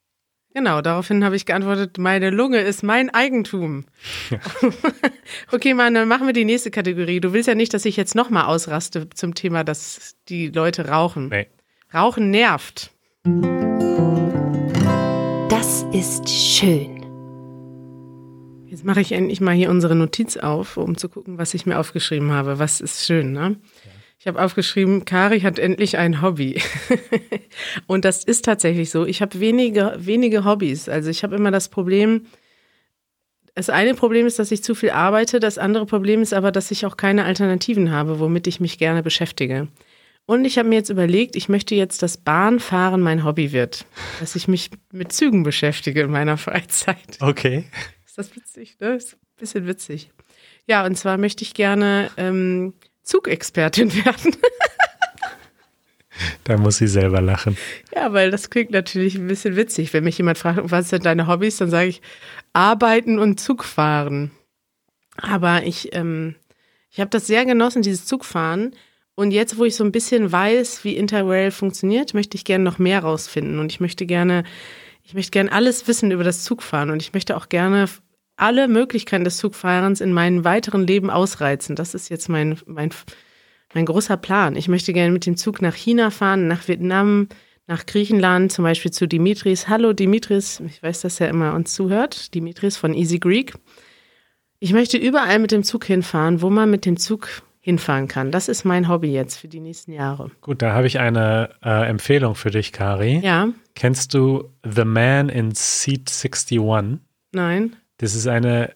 Genau, 0.55 0.83
daraufhin 0.83 1.25
habe 1.25 1.35
ich 1.35 1.47
geantwortet, 1.47 1.97
meine 1.97 2.29
Lunge 2.29 2.61
ist 2.61 2.83
mein 2.83 3.09
Eigentum. 3.09 3.87
okay, 5.53 5.73
Mann, 5.73 5.95
dann 5.95 6.09
machen 6.09 6.27
wir 6.27 6.35
die 6.35 6.45
nächste 6.45 6.71
Kategorie. 6.71 7.21
Du 7.21 7.33
willst 7.33 7.49
ja 7.49 7.55
nicht, 7.55 7.73
dass 7.73 7.87
ich 7.87 7.97
jetzt 7.97 8.15
nochmal 8.15 8.45
ausraste 8.45 9.09
zum 9.11 9.35
Thema, 9.35 9.65
dass 9.65 10.17
die 10.29 10.49
Leute 10.49 10.89
rauchen. 10.89 11.29
Nee. 11.29 11.47
Rauchen 11.95 12.31
nervt. 12.31 12.91
Das 15.49 15.87
ist 15.93 16.29
schön. 16.29 17.02
Jetzt 18.83 18.87
mache 18.89 19.01
ich 19.01 19.13
endlich 19.13 19.41
mal 19.41 19.55
hier 19.55 19.71
unsere 19.71 19.95
Notiz 19.95 20.37
auf, 20.37 20.77
um 20.77 20.97
zu 20.97 21.09
gucken, 21.09 21.39
was 21.39 21.55
ich 21.55 21.67
mir 21.67 21.79
aufgeschrieben 21.79 22.33
habe. 22.33 22.59
Was 22.59 22.81
ist 22.81 23.07
schön, 23.07 23.31
ne? 23.31 23.55
Ich 24.19 24.27
habe 24.27 24.43
aufgeschrieben, 24.43 25.05
Kari 25.05 25.43
hat 25.43 25.61
endlich 25.61 25.99
ein 25.99 26.21
Hobby. 26.21 26.61
Und 27.87 28.05
das 28.05 28.25
ist 28.25 28.45
tatsächlich 28.45 28.91
so. 28.91 29.07
Ich 29.07 29.23
habe 29.23 29.39
wenige, 29.39 29.95
wenige 29.99 30.45
Hobbys. 30.45 30.89
Also 30.89 31.11
ich 31.11 31.23
habe 31.23 31.37
immer 31.37 31.53
das 31.53 31.69
Problem, 31.69 32.27
das 33.55 33.71
eine 33.71 33.95
Problem 33.95 34.27
ist, 34.27 34.41
dass 34.41 34.51
ich 34.51 34.65
zu 34.65 34.75
viel 34.75 34.91
arbeite. 34.91 35.39
Das 35.39 35.59
andere 35.59 35.87
Problem 35.87 36.21
ist 36.21 36.35
aber, 36.35 36.51
dass 36.51 36.73
ich 36.73 36.85
auch 36.85 36.97
keine 36.97 37.25
Alternativen 37.25 37.93
habe, 37.93 38.19
womit 38.19 38.49
ich 38.49 38.59
mich 38.59 38.79
gerne 38.79 39.05
beschäftige. 39.05 39.69
Und 40.27 40.45
ich 40.45 40.59
habe 40.59 40.69
mir 40.69 40.75
jetzt 40.75 40.91
überlegt, 40.91 41.37
ich 41.37 41.49
möchte 41.49 41.77
jetzt, 41.77 42.03
dass 42.03 42.17
Bahnfahren 42.17 43.01
mein 43.01 43.23
Hobby 43.23 43.53
wird. 43.53 43.87
Dass 44.19 44.35
ich 44.35 44.49
mich 44.49 44.71
mit 44.91 45.13
Zügen 45.13 45.45
beschäftige 45.45 46.01
in 46.01 46.11
meiner 46.11 46.37
Freizeit. 46.37 47.19
Okay. 47.21 47.67
Ist 48.13 48.19
das 48.19 48.37
witzig, 48.37 48.77
ne? 48.79 48.97
Ist 48.97 49.15
ein 49.15 49.19
bisschen 49.39 49.67
witzig. 49.67 50.11
Ja, 50.67 50.85
und 50.85 50.97
zwar 50.97 51.17
möchte 51.17 51.45
ich 51.45 51.55
gerne 51.55 52.11
ähm, 52.19 52.75
Zugexpertin 53.03 53.91
werden. 54.05 54.37
Da 56.45 56.59
muss 56.59 56.77
sie 56.77 56.89
selber 56.89 57.23
lachen. 57.23 57.57
ja, 57.97 58.13
weil 58.13 58.31
das 58.31 58.51
klingt 58.51 58.71
natürlich 58.71 59.15
ein 59.15 59.29
bisschen 59.29 59.57
witzig. 59.57 59.95
Wenn 59.95 60.05
mich 60.05 60.19
jemand 60.19 60.37
fragt, 60.37 60.61
was 60.63 60.91
sind 60.91 61.07
deine 61.07 61.27
Hobbys, 61.27 61.57
dann 61.57 61.71
sage 61.71 61.89
ich 61.89 62.03
Arbeiten 62.53 63.19
und 63.19 63.41
Zugfahren. 63.41 64.31
Aber 65.17 65.63
ich, 65.63 65.95
ähm, 65.97 66.35
ich 66.91 67.01
habe 67.01 67.09
das 67.09 67.27
sehr 67.27 67.47
genossen, 67.47 67.81
dieses 67.81 68.05
Zugfahren. 68.05 68.77
Und 69.15 69.31
jetzt, 69.31 69.57
wo 69.57 69.65
ich 69.65 69.75
so 69.75 69.85
ein 69.85 69.93
bisschen 69.93 70.31
weiß, 70.31 70.85
wie 70.85 70.99
Interrail 70.99 71.51
funktioniert, 71.51 72.13
möchte 72.13 72.37
ich 72.37 72.45
gerne 72.45 72.63
noch 72.63 72.79
mehr 72.79 73.01
rausfinden. 73.01 73.59
Und 73.59 73.73
ich 73.73 73.81
möchte 73.81 74.05
gerne, 74.05 74.45
ich 75.03 75.15
möchte 75.15 75.31
gerne 75.31 75.51
alles 75.51 75.89
wissen 75.89 76.11
über 76.11 76.25
das 76.25 76.45
Zugfahren. 76.45 76.91
Und 76.91 77.01
ich 77.01 77.15
möchte 77.15 77.39
auch 77.39 77.49
gerne 77.49 77.89
alle 78.43 78.67
Möglichkeiten 78.67 79.23
des 79.23 79.37
Zugfahrens 79.37 80.01
in 80.01 80.13
meinem 80.13 80.45
weiteren 80.45 80.85
Leben 80.85 81.11
ausreizen. 81.11 81.77
Das 81.77 81.95
ist 81.95 82.09
jetzt 82.09 82.29
mein, 82.29 82.59
mein, 82.67 82.91
mein 83.73 83.87
großer 83.87 84.17
Plan. 84.17 84.57
Ich 84.57 84.67
möchte 84.67 84.93
gerne 84.93 85.13
mit 85.13 85.27
dem 85.27 85.37
Zug 85.37 85.63
nach 85.63 85.77
China 85.77 86.11
fahren, 86.11 86.49
nach 86.49 86.67
Vietnam, 86.67 87.29
nach 87.69 87.87
Griechenland, 87.87 88.51
zum 88.51 88.65
Beispiel 88.65 88.91
zu 88.91 89.07
Dimitris. 89.07 89.69
Hallo 89.69 89.93
Dimitris, 89.93 90.61
ich 90.67 90.83
weiß, 90.83 91.03
dass 91.03 91.21
er 91.21 91.29
immer 91.29 91.55
uns 91.55 91.73
zuhört. 91.73 92.35
Dimitris 92.35 92.77
von 92.77 92.95
Easy 92.95 93.21
Greek. 93.21 93.55
Ich 94.59 94.73
möchte 94.73 94.97
überall 94.99 95.39
mit 95.39 95.53
dem 95.53 95.63
Zug 95.63 95.85
hinfahren, 95.85 96.43
wo 96.43 96.51
man 96.51 96.69
mit 96.69 96.85
dem 96.85 96.97
Zug 96.97 97.29
hinfahren 97.61 98.09
kann. 98.09 98.33
Das 98.33 98.49
ist 98.49 98.65
mein 98.65 98.89
Hobby 98.89 99.13
jetzt 99.13 99.37
für 99.37 99.47
die 99.47 99.61
nächsten 99.61 99.93
Jahre. 99.93 100.33
Gut, 100.41 100.63
da 100.63 100.73
habe 100.73 100.89
ich 100.89 100.99
eine 100.99 101.51
äh, 101.65 101.89
Empfehlung 101.89 102.35
für 102.35 102.51
dich, 102.51 102.73
Kari. 102.73 103.21
Ja, 103.23 103.51
Kennst 103.77 104.15
du 104.15 104.51
The 104.69 104.85
Man 104.85 105.29
in 105.29 105.55
Seat 105.55 106.11
61? 106.11 106.99
nein. 107.33 107.77
Das 108.03 108.17
ist 108.17 108.27
eine 108.27 108.75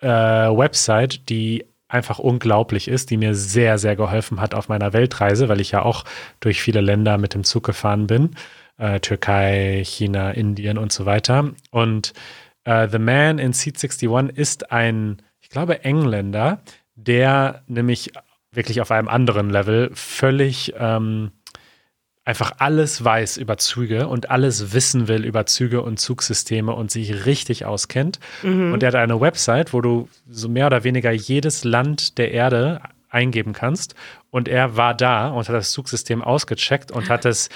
äh, 0.00 0.08
Website, 0.08 1.28
die 1.28 1.66
einfach 1.86 2.18
unglaublich 2.18 2.88
ist, 2.88 3.10
die 3.10 3.16
mir 3.16 3.36
sehr, 3.36 3.78
sehr 3.78 3.94
geholfen 3.94 4.40
hat 4.40 4.54
auf 4.54 4.68
meiner 4.68 4.92
Weltreise, 4.92 5.48
weil 5.48 5.60
ich 5.60 5.70
ja 5.70 5.82
auch 5.82 6.04
durch 6.40 6.60
viele 6.60 6.80
Länder 6.80 7.16
mit 7.16 7.32
dem 7.32 7.44
Zug 7.44 7.64
gefahren 7.64 8.08
bin. 8.08 8.30
Äh, 8.76 8.98
Türkei, 8.98 9.82
China, 9.84 10.32
Indien 10.32 10.78
und 10.78 10.90
so 10.90 11.06
weiter. 11.06 11.52
Und 11.70 12.12
äh, 12.64 12.88
The 12.88 12.98
Man 12.98 13.38
in 13.38 13.52
Seat 13.52 13.76
61 13.76 14.36
ist 14.36 14.72
ein, 14.72 15.22
ich 15.38 15.48
glaube, 15.48 15.84
Engländer, 15.84 16.60
der 16.96 17.62
nämlich 17.68 18.10
wirklich 18.50 18.80
auf 18.80 18.90
einem 18.90 19.06
anderen 19.06 19.48
Level 19.48 19.92
völlig 19.94 20.74
ähm, 20.76 21.30
einfach 22.24 22.52
alles 22.58 23.02
weiß 23.02 23.38
über 23.38 23.56
Züge 23.56 24.06
und 24.06 24.30
alles 24.30 24.72
wissen 24.72 25.08
will 25.08 25.24
über 25.24 25.46
Züge 25.46 25.82
und 25.82 25.98
Zugsysteme 25.98 26.72
und 26.72 26.90
sich 26.90 27.26
richtig 27.26 27.64
auskennt. 27.64 28.20
Mhm. 28.42 28.72
Und 28.72 28.82
er 28.82 28.88
hat 28.88 28.94
eine 28.94 29.20
Website, 29.20 29.72
wo 29.72 29.80
du 29.80 30.08
so 30.28 30.48
mehr 30.48 30.66
oder 30.66 30.84
weniger 30.84 31.10
jedes 31.10 31.64
Land 31.64 32.18
der 32.18 32.32
Erde 32.32 32.80
eingeben 33.08 33.52
kannst. 33.52 33.94
Und 34.30 34.48
er 34.48 34.76
war 34.76 34.94
da 34.94 35.28
und 35.28 35.48
hat 35.48 35.54
das 35.54 35.72
Zugsystem 35.72 36.22
ausgecheckt 36.22 36.92
und 36.92 37.08
hat 37.08 37.24
es 37.24 37.48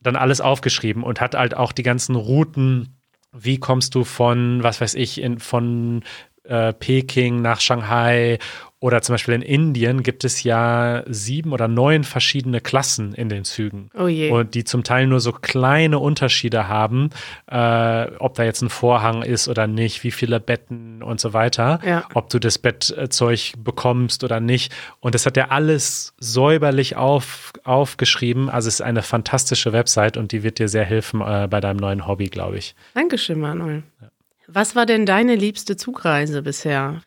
dann 0.00 0.16
alles 0.16 0.40
aufgeschrieben 0.40 1.04
und 1.04 1.20
hat 1.20 1.34
halt 1.34 1.56
auch 1.56 1.72
die 1.72 1.84
ganzen 1.84 2.16
Routen 2.16 2.96
wie 3.32 3.58
kommst 3.58 3.94
du 3.94 4.04
von, 4.04 4.62
was 4.62 4.80
weiß 4.80 4.94
ich, 4.94 5.20
in, 5.20 5.38
von 5.38 6.02
äh, 6.44 6.72
Peking 6.72 7.40
nach 7.40 7.60
Shanghai 7.60 8.38
oder 8.82 9.00
zum 9.00 9.14
Beispiel 9.14 9.34
in 9.34 9.42
Indien 9.42 10.02
gibt 10.02 10.24
es 10.24 10.42
ja 10.42 11.04
sieben 11.06 11.52
oder 11.52 11.68
neun 11.68 12.02
verschiedene 12.02 12.60
Klassen 12.60 13.14
in 13.14 13.28
den 13.28 13.44
Zügen. 13.44 13.90
Oh 13.96 14.08
je. 14.08 14.30
Und 14.30 14.54
die 14.54 14.64
zum 14.64 14.82
Teil 14.82 15.06
nur 15.06 15.20
so 15.20 15.30
kleine 15.30 16.00
Unterschiede 16.00 16.66
haben, 16.66 17.10
äh, 17.48 18.06
ob 18.18 18.34
da 18.34 18.42
jetzt 18.42 18.60
ein 18.60 18.70
Vorhang 18.70 19.22
ist 19.22 19.46
oder 19.46 19.68
nicht, 19.68 20.02
wie 20.02 20.10
viele 20.10 20.40
Betten 20.40 21.00
und 21.04 21.20
so 21.20 21.32
weiter, 21.32 21.78
ja. 21.86 22.08
ob 22.14 22.28
du 22.30 22.40
das 22.40 22.58
Bettzeug 22.58 23.52
bekommst 23.56 24.24
oder 24.24 24.40
nicht. 24.40 24.74
Und 24.98 25.14
das 25.14 25.26
hat 25.26 25.36
er 25.36 25.52
alles 25.52 26.12
säuberlich 26.18 26.96
auf, 26.96 27.52
aufgeschrieben. 27.62 28.50
Also 28.50 28.66
es 28.66 28.74
ist 28.74 28.80
eine 28.80 29.02
fantastische 29.02 29.72
Website 29.72 30.16
und 30.16 30.32
die 30.32 30.42
wird 30.42 30.58
dir 30.58 30.66
sehr 30.66 30.84
helfen 30.84 31.20
äh, 31.20 31.46
bei 31.48 31.60
deinem 31.60 31.76
neuen 31.76 32.08
Hobby, 32.08 32.26
glaube 32.26 32.58
ich. 32.58 32.74
Dankeschön, 32.94 33.38
Manuel. 33.38 33.84
Ja. 34.00 34.08
Was 34.48 34.74
war 34.74 34.86
denn 34.86 35.06
deine 35.06 35.36
liebste 35.36 35.76
Zugreise 35.76 36.42
bisher? 36.42 37.00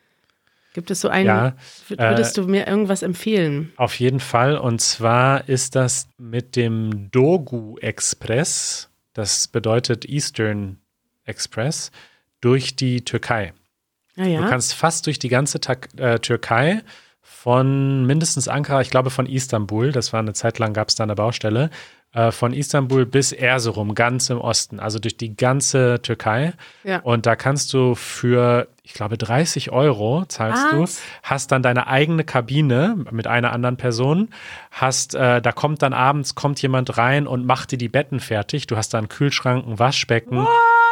Gibt 0.76 0.92
es 0.92 1.00
so 1.00 1.08
einen, 1.08 1.28
ja, 1.28 1.56
würdest 1.88 2.38
äh, 2.38 2.42
du 2.42 2.50
mir 2.50 2.68
irgendwas 2.68 3.02
empfehlen? 3.02 3.72
Auf 3.78 3.98
jeden 3.98 4.20
Fall. 4.20 4.58
Und 4.58 4.82
zwar 4.82 5.48
ist 5.48 5.74
das 5.74 6.10
mit 6.18 6.58
dem 6.58 7.10
Dogu 7.12 7.78
Express, 7.78 8.90
das 9.14 9.48
bedeutet 9.48 10.04
Eastern 10.04 10.82
Express, 11.24 11.92
durch 12.42 12.76
die 12.76 13.06
Türkei. 13.06 13.54
Ah, 14.18 14.26
ja? 14.26 14.42
Du 14.42 14.50
kannst 14.50 14.74
fast 14.74 15.06
durch 15.06 15.18
die 15.18 15.30
ganze 15.30 15.62
Ta 15.62 15.78
äh, 15.96 16.20
Türkei 16.20 16.84
von 17.22 18.06
mindestens 18.06 18.50
Ankara, 18.50 18.82
ich 18.82 18.90
glaube 18.90 19.12
von 19.12 19.28
Istanbul, 19.28 19.94
das 19.94 20.12
war 20.12 20.20
eine 20.20 20.34
Zeit 20.34 20.60
lang, 20.60 20.74
gab 20.74 20.90
es 20.90 20.96
da 20.96 21.06
eine 21.06 21.16
Baustelle, 21.16 21.70
äh, 22.16 22.32
von 22.32 22.54
Istanbul 22.54 23.06
bis 23.06 23.34
Erzurum, 23.34 23.94
ganz 23.94 24.30
im 24.30 24.40
Osten, 24.40 24.80
also 24.80 25.00
durch 25.00 25.18
die 25.18 25.36
ganze 25.36 26.02
Türkei. 26.02 26.54
Ja. 26.86 27.00
Und 27.00 27.26
da 27.26 27.36
kannst 27.36 27.74
du 27.74 27.94
für, 27.94 28.70
ich 28.84 28.94
glaube, 28.94 29.18
30 29.18 29.72
Euro 29.72 30.24
zahlst 30.26 30.64
Was? 30.72 30.96
du, 30.96 31.02
hast 31.24 31.52
dann 31.52 31.62
deine 31.62 31.88
eigene 31.88 32.24
Kabine 32.24 32.96
mit 33.12 33.28
einer 33.28 33.52
anderen 33.52 33.76
Person, 33.76 34.30
hast, 34.72 35.14
äh, 35.14 35.42
da 35.42 35.52
kommt 35.52 35.82
dann 35.82 35.94
abends, 35.94 36.36
kommt 36.36 36.62
jemand 36.62 36.98
rein 36.98 37.28
und 37.28 37.46
macht 37.46 37.72
dir 37.72 37.78
die 37.78 37.90
Betten 37.90 38.22
fertig. 38.22 38.66
Du 38.68 38.78
hast 38.78 38.94
da 38.94 38.98
einen 38.98 39.10
Kühlschrank, 39.10 39.68
ein 39.68 39.78
Waschbecken. 39.78 40.38
What? 40.38 40.48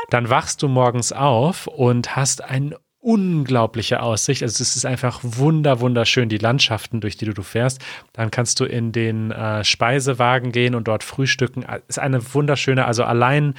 Dann 0.09 0.29
wachst 0.29 0.61
du 0.61 0.67
morgens 0.67 1.13
auf 1.13 1.67
und 1.67 2.17
hast 2.17 2.43
einen 2.43 2.75
unglaubliche 3.03 4.01
Aussicht. 4.01 4.41
Also 4.43 4.61
es 4.61 4.75
ist 4.75 4.85
einfach 4.85 5.19
wunder, 5.23 5.81
wunderschön, 5.81 6.29
die 6.29 6.37
Landschaften, 6.37 7.01
durch 7.01 7.17
die 7.17 7.25
du, 7.25 7.43
fährst. 7.43 7.81
Dann 8.13 8.31
kannst 8.31 8.59
du 8.59 8.65
in 8.65 8.91
den 8.91 9.31
äh, 9.31 9.63
Speisewagen 9.63 10.51
gehen 10.51 10.73
und 10.73 10.87
dort 10.87 11.03
frühstücken. 11.03 11.65
Ist 11.87 11.99
eine 11.99 12.33
wunderschöne, 12.33 12.85
also 12.85 13.03
allein 13.03 13.55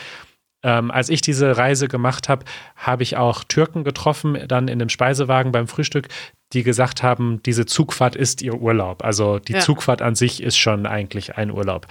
ähm, 0.63 0.91
als 0.91 1.11
ich 1.11 1.21
diese 1.21 1.59
Reise 1.59 1.89
gemacht 1.89 2.31
habe, 2.31 2.47
habe 2.75 3.03
ich 3.03 3.19
auch 3.19 3.45
Türken 3.45 3.85
getroffen, 3.85 4.39
dann 4.49 4.69
in 4.69 4.79
dem 4.79 4.89
Speisewagen 4.89 5.53
beim 5.53 5.69
Frühstück, 5.69 6.09
die 6.55 6.63
gesagt 6.63 7.03
haben, 7.03 7.43
diese 7.43 7.67
Zugfahrt 7.67 8.17
ist 8.17 8.41
ihr 8.41 8.55
Urlaub. 8.55 9.05
Also 9.05 9.39
die 9.39 9.53
ja. 9.53 9.61
Zugfahrt 9.61 10.01
an 10.01 10.15
sich 10.15 10.43
ist 10.43 10.57
schon 10.57 10.87
eigentlich 10.87 11.37
ein 11.37 11.51
Urlaub. 11.51 11.87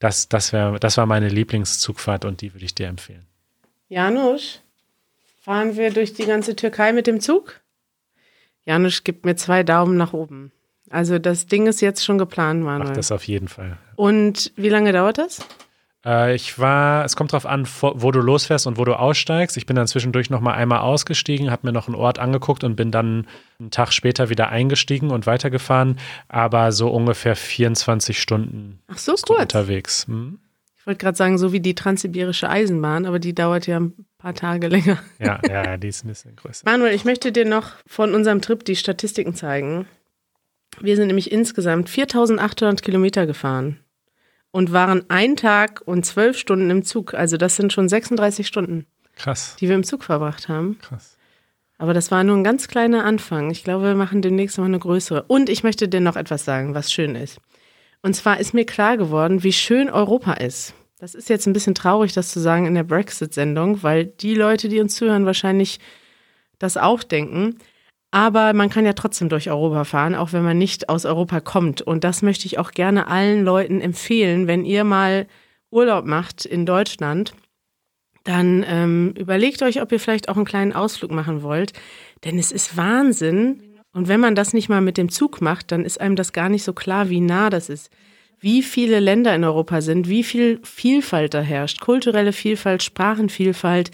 Das, 0.00 0.28
das, 0.28 0.52
wär, 0.52 0.78
das 0.78 0.98
war 0.98 1.06
meine 1.06 1.28
Lieblingszugfahrt 1.28 2.26
und 2.26 2.42
die 2.42 2.52
würde 2.52 2.66
ich 2.66 2.74
dir 2.74 2.88
empfehlen. 2.88 3.26
Janusz? 3.88 4.60
Fahren 5.40 5.76
wir 5.76 5.90
durch 5.90 6.12
die 6.12 6.26
ganze 6.26 6.54
Türkei 6.54 6.92
mit 6.92 7.06
dem 7.06 7.20
Zug? 7.20 7.62
Janusz 8.66 9.04
gibt 9.04 9.24
mir 9.24 9.36
zwei 9.36 9.62
Daumen 9.62 9.96
nach 9.96 10.12
oben. 10.12 10.52
Also 10.90 11.18
das 11.18 11.46
Ding 11.46 11.66
ist 11.66 11.80
jetzt 11.80 12.04
schon 12.04 12.18
geplant, 12.18 12.62
Manuel. 12.62 12.88
Mach 12.88 12.94
das 12.94 13.10
auf 13.10 13.24
jeden 13.24 13.48
Fall. 13.48 13.78
Und 13.96 14.52
wie 14.56 14.68
lange 14.68 14.92
dauert 14.92 15.16
das? 15.16 15.40
Äh, 16.04 16.34
ich 16.34 16.58
war, 16.58 17.06
es 17.06 17.16
kommt 17.16 17.32
darauf 17.32 17.46
an, 17.46 17.66
wo 17.80 18.10
du 18.10 18.20
losfährst 18.20 18.66
und 18.66 18.76
wo 18.76 18.84
du 18.84 18.98
aussteigst. 18.98 19.56
Ich 19.56 19.64
bin 19.64 19.76
dann 19.76 19.86
zwischendurch 19.86 20.28
noch 20.28 20.40
mal 20.42 20.52
einmal 20.52 20.80
ausgestiegen, 20.80 21.50
habe 21.50 21.66
mir 21.66 21.72
noch 21.72 21.86
einen 21.86 21.96
Ort 21.96 22.18
angeguckt 22.18 22.62
und 22.62 22.76
bin 22.76 22.90
dann 22.90 23.26
einen 23.58 23.70
Tag 23.70 23.94
später 23.94 24.28
wieder 24.28 24.50
eingestiegen 24.50 25.10
und 25.10 25.26
weitergefahren. 25.26 25.98
Aber 26.28 26.72
so 26.72 26.90
ungefähr 26.90 27.34
24 27.34 28.20
Stunden 28.20 28.80
Ach 28.88 28.98
so, 28.98 29.12
kurz. 29.12 29.40
unterwegs. 29.40 30.06
Hm? 30.06 30.38
Ich 30.76 30.86
wollte 30.86 30.98
gerade 30.98 31.16
sagen, 31.16 31.38
so 31.38 31.52
wie 31.54 31.60
die 31.60 31.74
transsibirische 31.74 32.50
Eisenbahn, 32.50 33.06
aber 33.06 33.18
die 33.18 33.34
dauert 33.34 33.66
ja 33.66 33.80
ein 33.80 33.94
paar 34.20 34.34
Tage 34.34 34.68
länger. 34.68 34.98
Ja, 35.18 35.40
ja, 35.48 35.76
die 35.76 35.88
ist 35.88 36.04
ein 36.04 36.08
bisschen 36.08 36.36
größer. 36.36 36.62
Manuel, 36.64 36.94
ich 36.94 37.04
möchte 37.04 37.32
dir 37.32 37.44
noch 37.44 37.72
von 37.86 38.14
unserem 38.14 38.40
Trip 38.40 38.64
die 38.64 38.76
Statistiken 38.76 39.34
zeigen. 39.34 39.86
Wir 40.80 40.96
sind 40.96 41.08
nämlich 41.08 41.32
insgesamt 41.32 41.88
4800 41.88 42.82
Kilometer 42.82 43.26
gefahren 43.26 43.80
und 44.50 44.72
waren 44.72 45.04
ein 45.08 45.36
Tag 45.36 45.82
und 45.84 46.06
zwölf 46.06 46.38
Stunden 46.38 46.70
im 46.70 46.84
Zug. 46.84 47.14
Also 47.14 47.36
das 47.36 47.56
sind 47.56 47.72
schon 47.72 47.88
36 47.88 48.46
Stunden. 48.46 48.86
Krass. 49.16 49.56
Die 49.58 49.68
wir 49.68 49.74
im 49.74 49.84
Zug 49.84 50.04
verbracht 50.04 50.48
haben. 50.48 50.78
Krass. 50.78 51.16
Aber 51.78 51.94
das 51.94 52.10
war 52.10 52.24
nur 52.24 52.36
ein 52.36 52.44
ganz 52.44 52.68
kleiner 52.68 53.04
Anfang. 53.04 53.50
Ich 53.50 53.64
glaube, 53.64 53.84
wir 53.84 53.94
machen 53.94 54.22
demnächst 54.22 54.58
mal 54.58 54.64
eine 54.64 54.78
größere. 54.78 55.24
Und 55.24 55.48
ich 55.48 55.62
möchte 55.62 55.88
dir 55.88 56.00
noch 56.00 56.16
etwas 56.16 56.44
sagen, 56.44 56.74
was 56.74 56.92
schön 56.92 57.16
ist. 57.16 57.40
Und 58.02 58.14
zwar 58.14 58.38
ist 58.38 58.54
mir 58.54 58.66
klar 58.66 58.96
geworden, 58.96 59.42
wie 59.42 59.52
schön 59.52 59.88
Europa 59.88 60.34
ist. 60.34 60.74
Das 61.00 61.14
ist 61.14 61.30
jetzt 61.30 61.46
ein 61.46 61.54
bisschen 61.54 61.74
traurig, 61.74 62.12
das 62.12 62.30
zu 62.30 62.40
sagen 62.40 62.66
in 62.66 62.74
der 62.74 62.82
Brexit-Sendung, 62.84 63.82
weil 63.82 64.04
die 64.04 64.34
Leute, 64.34 64.68
die 64.68 64.80
uns 64.80 64.94
zuhören, 64.96 65.24
wahrscheinlich 65.24 65.80
das 66.58 66.76
auch 66.76 67.02
denken. 67.02 67.56
Aber 68.10 68.52
man 68.52 68.68
kann 68.68 68.84
ja 68.84 68.92
trotzdem 68.92 69.30
durch 69.30 69.48
Europa 69.48 69.84
fahren, 69.84 70.14
auch 70.14 70.34
wenn 70.34 70.42
man 70.42 70.58
nicht 70.58 70.90
aus 70.90 71.06
Europa 71.06 71.40
kommt. 71.40 71.80
Und 71.80 72.04
das 72.04 72.20
möchte 72.20 72.44
ich 72.44 72.58
auch 72.58 72.72
gerne 72.72 73.06
allen 73.06 73.44
Leuten 73.44 73.80
empfehlen, 73.80 74.46
wenn 74.46 74.66
ihr 74.66 74.84
mal 74.84 75.26
Urlaub 75.70 76.04
macht 76.04 76.44
in 76.44 76.66
Deutschland, 76.66 77.32
dann 78.24 78.62
ähm, 78.68 79.14
überlegt 79.16 79.62
euch, 79.62 79.80
ob 79.80 79.92
ihr 79.92 80.00
vielleicht 80.00 80.28
auch 80.28 80.36
einen 80.36 80.44
kleinen 80.44 80.74
Ausflug 80.74 81.12
machen 81.12 81.42
wollt. 81.42 81.72
Denn 82.24 82.38
es 82.38 82.52
ist 82.52 82.76
Wahnsinn, 82.76 83.62
und 83.92 84.06
wenn 84.08 84.20
man 84.20 84.34
das 84.34 84.52
nicht 84.52 84.68
mal 84.68 84.82
mit 84.82 84.98
dem 84.98 85.08
Zug 85.08 85.40
macht, 85.40 85.72
dann 85.72 85.84
ist 85.84 85.98
einem 85.98 86.14
das 86.14 86.32
gar 86.34 86.50
nicht 86.50 86.62
so 86.62 86.74
klar, 86.74 87.08
wie 87.08 87.20
nah 87.20 87.48
das 87.48 87.70
ist. 87.70 87.90
Wie 88.42 88.62
viele 88.62 89.00
Länder 89.00 89.34
in 89.34 89.44
Europa 89.44 89.82
sind, 89.82 90.08
wie 90.08 90.24
viel 90.24 90.60
Vielfalt 90.62 91.34
da 91.34 91.42
herrscht, 91.42 91.80
kulturelle 91.80 92.32
Vielfalt, 92.32 92.82
Sprachenvielfalt. 92.82 93.90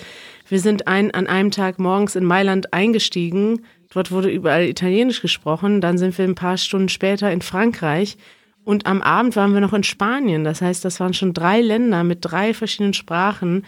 Wir 0.48 0.60
sind 0.60 0.86
ein, 0.86 1.10
an 1.10 1.26
einem 1.26 1.50
Tag 1.50 1.80
morgens 1.80 2.14
in 2.14 2.24
Mailand 2.24 2.72
eingestiegen. 2.72 3.64
Dort 3.92 4.12
wurde 4.12 4.30
überall 4.30 4.68
Italienisch 4.68 5.20
gesprochen. 5.20 5.80
Dann 5.80 5.98
sind 5.98 6.16
wir 6.16 6.24
ein 6.24 6.36
paar 6.36 6.58
Stunden 6.58 6.88
später 6.88 7.32
in 7.32 7.42
Frankreich. 7.42 8.16
Und 8.64 8.86
am 8.86 9.02
Abend 9.02 9.34
waren 9.34 9.52
wir 9.52 9.60
noch 9.60 9.72
in 9.72 9.82
Spanien. 9.82 10.44
Das 10.44 10.62
heißt, 10.62 10.84
das 10.84 11.00
waren 11.00 11.14
schon 11.14 11.32
drei 11.32 11.60
Länder 11.60 12.04
mit 12.04 12.18
drei 12.20 12.54
verschiedenen 12.54 12.94
Sprachen. 12.94 13.64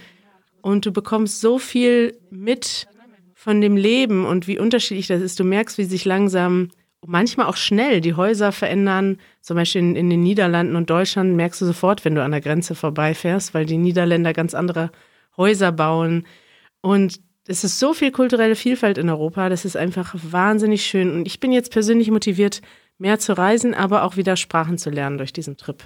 Und 0.60 0.86
du 0.86 0.92
bekommst 0.92 1.40
so 1.40 1.58
viel 1.58 2.16
mit 2.30 2.86
von 3.34 3.60
dem 3.60 3.76
Leben 3.76 4.26
und 4.26 4.46
wie 4.46 4.58
unterschiedlich 4.58 5.08
das 5.08 5.22
ist. 5.22 5.40
Du 5.40 5.44
merkst, 5.44 5.78
wie 5.78 5.84
sich 5.84 6.04
langsam, 6.04 6.70
manchmal 7.06 7.46
auch 7.46 7.56
schnell, 7.56 8.00
die 8.00 8.14
Häuser 8.14 8.52
verändern. 8.52 9.18
Zum 9.40 9.56
Beispiel 9.56 9.80
in, 9.80 9.96
in 9.96 10.10
den 10.10 10.22
Niederlanden 10.22 10.76
und 10.76 10.90
Deutschland 10.90 11.36
merkst 11.36 11.60
du 11.60 11.66
sofort, 11.66 12.04
wenn 12.04 12.14
du 12.14 12.22
an 12.22 12.30
der 12.30 12.40
Grenze 12.40 12.74
vorbeifährst, 12.74 13.54
weil 13.54 13.66
die 13.66 13.78
Niederländer 13.78 14.32
ganz 14.32 14.54
andere 14.54 14.90
Häuser 15.36 15.72
bauen. 15.72 16.26
Und 16.80 17.20
es 17.46 17.64
ist 17.64 17.78
so 17.78 17.94
viel 17.94 18.12
kulturelle 18.12 18.56
Vielfalt 18.56 18.98
in 18.98 19.08
Europa, 19.08 19.48
das 19.48 19.64
ist 19.64 19.76
einfach 19.76 20.14
wahnsinnig 20.22 20.84
schön. 20.84 21.10
Und 21.10 21.26
ich 21.26 21.40
bin 21.40 21.52
jetzt 21.52 21.72
persönlich 21.72 22.10
motiviert, 22.10 22.60
mehr 22.98 23.18
zu 23.18 23.36
reisen, 23.36 23.74
aber 23.74 24.02
auch 24.02 24.16
wieder 24.16 24.36
Sprachen 24.36 24.76
zu 24.76 24.90
lernen 24.90 25.18
durch 25.18 25.32
diesen 25.32 25.56
Trip. 25.56 25.82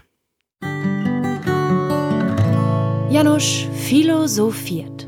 Janusz 3.11 3.67
philosophiert. 3.75 5.07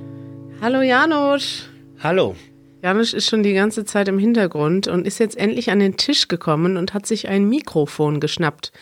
Hallo 0.60 0.82
Janusz. 0.82 1.68
Hallo. 2.02 2.36
Janusz 2.84 3.14
ist 3.14 3.30
schon 3.30 3.42
die 3.42 3.54
ganze 3.54 3.86
Zeit 3.86 4.08
im 4.08 4.18
Hintergrund 4.18 4.88
und 4.88 5.06
ist 5.06 5.18
jetzt 5.18 5.38
endlich 5.38 5.70
an 5.70 5.78
den 5.78 5.96
Tisch 5.96 6.28
gekommen 6.28 6.76
und 6.76 6.92
hat 6.92 7.06
sich 7.06 7.28
ein 7.28 7.48
Mikrofon 7.48 8.20
geschnappt. 8.20 8.72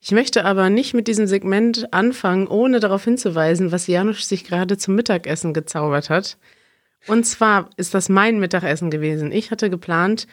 Ich 0.00 0.12
möchte 0.12 0.44
aber 0.44 0.70
nicht 0.70 0.94
mit 0.94 1.08
diesem 1.08 1.26
Segment 1.26 1.92
anfangen, 1.92 2.46
ohne 2.46 2.78
darauf 2.78 3.02
hinzuweisen, 3.02 3.72
was 3.72 3.88
Janusz 3.88 4.28
sich 4.28 4.44
gerade 4.44 4.78
zum 4.78 4.94
Mittagessen 4.94 5.52
gezaubert 5.52 6.10
hat. 6.10 6.38
Und 7.08 7.24
zwar 7.24 7.70
ist 7.76 7.92
das 7.92 8.08
mein 8.08 8.38
Mittagessen 8.38 8.88
gewesen. 8.88 9.32
Ich 9.32 9.50
hatte 9.50 9.68
geplant, 9.68 10.28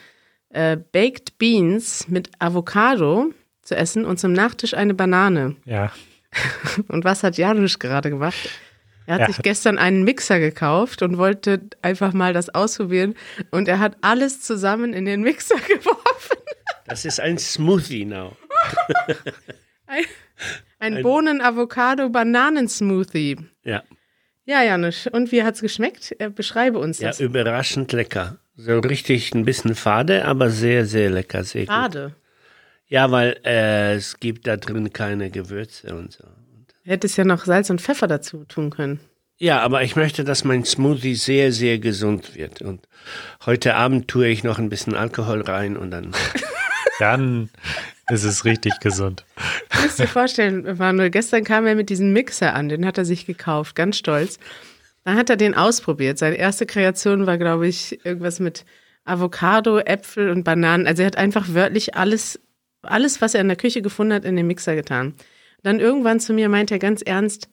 äh, 0.50 0.76
Baked 0.76 1.38
Beans 1.38 2.06
mit 2.06 2.30
Avocado 2.38 3.32
zu 3.62 3.74
essen 3.74 4.04
und 4.04 4.20
zum 4.20 4.32
Nachtisch 4.32 4.74
eine 4.74 4.94
Banane. 4.94 5.56
Ja. 5.64 5.90
Und 6.88 7.04
was 7.04 7.24
hat 7.24 7.36
Janusz 7.36 7.80
gerade 7.80 8.10
gemacht? 8.10 8.48
Er 9.08 9.14
hat 9.14 9.22
er 9.22 9.26
sich 9.28 9.38
hat 9.38 9.44
gestern 9.44 9.78
einen 9.78 10.04
Mixer 10.04 10.38
gekauft 10.38 11.00
und 11.00 11.16
wollte 11.16 11.62
einfach 11.80 12.12
mal 12.12 12.34
das 12.34 12.50
ausprobieren. 12.50 13.14
Und 13.50 13.66
er 13.66 13.78
hat 13.78 13.96
alles 14.02 14.42
zusammen 14.42 14.92
in 14.92 15.06
den 15.06 15.22
Mixer 15.22 15.56
geworfen. 15.66 16.36
Das 16.86 17.06
ist 17.06 17.18
ein 17.18 17.38
Smoothie 17.38 18.04
now. 18.04 18.36
ein, 19.86 20.04
Ein, 20.78 20.96
ein 20.96 21.02
Bohnen-Avocado-Bananen-Smoothie. 21.02 23.38
Ja. 23.64 23.82
Ja, 24.44 24.62
Janusz. 24.62 25.08
Und 25.10 25.32
wie 25.32 25.42
hat's 25.42 25.62
geschmeckt? 25.62 26.14
Äh, 26.18 26.28
beschreibe 26.28 26.78
uns 26.78 26.98
ja, 26.98 27.08
das. 27.08 27.18
Ja, 27.18 27.24
überraschend 27.24 27.92
lecker. 27.92 28.36
So 28.56 28.78
richtig 28.78 29.34
ein 29.34 29.46
bisschen 29.46 29.74
fade, 29.74 30.26
aber 30.26 30.50
sehr, 30.50 30.84
sehr 30.84 31.08
lecker. 31.08 31.44
Sehr 31.44 31.64
fade? 31.64 32.08
Gut. 32.08 32.16
Ja, 32.88 33.10
weil 33.10 33.40
äh, 33.44 33.94
es 33.94 34.20
gibt 34.20 34.46
da 34.46 34.58
drin 34.58 34.92
keine 34.92 35.30
Gewürze 35.30 35.94
und 35.94 36.12
so. 36.12 36.24
Hättest 36.88 37.18
ja 37.18 37.24
noch 37.24 37.44
Salz 37.44 37.68
und 37.68 37.82
Pfeffer 37.82 38.06
dazu 38.06 38.44
tun 38.44 38.70
können. 38.70 38.98
Ja, 39.36 39.60
aber 39.60 39.82
ich 39.82 39.94
möchte, 39.94 40.24
dass 40.24 40.44
mein 40.44 40.64
Smoothie 40.64 41.16
sehr, 41.16 41.52
sehr 41.52 41.78
gesund 41.78 42.34
wird. 42.34 42.62
Und 42.62 42.88
heute 43.44 43.74
Abend 43.74 44.08
tue 44.08 44.28
ich 44.28 44.42
noch 44.42 44.58
ein 44.58 44.70
bisschen 44.70 44.94
Alkohol 44.94 45.42
rein 45.42 45.76
und 45.76 45.90
dann. 45.90 46.12
dann 46.98 47.50
ist 48.10 48.24
es 48.24 48.46
richtig 48.46 48.80
gesund. 48.80 49.26
Du 49.70 49.82
musst 49.82 49.98
dir 49.98 50.08
vorstellen, 50.08 50.78
Manuel, 50.78 51.10
gestern 51.10 51.44
kam 51.44 51.66
er 51.66 51.74
mit 51.74 51.90
diesem 51.90 52.14
Mixer 52.14 52.54
an, 52.54 52.70
den 52.70 52.86
hat 52.86 52.96
er 52.96 53.04
sich 53.04 53.26
gekauft, 53.26 53.76
ganz 53.76 53.98
stolz. 53.98 54.38
Dann 55.04 55.16
hat 55.16 55.28
er 55.28 55.36
den 55.36 55.54
ausprobiert. 55.54 56.16
Seine 56.16 56.36
erste 56.36 56.64
Kreation 56.64 57.26
war, 57.26 57.36
glaube 57.36 57.68
ich, 57.68 58.02
irgendwas 58.04 58.40
mit 58.40 58.64
Avocado, 59.04 59.78
Äpfel 59.78 60.30
und 60.30 60.42
Bananen. 60.42 60.86
Also 60.86 61.02
er 61.02 61.06
hat 61.08 61.16
einfach 61.16 61.52
wörtlich 61.52 61.96
alles, 61.96 62.40
alles, 62.80 63.20
was 63.20 63.34
er 63.34 63.42
in 63.42 63.48
der 63.48 63.58
Küche 63.58 63.82
gefunden 63.82 64.14
hat, 64.14 64.24
in 64.24 64.36
den 64.36 64.46
Mixer 64.46 64.74
getan. 64.74 65.14
Dann 65.62 65.80
irgendwann 65.80 66.20
zu 66.20 66.32
mir 66.32 66.48
meint 66.48 66.70
er 66.70 66.78
ganz 66.78 67.02
ernst, 67.02 67.48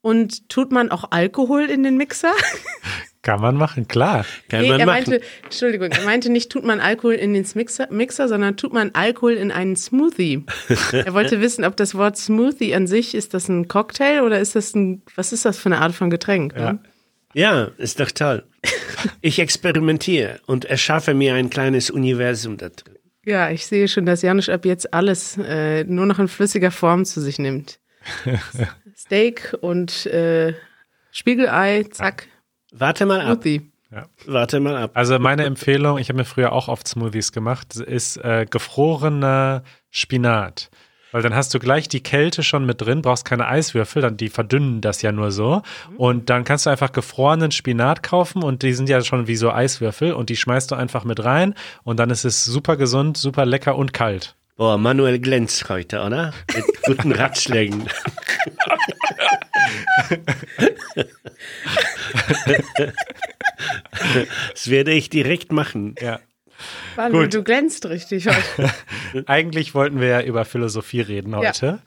und 0.00 0.48
tut 0.48 0.72
man 0.72 0.90
auch 0.90 1.10
Alkohol 1.10 1.64
in 1.64 1.82
den 1.82 1.96
Mixer? 1.96 2.32
Kann 3.22 3.40
man 3.40 3.56
machen, 3.56 3.88
klar. 3.88 4.24
Kann 4.48 4.62
nee, 4.62 4.70
man 4.70 4.80
er 4.80 4.86
machen. 4.86 5.10
meinte, 5.10 5.20
Entschuldigung, 5.42 5.90
er 5.90 6.04
meinte 6.04 6.30
nicht, 6.30 6.50
tut 6.50 6.64
man 6.64 6.80
Alkohol 6.80 7.14
in 7.14 7.34
den 7.34 7.44
Mixer, 7.54 7.88
Mixer, 7.90 8.28
sondern 8.28 8.56
tut 8.56 8.72
man 8.72 8.92
Alkohol 8.94 9.32
in 9.32 9.50
einen 9.50 9.76
Smoothie. 9.76 10.46
er 10.92 11.12
wollte 11.12 11.40
wissen, 11.40 11.64
ob 11.64 11.76
das 11.76 11.94
Wort 11.94 12.16
Smoothie 12.16 12.74
an 12.74 12.86
sich, 12.86 13.14
ist 13.14 13.34
das 13.34 13.48
ein 13.48 13.66
Cocktail 13.66 14.22
oder 14.22 14.40
ist 14.40 14.54
das 14.54 14.74
ein, 14.74 15.02
was 15.16 15.32
ist 15.32 15.44
das 15.44 15.58
für 15.58 15.66
eine 15.66 15.80
Art 15.80 15.94
von 15.94 16.10
Getränk? 16.10 16.54
Ja, 16.56 16.74
ne? 16.74 16.78
ja 17.34 17.70
ist 17.76 17.98
doch 18.00 18.12
toll. 18.12 18.44
Ich 19.20 19.40
experimentiere 19.40 20.40
und 20.46 20.64
erschaffe 20.64 21.12
mir 21.12 21.34
ein 21.34 21.50
kleines 21.50 21.90
Universum 21.90 22.56
da 22.56 22.68
drin. 22.68 22.97
Ja, 23.24 23.50
ich 23.50 23.66
sehe 23.66 23.88
schon, 23.88 24.06
dass 24.06 24.22
Janusz 24.22 24.48
ab 24.48 24.64
jetzt 24.64 24.94
alles 24.94 25.36
äh, 25.38 25.84
nur 25.84 26.06
noch 26.06 26.18
in 26.18 26.28
flüssiger 26.28 26.70
Form 26.70 27.04
zu 27.04 27.20
sich 27.20 27.38
nimmt. 27.38 27.80
Steak 28.96 29.56
und 29.60 30.06
äh, 30.06 30.54
Spiegelei, 31.10 31.84
zack. 31.90 32.28
Warte 32.72 33.06
mal 33.06 33.20
ab. 33.20 33.42
Smoothie. 33.42 33.72
Ja. 33.90 34.06
Warte 34.26 34.60
mal 34.60 34.76
ab. 34.76 34.90
Also 34.94 35.18
meine 35.18 35.44
Empfehlung, 35.44 35.98
ich 35.98 36.08
habe 36.10 36.18
mir 36.18 36.24
früher 36.24 36.52
auch 36.52 36.68
oft 36.68 36.86
Smoothies 36.86 37.32
gemacht, 37.32 37.76
ist 37.76 38.18
äh, 38.18 38.46
gefrorener 38.48 39.62
Spinat. 39.90 40.70
Weil 41.12 41.22
dann 41.22 41.34
hast 41.34 41.54
du 41.54 41.58
gleich 41.58 41.88
die 41.88 42.02
Kälte 42.02 42.42
schon 42.42 42.66
mit 42.66 42.80
drin, 42.80 43.02
brauchst 43.02 43.24
keine 43.24 43.48
Eiswürfel, 43.48 44.02
dann 44.02 44.16
die 44.16 44.28
verdünnen 44.28 44.80
das 44.80 45.02
ja 45.02 45.12
nur 45.12 45.30
so. 45.30 45.62
Und 45.96 46.30
dann 46.30 46.44
kannst 46.44 46.66
du 46.66 46.70
einfach 46.70 46.92
gefrorenen 46.92 47.50
Spinat 47.50 48.02
kaufen 48.02 48.42
und 48.42 48.62
die 48.62 48.74
sind 48.74 48.88
ja 48.88 49.02
schon 49.02 49.26
wie 49.26 49.36
so 49.36 49.50
Eiswürfel 49.50 50.12
und 50.12 50.28
die 50.28 50.36
schmeißt 50.36 50.70
du 50.70 50.74
einfach 50.74 51.04
mit 51.04 51.24
rein 51.24 51.54
und 51.82 51.98
dann 51.98 52.10
ist 52.10 52.24
es 52.24 52.44
super 52.44 52.76
gesund, 52.76 53.16
super 53.16 53.46
lecker 53.46 53.76
und 53.76 53.94
kalt. 53.94 54.34
Boah, 54.56 54.76
Manuel 54.76 55.20
glänzt 55.20 55.68
heute, 55.68 56.02
oder? 56.02 56.32
Mit 56.52 56.64
guten 56.82 57.12
Ratschlägen. 57.12 57.86
das 64.50 64.68
werde 64.68 64.92
ich 64.92 65.10
direkt 65.10 65.52
machen. 65.52 65.94
Ja. 66.00 66.18
Manuel, 66.96 67.24
Gut. 67.24 67.34
du 67.34 67.42
glänzt 67.42 67.86
richtig 67.86 68.26
heute. 68.26 68.72
Eigentlich 69.26 69.74
wollten 69.74 70.00
wir 70.00 70.08
ja 70.08 70.22
über 70.22 70.44
Philosophie 70.44 71.00
reden 71.00 71.36
heute. 71.36 71.80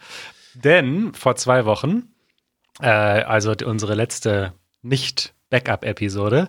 Denn 0.53 1.13
vor 1.13 1.35
zwei 1.35 1.65
Wochen, 1.65 2.13
äh, 2.81 2.87
also 2.87 3.53
unsere 3.65 3.95
letzte 3.95 4.53
Nicht-Backup-Episode, 4.81 6.47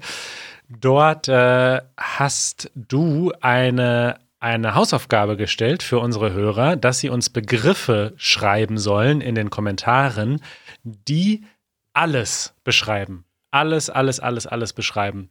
dort 0.68 1.28
äh, 1.28 1.80
hast 1.96 2.70
du 2.74 3.32
eine, 3.40 4.18
eine 4.40 4.74
Hausaufgabe 4.74 5.36
gestellt 5.36 5.82
für 5.82 5.98
unsere 5.98 6.32
Hörer, 6.32 6.76
dass 6.76 6.98
sie 6.98 7.10
uns 7.10 7.30
Begriffe 7.30 8.14
schreiben 8.16 8.78
sollen 8.78 9.20
in 9.20 9.34
den 9.34 9.50
Kommentaren, 9.50 10.40
die 10.82 11.44
alles 11.92 12.54
beschreiben. 12.64 13.24
Alles, 13.50 13.90
alles, 13.90 14.18
alles, 14.18 14.46
alles 14.46 14.72
beschreiben. 14.72 15.30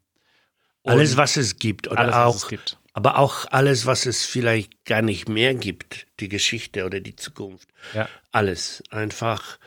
Alles, 0.84 1.18
was 1.18 1.38
es 1.38 1.58
gibt. 1.58 1.88
Oder 1.90 2.00
Alles, 2.00 2.16
auch, 2.16 2.36
was 2.36 2.44
es 2.44 2.48
gibt. 2.48 2.78
Aber 2.94 3.18
auch 3.18 3.46
alles, 3.52 3.86
was 3.86 4.06
es 4.06 4.26
vielleicht 4.26 4.86
gar 4.86 5.02
nicht 5.02 5.30
mehr 5.30 5.56
gibt. 5.56 6.08
Die 6.20 6.28
Geschichte 6.28 6.86
oder 6.86 7.00
die 7.00 7.16
Zukunft. 7.16 7.70
Ja. 7.94 8.10
Alles. 8.32 8.84
Einfach 8.90 9.60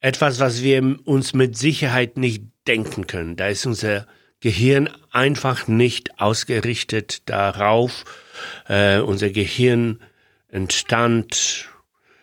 etwas, 0.00 0.38
was 0.38 0.62
wir 0.62 0.98
uns 1.04 1.34
mit 1.34 1.56
Sicherheit 1.56 2.16
nicht 2.16 2.44
denken 2.66 3.06
können. 3.06 3.36
Da 3.36 3.48
ist 3.48 3.66
unser 3.66 4.06
Gehirn 4.40 4.88
einfach 5.10 5.68
nicht 5.68 6.18
ausgerichtet 6.20 7.28
darauf. 7.28 8.04
Äh, 8.68 9.00
unser 9.00 9.30
Gehirn 9.30 10.00
entstand 10.48 11.68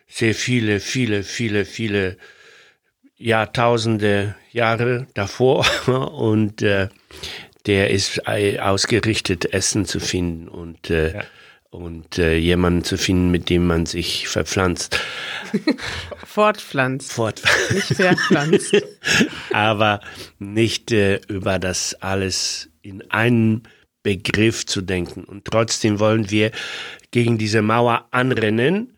sehr 0.08 0.34
viele, 0.34 0.80
viele, 0.80 1.24
viele, 1.24 1.66
viele 1.66 2.18
Jahrtausende 3.18 4.36
Jahre 4.52 5.08
davor 5.14 5.66
und 5.88 6.62
äh, 6.62 6.90
der 7.68 7.90
ist 7.92 8.22
äh, 8.26 8.60
ausgerichtet, 8.60 9.54
Essen 9.54 9.86
zu 9.86 10.00
finden 10.00 10.48
und, 10.48 10.90
äh, 10.90 11.14
Ja. 11.14 11.24
und 11.70 12.18
äh, 12.18 12.38
jemanden 12.38 12.84
zu 12.84 12.98
finden, 12.98 13.30
mit 13.30 13.50
dem 13.50 13.68
man 13.68 13.86
sich 13.86 14.28
verpflanzt. 14.28 15.00
Fortpflanzt, 16.26 17.12
Fort 17.14 17.42
nicht 17.72 17.88
verpflanzt. 17.96 18.76
aber 19.52 20.02
nicht 20.40 20.92
äh, 20.92 21.20
über 21.28 21.60
das 21.60 21.94
alles 21.96 22.70
in 22.82 23.10
einem 23.12 23.64
Begriff 24.04 24.66
zu 24.66 24.82
denken. 24.82 25.24
Und 25.26 25.46
trotzdem 25.46 26.00
wollen 26.00 26.32
wir 26.32 26.52
gegen 27.12 27.38
diese 27.38 27.62
Mauer 27.62 28.08
anrennen 28.12 28.98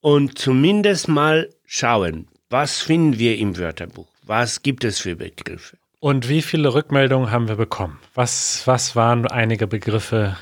und 0.00 0.38
zumindest 0.38 1.08
mal 1.08 1.50
schauen, 1.66 2.28
was 2.50 2.80
finden 2.80 3.18
wir 3.18 3.36
im 3.38 3.56
Wörterbuch? 3.58 4.06
Was 4.22 4.62
gibt 4.62 4.84
es 4.84 5.00
für 5.00 5.16
Begriffe? 5.16 5.76
Und 6.04 6.28
wie 6.28 6.42
viele 6.42 6.74
Rückmeldungen 6.74 7.30
haben 7.30 7.48
wir 7.48 7.56
bekommen? 7.56 7.98
Was, 8.14 8.66
was 8.66 8.94
waren 8.94 9.26
einige 9.26 9.66
Begriffe, 9.66 10.36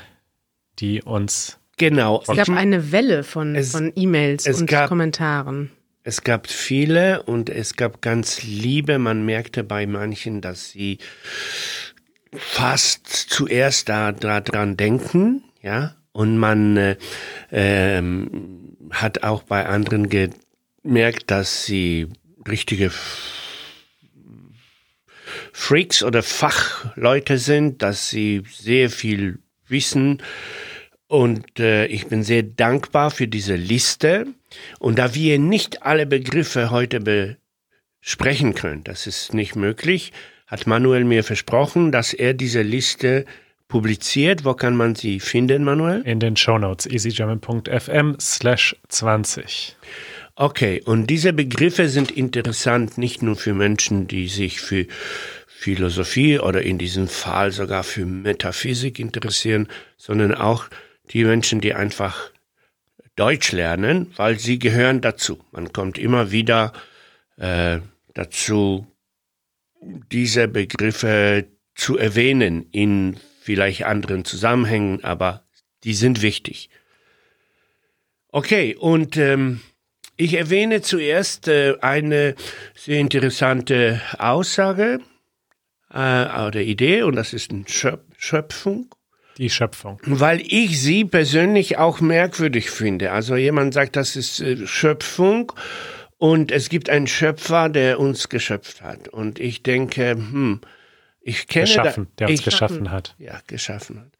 die 0.79 1.01
uns 1.01 1.57
Genau. 1.77 2.21
Es 2.27 2.35
gab 2.35 2.49
eine 2.49 2.91
Welle 2.91 3.23
von, 3.23 3.55
Es- 3.55 3.71
von 3.71 3.93
E-Mails 3.95 4.45
es 4.45 4.59
und 4.59 4.67
gab- 4.69 4.89
Kommentaren. 4.89 5.71
Es 6.03 6.21
gab 6.25 6.47
viele 6.49 7.23
und 7.23 7.49
es 7.49 7.77
gab 7.77 8.01
ganz 8.01 8.43
liebe. 8.43 8.99
Man 8.99 9.23
merkte 9.25 9.63
bei 9.63 9.87
manchen, 9.87 10.41
dass 10.41 10.69
sie 10.71 10.97
fast 12.35 13.07
zuerst 13.07 13.87
da, 13.87 14.11
da 14.11 14.41
dran 14.41 14.75
denken, 14.75 15.45
ja. 15.61 15.95
Und 16.11 16.37
man 16.39 16.75
äh, 16.75 16.97
ähm, 17.53 18.75
hat 18.91 19.23
auch 19.23 19.43
bei 19.43 19.65
anderen 19.65 20.09
gemerkt, 20.09 21.31
dass 21.31 21.63
sie 21.65 22.09
richtige 22.49 22.91
Freaks 25.53 26.03
oder 26.03 26.23
Fachleute 26.23 27.37
sind, 27.37 27.83
dass 27.83 28.09
sie 28.09 28.43
sehr 28.51 28.89
viel 28.89 29.39
wissen. 29.67 30.21
Und 31.07 31.59
äh, 31.59 31.85
ich 31.85 32.07
bin 32.07 32.23
sehr 32.23 32.41
dankbar 32.41 33.11
für 33.11 33.27
diese 33.27 33.55
Liste. 33.55 34.25
Und 34.79 34.97
da 34.97 35.13
wir 35.13 35.37
nicht 35.37 35.83
alle 35.83 36.07
Begriffe 36.07 36.71
heute 36.71 36.99
besprechen 38.01 38.55
können, 38.55 38.83
das 38.83 39.05
ist 39.05 39.33
nicht 39.33 39.55
möglich, 39.55 40.11
hat 40.47 40.65
Manuel 40.65 41.03
mir 41.03 41.23
versprochen, 41.23 41.91
dass 41.91 42.13
er 42.13 42.33
diese 42.33 42.63
Liste 42.63 43.25
publiziert. 43.67 44.45
Wo 44.45 44.55
kann 44.55 44.75
man 44.75 44.95
sie 44.95 45.19
finden, 45.19 45.63
Manuel? 45.63 46.01
in 46.01 46.19
den 46.19 46.35
Shownotes 46.35 46.87
easygerman.fm 46.87 48.17
slash 48.19 48.75
20. 48.89 49.77
Okay, 50.35 50.81
und 50.83 51.11
diese 51.11 51.31
Begriffe 51.31 51.89
sind 51.89 52.09
interessant 52.09 52.97
nicht 52.97 53.21
nur 53.21 53.35
für 53.35 53.53
Menschen, 53.53 54.07
die 54.07 54.27
sich 54.27 54.61
für 54.61 54.87
Philosophie 55.63 56.39
oder 56.39 56.61
in 56.61 56.77
diesem 56.77 57.07
Fall 57.07 57.53
sogar 57.53 57.85
für 57.85 58.05
Metaphysik 58.05 58.99
interessieren, 58.99 59.69
sondern 59.95 60.35
auch 60.35 60.65
die 61.11 61.23
Menschen, 61.23 61.61
die 61.61 61.73
einfach 61.73 62.31
Deutsch 63.15 63.53
lernen, 63.53 64.11
weil 64.17 64.39
sie 64.39 64.59
gehören 64.59 64.99
dazu. 64.99 65.39
Man 65.51 65.71
kommt 65.71 65.97
immer 65.97 66.31
wieder 66.31 66.73
äh, 67.37 67.79
dazu, 68.13 68.87
diese 70.11 70.49
Begriffe 70.49 71.47
zu 71.75 71.97
erwähnen 71.97 72.67
in 72.71 73.15
vielleicht 73.39 73.85
anderen 73.85 74.25
Zusammenhängen, 74.25 75.01
aber 75.05 75.45
die 75.85 75.93
sind 75.93 76.21
wichtig. 76.21 76.69
Okay, 78.33 78.75
und 78.75 79.15
ähm, 79.15 79.61
ich 80.17 80.33
erwähne 80.33 80.81
zuerst 80.81 81.47
äh, 81.47 81.77
eine 81.79 82.35
sehr 82.75 82.99
interessante 82.99 84.01
Aussage 84.17 84.99
äh, 85.93 86.45
oder 86.47 86.61
Idee, 86.61 87.03
und 87.03 87.15
das 87.15 87.33
ist 87.33 87.51
eine 87.51 87.63
Schöp 87.67 88.01
Schöpfung, 88.17 88.93
Die 89.37 89.49
Schöpfung. 89.49 89.99
weil 90.05 90.41
ich 90.41 90.81
sie 90.81 91.05
persönlich 91.05 91.77
auch 91.77 91.99
merkwürdig 92.01 92.69
finde. 92.69 93.11
Also 93.11 93.35
jemand 93.35 93.73
sagt, 93.73 93.95
das 93.95 94.15
ist 94.15 94.39
äh, 94.39 94.65
Schöpfung 94.65 95.51
Und 96.17 96.53
es 96.53 96.69
gibt 96.69 96.89
einen 96.89 97.07
Schöpfer, 97.07 97.67
der 97.67 97.99
uns 97.99 98.29
geschöpft 98.29 98.81
hat. 98.81 99.09
Und 99.09 99.39
ich 99.39 99.61
denke, 99.61 100.11
hm, 100.11 100.61
ich 101.19 101.47
kenne 101.47 101.65
geschaffen, 101.65 102.07
da, 102.15 102.25
der 102.25 102.29
uns 102.29 102.43
geschaffen 102.43 102.91
hat. 102.91 103.15
Ja, 103.19 103.41
geschaffen 103.45 103.99
hat. 103.99 104.11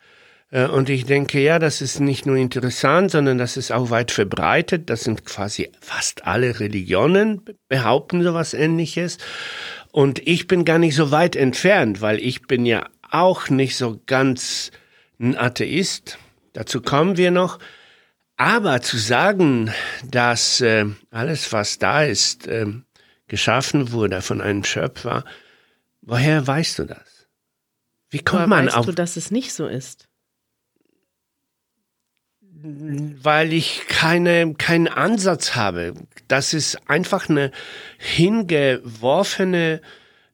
Äh, 0.51 0.67
und 0.67 0.89
ich 0.89 1.05
denke, 1.05 1.39
ja, 1.39 1.59
das 1.59 1.79
ist 1.79 2.01
nicht 2.01 2.25
nur 2.25 2.35
interessant, 2.35 3.11
sondern 3.11 3.37
das 3.37 3.55
ist 3.55 3.71
auch 3.71 3.89
weit 3.89 4.11
verbreitet. 4.11 4.89
Das 4.89 5.05
sind 5.05 5.23
quasi 5.23 5.71
fast 5.79 6.25
alle 6.27 6.59
Religionen 6.59 7.41
behaupten 7.69 8.21
sowas 8.21 8.53
ähnliches. 8.53 9.17
Und 9.93 10.27
ich 10.27 10.47
bin 10.47 10.65
gar 10.65 10.79
nicht 10.79 10.95
so 10.95 11.11
weit 11.11 11.35
entfernt, 11.35 12.01
weil 12.01 12.17
ich 12.17 12.47
bin 12.47 12.65
ja 12.65 12.89
auch 13.11 13.49
nicht 13.49 13.77
so 13.77 14.01
ganz 14.07 14.71
ein 15.19 15.37
Atheist. 15.37 16.17
Dazu 16.53 16.81
kommen 16.81 17.15
wir 17.15 17.29
noch. 17.29 17.59
Aber 18.35 18.81
zu 18.81 18.97
sagen, 18.97 19.71
dass 20.03 20.61
äh, 20.61 20.87
alles, 21.11 21.53
was 21.53 21.77
da 21.77 22.03
ist, 22.03 22.47
äh, 22.47 22.65
geschaffen 23.27 23.91
wurde 23.91 24.23
von 24.23 24.41
einem 24.41 24.63
Schöpfer, 24.63 25.25
woher 26.01 26.45
weißt 26.47 26.79
du 26.79 26.85
das? 26.85 27.27
Wie 28.09 28.17
kommt 28.17 28.39
Woher 28.39 28.47
man 28.47 28.65
weißt 28.65 28.77
auf? 28.77 28.85
du, 28.87 28.93
dass 28.93 29.15
es 29.15 29.29
nicht 29.29 29.53
so 29.53 29.67
ist? 29.67 30.07
Weil 32.63 33.51
ich 33.53 33.81
keine, 33.87 34.53
keinen 34.53 34.87
Ansatz 34.87 35.55
habe. 35.55 35.93
Das 36.27 36.53
ist 36.53 36.77
einfach 36.89 37.29
eine 37.29 37.51
hingeworfene 37.97 39.81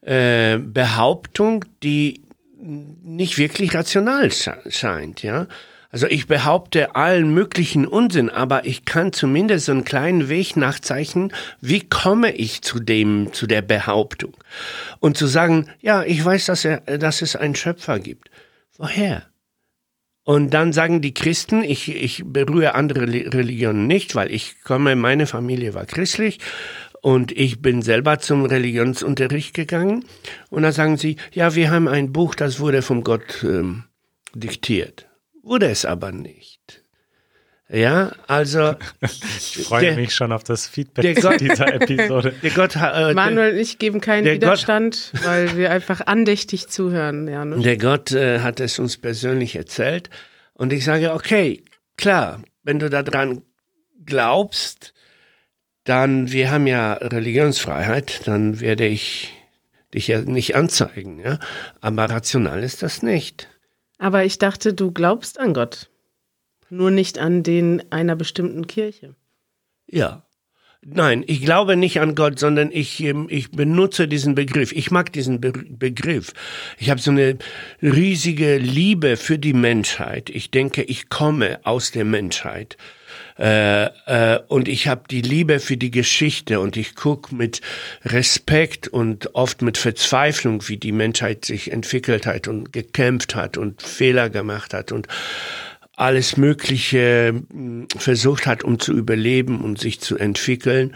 äh, 0.01 0.57
Behauptung, 0.59 1.65
die 1.81 2.21
nicht 2.61 3.37
wirklich 3.37 3.73
rational 3.73 4.29
scheint, 4.31 5.23
ja. 5.23 5.47
Also 5.91 6.05
ich 6.05 6.27
behaupte 6.27 6.95
allen 6.95 7.33
möglichen 7.33 7.87
Unsinn, 7.87 8.29
aber 8.29 8.65
ich 8.65 8.85
kann 8.85 9.11
zumindest 9.11 9.69
einen 9.71 9.85
kleinen 9.85 10.29
Weg 10.29 10.55
nachzeichnen, 10.55 11.33
wie 11.61 11.79
komme 11.79 12.31
ich 12.31 12.61
zu 12.61 12.79
dem, 12.79 13.33
zu 13.33 13.47
der 13.47 13.63
Behauptung. 13.63 14.37
Und 14.99 15.17
zu 15.17 15.25
sagen, 15.25 15.67
ja, 15.81 16.03
ich 16.03 16.23
weiß, 16.23 16.45
dass, 16.45 16.63
er, 16.63 16.81
dass 16.81 17.23
es 17.23 17.35
einen 17.35 17.55
Schöpfer 17.55 17.99
gibt. 17.99 18.29
Woher? 18.77 19.28
Und 20.23 20.53
dann 20.53 20.73
sagen 20.73 21.01
die 21.01 21.13
Christen, 21.13 21.63
ich, 21.63 21.95
ich 21.95 22.23
berühre 22.25 22.75
andere 22.75 23.01
Religionen 23.01 23.87
nicht, 23.87 24.15
weil 24.15 24.31
ich 24.31 24.61
komme, 24.63 24.95
meine 24.95 25.25
Familie 25.25 25.73
war 25.73 25.85
christlich 25.85 26.39
und 27.01 27.31
ich 27.31 27.61
bin 27.61 27.81
selber 27.81 28.19
zum 28.19 28.45
Religionsunterricht 28.45 29.53
gegangen. 29.53 30.05
Und 30.49 30.63
da 30.63 30.71
sagen 30.71 30.97
sie, 30.97 31.15
ja, 31.31 31.55
wir 31.55 31.71
haben 31.71 31.87
ein 31.87 32.11
Buch, 32.11 32.35
das 32.35 32.59
wurde 32.59 32.81
vom 32.81 33.03
Gott 33.03 33.43
ähm, 33.43 33.85
diktiert. 34.33 35.07
Wurde 35.41 35.69
es 35.69 35.85
aber 35.85 36.11
nicht. 36.11 36.58
Ja, 37.71 38.13
also. 38.25 38.75
Ich 39.01 39.65
freue 39.67 39.81
der, 39.81 39.95
mich 39.95 40.15
schon 40.15 40.31
auf 40.31 40.43
das 40.43 40.67
Feedback 40.67 41.21
Gott, 41.21 41.39
dieser 41.39 41.71
Episode. 41.75 42.33
Der 42.41 42.49
Gott, 42.49 42.75
äh, 42.75 43.13
Manuel 43.13 43.53
und 43.53 43.59
ich 43.59 43.77
geben 43.77 44.01
keinen 44.01 44.25
Widerstand, 44.25 45.11
Gott, 45.13 45.25
weil 45.25 45.55
wir 45.55 45.69
einfach 45.69 46.01
andächtig 46.07 46.67
zuhören. 46.67 47.27
Ja, 47.27 47.45
ne? 47.45 47.59
Der 47.59 47.77
Gott 47.77 48.11
äh, 48.11 48.39
hat 48.39 48.59
es 48.59 48.79
uns 48.79 48.97
persönlich 48.97 49.55
erzählt. 49.55 50.09
Und 50.53 50.73
ich 50.73 50.83
sage, 50.83 51.13
okay, 51.13 51.63
klar, 51.95 52.41
wenn 52.63 52.79
du 52.79 52.89
daran 52.89 53.43
glaubst, 54.03 54.95
dann, 55.83 56.31
wir 56.31 56.49
haben 56.49 56.65
ja 56.65 56.93
Religionsfreiheit, 56.93 58.21
dann 58.25 58.61
werde 58.61 58.87
ich 58.87 59.31
dich 59.93 60.07
ja 60.07 60.21
nicht 60.21 60.55
anzeigen, 60.55 61.19
ja. 61.19 61.37
Aber 61.81 62.05
rational 62.05 62.63
ist 62.63 62.81
das 62.81 63.03
nicht. 63.03 63.47
Aber 63.99 64.25
ich 64.25 64.39
dachte, 64.39 64.73
du 64.73 64.91
glaubst 64.91 65.39
an 65.39 65.53
Gott 65.53 65.89
nur 66.69 66.91
nicht 66.91 67.19
an 67.19 67.43
den 67.43 67.83
einer 67.91 68.15
bestimmten 68.15 68.67
Kirche. 68.67 69.15
Ja. 69.87 70.25
Nein, 70.81 71.25
ich 71.27 71.41
glaube 71.41 71.75
nicht 71.75 71.99
an 71.99 72.15
Gott, 72.15 72.39
sondern 72.39 72.71
ich, 72.71 73.01
ähm, 73.01 73.27
ich 73.29 73.51
benutze 73.51 74.07
diesen 74.07 74.33
Begriff. 74.33 74.71
Ich 74.71 74.91
mag 74.91 75.11
diesen 75.11 75.41
Be 75.41 75.51
Begriff. 75.51 76.33
Ich 76.77 76.89
habe 76.89 77.01
so 77.01 77.11
eine 77.11 77.37
riesige 77.81 78.57
Liebe 78.57 79.17
für 79.17 79.37
die 79.37 79.53
Menschheit. 79.53 80.29
Ich 80.29 80.51
denke, 80.51 80.83
ich 80.83 81.09
komme 81.09 81.59
aus 81.63 81.91
der 81.91 82.05
Menschheit. 82.05 82.77
Äh, 83.37 83.85
äh, 83.85 84.39
und 84.47 84.69
ich 84.69 84.87
habe 84.87 85.03
die 85.09 85.21
Liebe 85.21 85.59
für 85.59 85.75
die 85.75 85.91
Geschichte 85.91 86.61
und 86.61 86.77
ich 86.77 86.95
guck 86.95 87.31
mit 87.31 87.59
Respekt 88.05 88.87
und 88.87 89.35
oft 89.35 89.61
mit 89.61 89.77
Verzweiflung, 89.77 90.67
wie 90.67 90.77
die 90.77 90.91
Menschheit 90.93 91.43
sich 91.43 91.71
entwickelt 91.71 92.25
hat 92.25 92.47
und 92.47 92.71
gekämpft 92.71 93.35
hat 93.35 93.57
und 93.57 93.81
Fehler 93.81 94.29
gemacht 94.29 94.73
hat 94.73 94.91
und 94.93 95.07
alles 95.99 96.37
Mögliche 96.37 97.43
hm, 97.51 97.87
versucht 97.95 98.47
hat, 98.47 98.63
um 98.63 98.79
zu 98.79 98.93
überleben 98.93 99.61
und 99.61 99.79
sich 99.79 99.99
zu 99.99 100.17
entwickeln. 100.17 100.95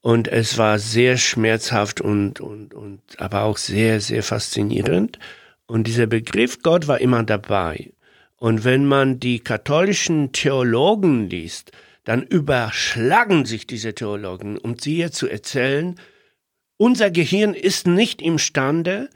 Und 0.00 0.28
es 0.28 0.58
war 0.58 0.78
sehr 0.78 1.16
schmerzhaft 1.16 2.00
und, 2.00 2.40
und, 2.40 2.74
und, 2.74 3.00
aber 3.18 3.42
auch 3.42 3.56
sehr, 3.56 4.00
sehr 4.00 4.22
faszinierend. 4.22 5.18
Und 5.66 5.86
dieser 5.86 6.06
Begriff 6.06 6.62
Gott 6.62 6.88
war 6.88 7.00
immer 7.00 7.22
dabei. 7.22 7.92
Und 8.36 8.64
wenn 8.64 8.84
man 8.84 9.18
die 9.18 9.40
katholischen 9.40 10.32
Theologen 10.32 11.30
liest, 11.30 11.72
dann 12.04 12.22
überschlagen 12.22 13.46
sich 13.46 13.66
diese 13.66 13.94
Theologen, 13.94 14.58
um 14.58 14.76
dir 14.76 15.10
zu 15.10 15.26
erzählen, 15.26 15.98
unser 16.76 17.10
Gehirn 17.10 17.54
ist 17.54 17.86
nicht 17.86 18.20
imstande, 18.20 19.08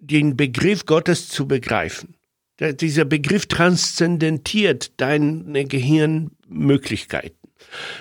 den 0.00 0.34
Begriff 0.34 0.86
Gottes 0.86 1.28
zu 1.28 1.46
begreifen 1.46 2.14
dieser 2.60 3.04
Begriff 3.04 3.46
transzendentiert 3.46 4.92
deine 5.00 5.64
Gehirnmöglichkeiten. 5.64 7.38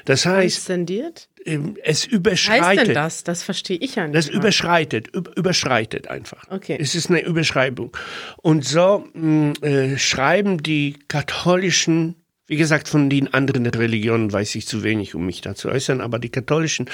Das 0.05 0.25
heißt, 0.25 0.55
Transzendiert? 0.55 1.29
Ähm, 1.45 1.77
es 1.83 2.05
überschreitet. 2.05 2.61
Was 2.61 2.67
heißt 2.67 2.87
denn 2.87 2.93
das? 2.93 3.23
Das 3.23 3.43
verstehe 3.43 3.77
ich 3.77 3.95
ja 3.95 4.03
nicht. 4.03 4.15
Das 4.15 4.27
mal. 4.27 4.37
überschreitet, 4.37 5.07
überschreitet 5.35 6.07
einfach. 6.07 6.45
Okay. 6.49 6.77
Es 6.79 6.95
ist 6.95 7.09
eine 7.09 7.21
Überschreibung. 7.21 7.95
Und 8.37 8.65
so 8.65 9.05
mm, 9.13 9.53
äh, 9.61 9.97
schreiben 9.97 10.61
die 10.61 10.97
katholischen 11.07 12.15
wie 12.45 12.57
gesagt, 12.57 12.89
von 12.89 13.09
den 13.09 13.33
anderen 13.33 13.65
Religionen 13.65 14.31
weiß 14.31 14.55
ich 14.55 14.67
zu 14.67 14.83
wenig, 14.83 15.15
um 15.15 15.25
mich 15.25 15.39
da 15.39 15.55
zu 15.55 15.69
äußern, 15.69 16.01
aber 16.01 16.19
die 16.19 16.29
katholischen 16.29 16.89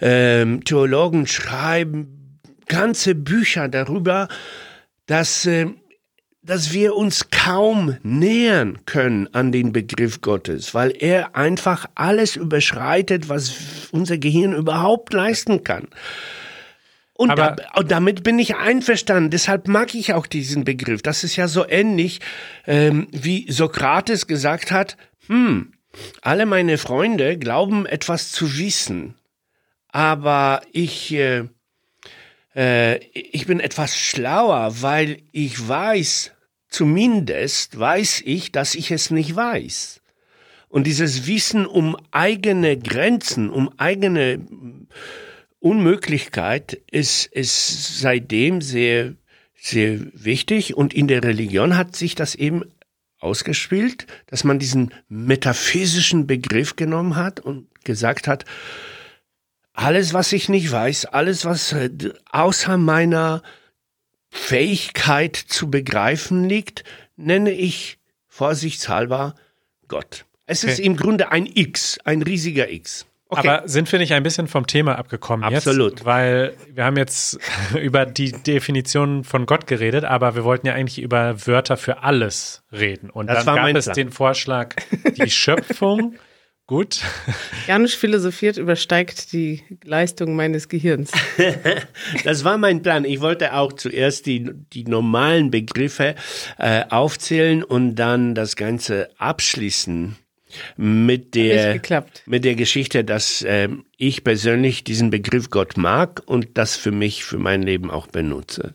ähm, 0.00 0.64
Theologen 0.64 1.26
schreiben 1.26 2.40
ganze 2.66 3.14
Bücher 3.14 3.68
darüber, 3.68 4.28
dass 5.04 5.44
äh, 5.46 5.66
dass 6.46 6.72
wir 6.72 6.94
uns 6.94 7.30
kaum 7.30 7.96
nähern 8.04 8.78
können 8.86 9.28
an 9.34 9.50
den 9.50 9.72
Begriff 9.72 10.20
Gottes, 10.20 10.74
weil 10.74 10.94
er 10.96 11.34
einfach 11.34 11.86
alles 11.96 12.36
überschreitet, 12.36 13.28
was 13.28 13.88
unser 13.90 14.16
Gehirn 14.16 14.54
überhaupt 14.54 15.12
leisten 15.12 15.64
kann. 15.64 15.88
Und, 17.14 17.36
da, 17.36 17.56
und, 17.74 17.90
damit 17.90 18.22
bin 18.22 18.38
ich 18.38 18.56
einverstanden. 18.56 19.30
Deshalb 19.30 19.66
mag 19.66 19.94
ich 19.94 20.14
auch 20.14 20.26
diesen 20.26 20.64
Begriff. 20.64 21.02
Das 21.02 21.24
ist 21.24 21.34
ja 21.34 21.48
so 21.48 21.66
ähnlich, 21.66 22.20
ähm, 22.66 23.08
wie 23.10 23.50
Sokrates 23.50 24.28
gesagt 24.28 24.70
hat, 24.70 24.96
hm, 25.26 25.72
alle 26.20 26.46
meine 26.46 26.78
Freunde 26.78 27.38
glauben 27.38 27.86
etwas 27.86 28.30
zu 28.30 28.58
wissen, 28.58 29.14
aber 29.88 30.60
ich, 30.72 31.12
äh, 31.14 31.44
äh, 32.54 32.98
ich 33.14 33.46
bin 33.46 33.60
etwas 33.60 33.96
schlauer, 33.96 34.82
weil 34.82 35.22
ich 35.32 35.66
weiß, 35.66 36.35
Zumindest 36.76 37.78
weiß 37.78 38.20
ich, 38.26 38.52
dass 38.52 38.74
ich 38.74 38.90
es 38.90 39.10
nicht 39.10 39.34
weiß. 39.34 40.02
Und 40.68 40.86
dieses 40.86 41.26
Wissen 41.26 41.64
um 41.64 41.96
eigene 42.10 42.76
Grenzen, 42.76 43.48
um 43.48 43.70
eigene 43.78 44.46
Unmöglichkeit 45.58 46.78
ist, 46.90 47.32
ist 47.32 47.98
seitdem 47.98 48.60
sehr, 48.60 49.14
sehr 49.54 50.00
wichtig. 50.12 50.76
Und 50.76 50.92
in 50.92 51.08
der 51.08 51.24
Religion 51.24 51.78
hat 51.78 51.96
sich 51.96 52.14
das 52.14 52.34
eben 52.34 52.62
ausgespielt, 53.20 54.06
dass 54.26 54.44
man 54.44 54.58
diesen 54.58 54.92
metaphysischen 55.08 56.26
Begriff 56.26 56.76
genommen 56.76 57.16
hat 57.16 57.40
und 57.40 57.68
gesagt 57.84 58.28
hat, 58.28 58.44
alles, 59.72 60.12
was 60.12 60.30
ich 60.30 60.50
nicht 60.50 60.70
weiß, 60.70 61.06
alles, 61.06 61.46
was 61.46 61.74
außer 62.32 62.76
meiner 62.76 63.42
Fähigkeit 64.36 65.36
zu 65.36 65.70
begreifen 65.70 66.48
liegt, 66.48 66.84
nenne 67.16 67.50
ich 67.50 67.98
vorsichtshalber 68.28 69.34
Gott. 69.88 70.24
Es 70.46 70.62
okay. 70.62 70.72
ist 70.72 70.78
im 70.80 70.96
Grunde 70.96 71.32
ein 71.32 71.46
X, 71.46 71.98
ein 72.04 72.22
riesiger 72.22 72.70
X. 72.70 73.06
Okay. 73.28 73.48
Aber 73.48 73.68
sind 73.68 73.90
wir 73.90 73.98
nicht 73.98 74.12
ein 74.12 74.22
bisschen 74.22 74.46
vom 74.46 74.68
Thema 74.68 74.96
abgekommen 74.96 75.42
Absolut. 75.44 75.94
jetzt? 75.94 76.04
Weil 76.04 76.54
wir 76.72 76.84
haben 76.84 76.96
jetzt 76.96 77.40
über 77.80 78.06
die 78.06 78.30
Definition 78.30 79.24
von 79.24 79.46
Gott 79.46 79.66
geredet, 79.66 80.04
aber 80.04 80.36
wir 80.36 80.44
wollten 80.44 80.68
ja 80.68 80.74
eigentlich 80.74 81.00
über 81.00 81.44
Wörter 81.46 81.76
für 81.76 82.04
alles 82.04 82.62
reden. 82.70 83.10
Und 83.10 83.26
das 83.26 83.44
dann 83.44 83.56
gab 83.56 83.74
es 83.74 83.86
Plan. 83.86 83.94
den 83.96 84.12
Vorschlag, 84.12 84.76
die 85.16 85.30
Schöpfung 85.30 86.14
Gut. 86.66 87.00
Janusz 87.68 87.94
philosophiert 87.94 88.56
übersteigt 88.56 89.32
die 89.32 89.62
Leistung 89.84 90.34
meines 90.34 90.68
Gehirns. 90.68 91.12
das 92.24 92.42
war 92.42 92.58
mein 92.58 92.82
Plan. 92.82 93.04
Ich 93.04 93.20
wollte 93.20 93.54
auch 93.54 93.72
zuerst 93.72 94.26
die, 94.26 94.50
die 94.72 94.82
normalen 94.82 95.52
Begriffe 95.52 96.16
äh, 96.58 96.82
aufzählen 96.88 97.62
und 97.62 97.94
dann 97.94 98.34
das 98.34 98.56
Ganze 98.56 99.10
abschließen. 99.18 100.16
mit 100.76 101.34
der, 101.34 101.80
mit 102.24 102.44
der 102.44 102.54
Geschichte, 102.56 103.04
dass 103.04 103.42
äh, 103.42 103.68
ich 103.96 104.24
persönlich 104.24 104.82
diesen 104.82 105.10
Begriff 105.10 105.50
Gott 105.50 105.76
mag 105.76 106.22
und 106.26 106.58
das 106.58 106.76
für 106.76 106.92
mich, 106.92 107.24
für 107.24 107.38
mein 107.38 107.62
Leben 107.62 107.92
auch 107.92 108.08
benutze. 108.08 108.74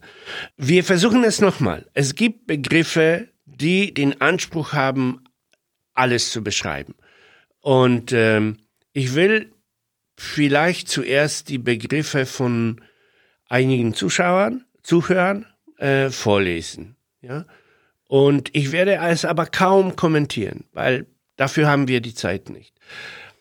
Wir 0.56 0.86
versuchen 0.86 1.26
es 1.26 1.42
nochmal. 1.42 1.88
Es 1.94 2.16
gibt 2.16 2.48
Begriffe, 2.48 3.28
die 3.46 3.94
den 3.94 4.22
Anspruch 4.22 4.74
haben, 4.74 5.24
alles 5.94 6.32
zu 6.32 6.42
beschreiben. 6.44 6.96
Und 7.62 8.12
ähm, 8.12 8.58
ich 8.94 9.16
will 9.16 9.52
vielleicht 10.18 10.90
zuerst 10.90 11.50
die 11.50 11.58
Begriffe 11.58 12.26
von 12.26 12.82
einigen 13.48 13.94
Zuschauern, 13.94 14.66
Zuhörern 14.84 15.46
äh, 15.78 16.10
vorlesen. 16.10 16.96
Ja? 17.22 17.46
Und 18.08 18.50
ich 18.54 18.72
werde 18.72 18.96
es 18.96 19.26
aber 19.26 19.46
kaum 19.46 19.96
kommentieren, 19.96 20.66
weil 20.74 21.06
dafür 21.38 21.68
haben 21.68 21.88
wir 21.88 22.02
die 22.02 22.14
Zeit 22.14 22.50
nicht. 22.50 22.74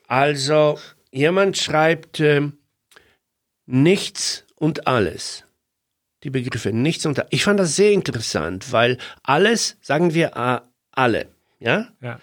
Also, 0.06 0.78
jemand 1.10 1.56
schreibt 1.56 2.20
äh, 2.20 2.50
nichts 3.66 4.46
und 4.56 4.86
alles. 4.86 5.44
Die 6.22 6.30
Begriffe 6.30 6.72
nichts 6.72 7.06
und 7.06 7.18
alles. 7.18 7.32
Ich 7.32 7.44
fand 7.44 7.58
das 7.58 7.76
sehr 7.76 7.92
interessant, 7.92 8.72
weil 8.72 8.98
alles, 9.22 9.76
sagen 9.80 10.14
wir 10.14 10.36
alle, 10.92 11.28
ja? 11.58 11.88
Ja. 12.00 12.20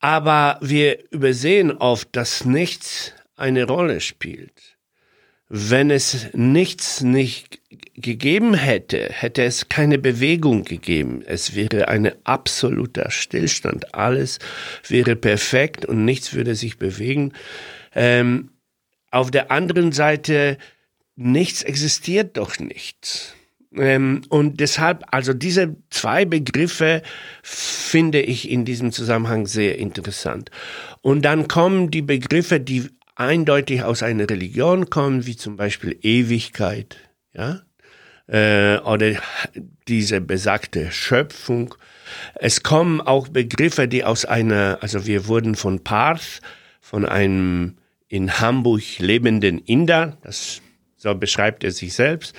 Aber 0.00 0.58
wir 0.60 1.10
übersehen 1.10 1.72
oft, 1.72 2.08
dass 2.12 2.44
nichts 2.44 3.12
eine 3.36 3.64
Rolle 3.64 4.00
spielt. 4.00 4.78
Wenn 5.48 5.90
es 5.90 6.28
nichts 6.34 7.00
nicht 7.00 7.60
gegeben 7.94 8.54
hätte, 8.54 9.08
hätte 9.10 9.42
es 9.44 9.68
keine 9.68 9.98
Bewegung 9.98 10.64
gegeben. 10.64 11.22
Es 11.26 11.54
wäre 11.54 11.88
ein 11.88 12.12
absoluter 12.24 13.10
Stillstand. 13.10 13.94
Alles 13.94 14.38
wäre 14.86 15.16
perfekt 15.16 15.86
und 15.86 16.04
nichts 16.04 16.34
würde 16.34 16.54
sich 16.54 16.76
bewegen. 16.76 17.32
Ähm, 17.94 18.50
auf 19.10 19.30
der 19.30 19.50
anderen 19.50 19.92
Seite, 19.92 20.58
nichts 21.16 21.62
existiert 21.62 22.36
doch 22.36 22.58
nicht. 22.58 23.34
Ähm, 23.74 24.22
und 24.28 24.60
deshalb, 24.60 25.04
also 25.10 25.34
diese 25.34 25.76
zwei 25.90 26.24
Begriffe 26.24 27.02
finde 27.42 28.20
ich 28.20 28.50
in 28.50 28.64
diesem 28.64 28.92
Zusammenhang 28.92 29.46
sehr 29.46 29.78
interessant. 29.78 30.50
Und 31.02 31.22
dann 31.22 31.48
kommen 31.48 31.90
die 31.90 32.02
Begriffe, 32.02 32.60
die 32.60 32.88
eindeutig 33.14 33.82
aus 33.82 34.02
einer 34.02 34.30
Religion 34.30 34.90
kommen, 34.90 35.26
wie 35.26 35.36
zum 35.36 35.56
Beispiel 35.56 35.98
Ewigkeit, 36.02 36.96
ja, 37.32 37.62
äh, 38.28 38.78
oder 38.78 39.14
diese 39.88 40.20
besagte 40.20 40.92
Schöpfung. 40.92 41.74
Es 42.36 42.62
kommen 42.62 43.00
auch 43.00 43.28
Begriffe, 43.28 43.88
die 43.88 44.04
aus 44.04 44.24
einer, 44.24 44.78
also 44.80 45.06
wir 45.06 45.26
wurden 45.26 45.56
von 45.56 45.82
Parth, 45.84 46.40
von 46.80 47.04
einem 47.04 47.76
in 48.08 48.40
Hamburg 48.40 48.98
lebenden 48.98 49.58
Inder, 49.58 50.16
das 50.22 50.62
so 50.96 51.14
beschreibt 51.14 51.64
er 51.64 51.70
sich 51.70 51.94
selbst, 51.94 52.34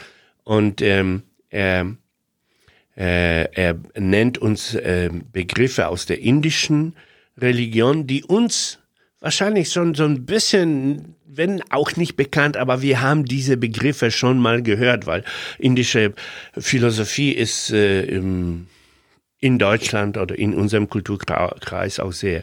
und 0.50 0.82
ähm, 0.82 1.22
er, 1.52 1.96
äh, 2.98 3.44
er 3.54 3.76
nennt 3.96 4.40
uns 4.40 4.74
äh, 4.74 5.12
Begriffe 5.32 5.90
aus 5.90 6.08
der 6.08 6.22
indischen 6.22 6.96
Religion, 7.38 8.08
die 8.08 8.24
uns 8.24 8.80
wahrscheinlich 9.20 9.72
schon 9.72 9.94
so 9.94 10.06
ein 10.06 10.26
bisschen, 10.26 11.14
wenn 11.28 11.62
auch 11.70 11.96
nicht 11.98 12.16
bekannt, 12.16 12.58
aber 12.58 12.82
wir 12.82 13.00
haben 13.00 13.26
diese 13.26 13.58
Begriffe 13.58 14.10
schon 14.10 14.40
mal 14.40 14.64
gehört, 14.64 15.06
weil 15.06 15.24
indische 15.60 16.16
Philosophie 16.58 17.34
ist 17.34 17.70
äh, 17.70 18.06
im, 18.06 18.66
in 19.40 19.60
Deutschland 19.60 20.18
oder 20.18 20.36
in 20.36 20.56
unserem 20.56 20.90
Kulturkreis 20.90 22.00
auch 22.00 22.12
sehr 22.14 22.42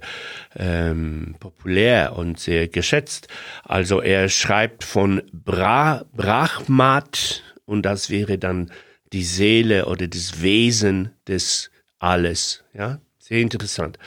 ähm, 0.55 1.35
populär 1.41 2.15
und 2.17 2.39
sehr 2.39 2.69
geschätzt. 2.69 3.27
Also 3.65 4.01
er 4.01 4.29
schreibt 4.29 4.85
von 4.85 5.23
Bra 5.33 6.05
Brahmat 6.15 7.43
und 7.67 7.83
das 7.83 8.11
wäre 8.11 8.39
dann 8.39 8.71
die 9.13 9.25
Seele 9.25 9.87
oder 9.87 10.09
das 10.09 10.43
Wesen 10.43 11.11
des 11.29 11.71
Alles. 11.99 12.65
Ja, 12.75 13.01
sehr 13.19 13.41
interessant. 13.41 13.99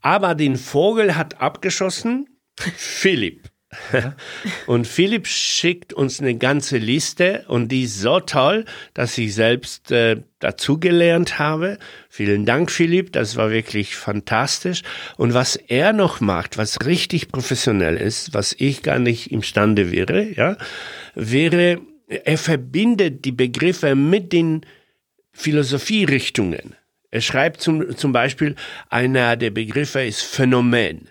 Aber 0.00 0.34
den 0.34 0.56
Vogel 0.56 1.16
hat 1.16 1.40
abgeschossen 1.40 2.28
Philipp. 2.58 3.52
Und 4.66 4.86
Philipp 4.86 5.26
schickt 5.26 5.94
uns 5.94 6.20
eine 6.20 6.36
ganze 6.36 6.76
Liste 6.76 7.44
und 7.48 7.68
die 7.68 7.84
ist 7.84 8.00
so 8.00 8.20
toll, 8.20 8.66
dass 8.92 9.16
ich 9.16 9.34
selbst 9.34 9.90
äh, 9.90 10.22
dazugelernt 10.40 11.38
habe. 11.38 11.78
Vielen 12.10 12.44
Dank, 12.44 12.70
Philipp, 12.70 13.12
das 13.12 13.36
war 13.36 13.50
wirklich 13.50 13.96
fantastisch. 13.96 14.82
Und 15.16 15.32
was 15.32 15.56
er 15.56 15.94
noch 15.94 16.20
macht, 16.20 16.58
was 16.58 16.84
richtig 16.84 17.28
professionell 17.28 17.96
ist, 17.96 18.34
was 18.34 18.54
ich 18.58 18.82
gar 18.82 18.98
nicht 18.98 19.32
imstande 19.32 19.90
wäre, 19.90 20.22
ja, 20.22 20.58
wäre, 21.14 21.80
er 22.24 22.38
verbindet 22.38 23.24
die 23.24 23.32
Begriffe 23.32 23.94
mit 23.94 24.32
den 24.32 24.66
Philosophierichtungen. 25.32 26.76
Er 27.10 27.20
schreibt 27.20 27.60
zum, 27.60 27.96
zum 27.96 28.12
Beispiel, 28.12 28.54
einer 28.88 29.36
der 29.36 29.50
Begriffe 29.50 30.02
ist 30.02 30.22
Phänomen. 30.22 31.10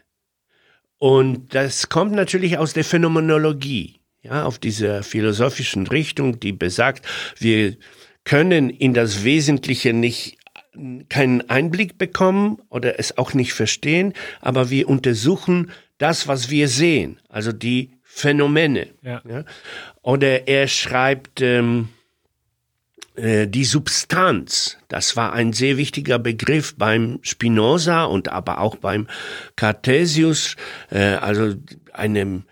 Und 0.98 1.56
das 1.56 1.90
kommt 1.90 2.12
natürlich 2.12 2.58
aus 2.58 2.74
der 2.74 2.84
Phänomenologie, 2.84 4.00
ja, 4.22 4.46
auf 4.46 4.60
dieser 4.60 5.04
philosophischen 5.04 5.88
Richtung, 5.88 6.40
die 6.40 6.52
besagt, 6.52 7.06
wir 7.40 7.76
können 8.24 8.70
in 8.70 8.94
das 8.94 9.24
Wesentliche 9.24 9.94
nicht 9.94 10.38
keinen 11.10 11.50
Einblick 11.50 11.98
bekommen 11.98 12.60
oder 12.70 13.00
es 13.00 13.18
auch 13.18 13.34
nicht 13.34 13.54
verstehen, 13.54 14.14
aber 14.40 14.70
wir 14.70 14.88
untersuchen 14.88 15.72
das, 15.98 16.28
was 16.28 16.50
wir 16.50 16.68
sehen, 16.68 17.20
also 17.30 17.52
die 17.52 17.92
Phänomene. 18.14 18.90
Ja. 19.02 19.22
ja. 19.28 19.44
Oder 20.02 20.48
er 20.48 20.68
schreibt, 20.68 21.42
ähm, 21.42 21.90
äh, 23.16 23.48
die 23.48 23.66
Substanz, 23.66 24.78
das 24.88 25.16
war 25.16 25.34
ein 25.34 25.54
sehr 25.54 25.78
wichtiger 25.78 26.20
Begriff 26.20 26.76
beim 26.78 27.20
Spinoza 27.22 28.06
und 28.06 28.30
aber 28.30 28.60
auch 28.60 28.76
beim 28.76 29.08
Cartesius, 29.56 30.56
äh, 30.90 31.16
also 31.16 31.56
eine 31.94 32.44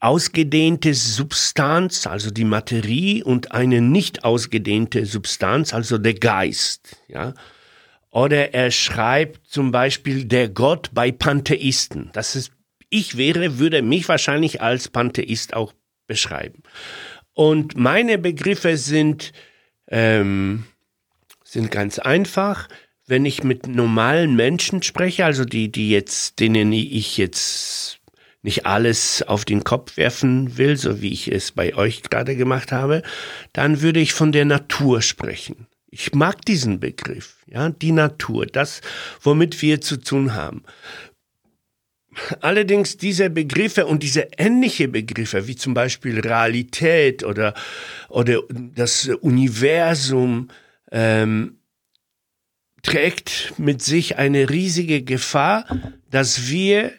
ausgedehnte 0.00 0.94
Substanz, 0.94 2.06
also 2.06 2.30
die 2.30 2.44
Materie 2.44 3.24
und 3.24 3.52
eine 3.52 3.80
nicht 3.80 4.24
ausgedehnte 4.24 5.06
Substanz, 5.06 5.72
also 5.72 5.96
der 5.98 6.14
Geist, 6.14 6.96
ja. 7.08 7.34
Oder 8.10 8.54
er 8.54 8.72
schreibt 8.72 9.46
zum 9.46 9.70
Beispiel 9.70 10.24
der 10.24 10.48
Gott 10.48 10.90
bei 10.92 11.12
Pantheisten. 11.12 12.10
Das 12.12 12.34
ist, 12.34 12.50
ich 12.90 13.16
wäre, 13.16 13.58
würde 13.58 13.82
mich 13.82 14.08
wahrscheinlich 14.08 14.60
als 14.60 14.88
Pantheist 14.88 15.54
auch 15.54 15.72
beschreiben. 16.06 16.62
Und 17.32 17.76
meine 17.76 18.18
Begriffe 18.18 18.76
sind 18.76 19.32
ähm, 19.88 20.64
sind 21.50 21.70
ganz 21.70 21.98
einfach. 21.98 22.68
Wenn 23.06 23.24
ich 23.24 23.42
mit 23.42 23.66
normalen 23.66 24.36
Menschen 24.36 24.82
spreche, 24.82 25.24
also 25.24 25.44
die, 25.44 25.70
die 25.70 25.90
jetzt, 25.90 26.38
denen 26.38 26.72
ich 26.72 27.16
jetzt 27.16 27.98
nicht 28.42 28.66
alles 28.66 29.22
auf 29.22 29.44
den 29.44 29.64
Kopf 29.64 29.96
werfen 29.96 30.56
will, 30.56 30.76
so 30.76 31.02
wie 31.02 31.12
ich 31.12 31.30
es 31.30 31.52
bei 31.52 31.74
euch 31.74 32.02
gerade 32.02 32.36
gemacht 32.36 32.72
habe, 32.72 33.02
dann 33.52 33.82
würde 33.82 34.00
ich 34.00 34.12
von 34.12 34.32
der 34.32 34.44
Natur 34.44 35.02
sprechen. 35.02 35.66
Ich 35.90 36.14
mag 36.14 36.44
diesen 36.44 36.78
Begriff, 36.78 37.38
ja, 37.46 37.68
die 37.68 37.90
Natur, 37.90 38.46
das, 38.46 38.80
womit 39.20 39.60
wir 39.60 39.80
zu 39.80 39.96
tun 39.96 40.34
haben. 40.34 40.62
Allerdings 42.40 42.96
diese 42.96 43.30
Begriffe 43.30 43.86
und 43.86 44.02
diese 44.02 44.28
ähnliche 44.36 44.88
Begriffe, 44.88 45.46
wie 45.46 45.56
zum 45.56 45.74
Beispiel 45.74 46.20
Realität 46.20 47.24
oder, 47.24 47.54
oder 48.08 48.42
das 48.50 49.08
Universum, 49.08 50.48
ähm, 50.92 51.58
trägt 52.82 53.54
mit 53.58 53.82
sich 53.82 54.16
eine 54.16 54.48
riesige 54.48 55.02
Gefahr, 55.02 55.66
dass 56.10 56.48
wir 56.48 56.92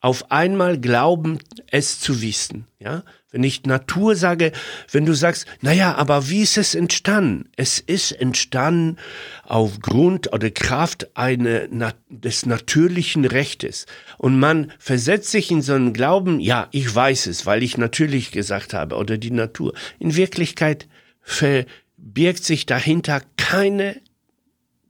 auf 0.00 0.30
einmal 0.30 0.80
glauben, 0.80 1.38
es 1.70 2.00
zu 2.00 2.22
wissen. 2.22 2.66
Ja? 2.78 3.04
Wenn 3.30 3.44
ich 3.44 3.64
Natur 3.64 4.16
sage, 4.16 4.52
wenn 4.90 5.04
du 5.04 5.12
sagst, 5.12 5.46
naja, 5.60 5.94
aber 5.96 6.30
wie 6.30 6.40
ist 6.40 6.56
es 6.56 6.74
entstanden? 6.74 7.50
Es 7.56 7.78
ist 7.78 8.12
entstanden 8.12 8.96
aufgrund 9.44 10.32
oder 10.32 10.50
Kraft 10.50 11.14
eine, 11.14 11.68
des 12.08 12.46
natürlichen 12.46 13.26
Rechtes. 13.26 13.84
Und 14.16 14.38
man 14.38 14.72
versetzt 14.78 15.30
sich 15.30 15.50
in 15.50 15.60
so 15.60 15.74
einen 15.74 15.92
Glauben, 15.92 16.40
ja, 16.40 16.68
ich 16.70 16.94
weiß 16.94 17.26
es, 17.26 17.44
weil 17.44 17.62
ich 17.62 17.76
natürlich 17.76 18.32
gesagt 18.32 18.72
habe, 18.72 18.96
oder 18.96 19.18
die 19.18 19.30
Natur. 19.30 19.74
In 19.98 20.16
Wirklichkeit 20.16 20.88
verbirgt 21.20 22.44
sich 22.44 22.64
dahinter 22.64 23.20
keine, 23.36 24.00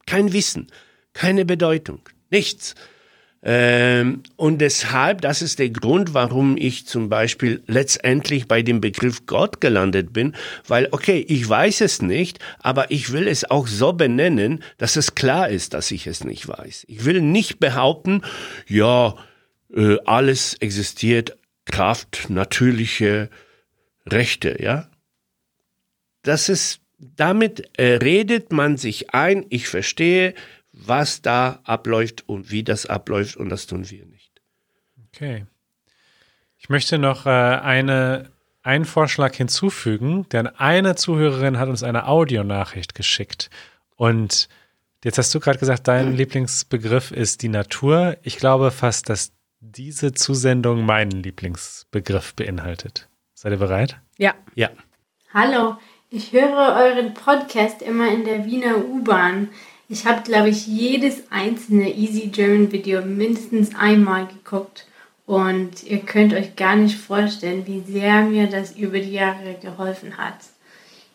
kein 0.07 0.33
Wissen, 0.33 0.69
keine 1.13 1.45
Bedeutung, 1.45 2.03
nichts. 2.31 2.77
Ähm, 3.43 4.25
und 4.37 4.59
deshalb, 4.59 5.21
das 5.21 5.43
ist 5.43 5.61
der 5.61 5.71
Grund, 5.71 6.13
warum 6.13 6.57
ich 6.57 6.87
zum 6.87 7.09
Beispiel 7.09 7.63
letztendlich 7.67 8.49
bei 8.49 8.63
dem 8.63 8.81
Begriff 8.81 9.27
Gott 9.27 9.61
gelandet 9.61 10.13
bin, 10.13 10.35
weil, 10.67 10.89
okay, 10.91 11.25
ich 11.29 11.49
weiß 11.49 11.83
es 11.83 12.03
nicht, 12.03 12.41
aber 12.59 12.91
ich 12.91 13.13
will 13.13 13.29
es 13.29 13.49
auch 13.49 13.69
so 13.69 13.93
benennen, 13.93 14.63
dass 14.77 14.97
es 14.97 15.15
klar 15.15 15.49
ist, 15.49 15.75
dass 15.75 15.93
ich 15.93 16.09
es 16.09 16.25
nicht 16.25 16.49
weiß. 16.49 16.85
Ich 16.89 17.05
will 17.05 17.21
nicht 17.21 17.61
behaupten, 17.61 18.23
ja, 18.67 19.15
äh, 19.73 19.99
alles 20.05 20.55
existiert, 20.55 21.37
Kraft, 21.65 22.27
natürliche 22.31 23.29
Rechte, 24.07 24.61
ja. 24.61 24.91
Das 26.23 26.49
ist, 26.49 26.81
damit 26.99 27.71
äh, 27.79 27.95
redet 27.97 28.51
man 28.53 28.77
sich 28.77 29.15
ein, 29.15 29.47
ich 29.51 29.69
verstehe, 29.69 30.35
was 30.87 31.23
da 31.23 31.61
abläuft 31.65 32.29
und 32.29 32.51
wie 32.51 32.63
das 32.63 32.87
abläuft 32.87 33.37
und 33.37 33.49
das 33.49 33.67
tun 33.67 33.89
wir 33.91 34.07
nicht. 34.07 34.41
Okay. 35.09 35.47
Ich 36.57 36.69
möchte 36.69 36.99
noch 36.99 37.27
äh, 37.27 37.31
eine, 37.31 38.31
einen 38.63 38.85
Vorschlag 38.85 39.35
hinzufügen, 39.35 40.29
denn 40.31 40.47
eine 40.47 40.95
Zuhörerin 40.95 41.59
hat 41.59 41.69
uns 41.69 41.83
eine 41.83 42.07
Audionachricht 42.07 42.95
geschickt 42.95 43.51
und 43.97 44.49
jetzt 45.05 45.19
hast 45.19 45.35
du 45.35 45.41
gerade 45.41 45.59
gesagt, 45.59 45.89
dein 45.89 46.15
Lieblingsbegriff 46.15 47.11
ist 47.11 47.43
die 47.43 47.49
Natur. 47.49 48.17
Ich 48.23 48.37
glaube 48.37 48.71
fast, 48.71 49.09
dass 49.09 49.33
diese 49.61 50.13
Zusendung 50.13 50.85
meinen 50.85 51.23
Lieblingsbegriff 51.23 52.35
beinhaltet. 52.35 53.09
Seid 53.35 53.53
ihr 53.53 53.59
bereit? 53.59 54.01
Ja. 54.17 54.35
Ja. 54.55 54.71
Hallo, 55.35 55.77
ich 56.11 56.33
höre 56.33 56.77
euren 56.77 57.15
Podcast 57.15 57.83
immer 57.83 58.09
in 58.11 58.25
der 58.25 58.47
Wiener 58.47 58.79
U-Bahn. 58.79 59.51
Ich 59.91 60.05
habe, 60.05 60.21
glaube 60.23 60.51
ich, 60.51 60.67
jedes 60.67 61.23
einzelne 61.31 61.91
Easy 61.95 62.27
German 62.27 62.71
Video 62.73 63.01
mindestens 63.01 63.75
einmal 63.75 64.27
geguckt 64.27 64.87
und 65.25 65.83
ihr 65.83 66.01
könnt 66.01 66.35
euch 66.35 66.57
gar 66.57 66.77
nicht 66.77 66.99
vorstellen, 66.99 67.67
wie 67.67 67.81
sehr 67.91 68.21
mir 68.23 68.49
das 68.49 68.73
über 68.73 68.99
die 68.99 69.13
Jahre 69.13 69.57
geholfen 69.63 70.19
hat. 70.19 70.37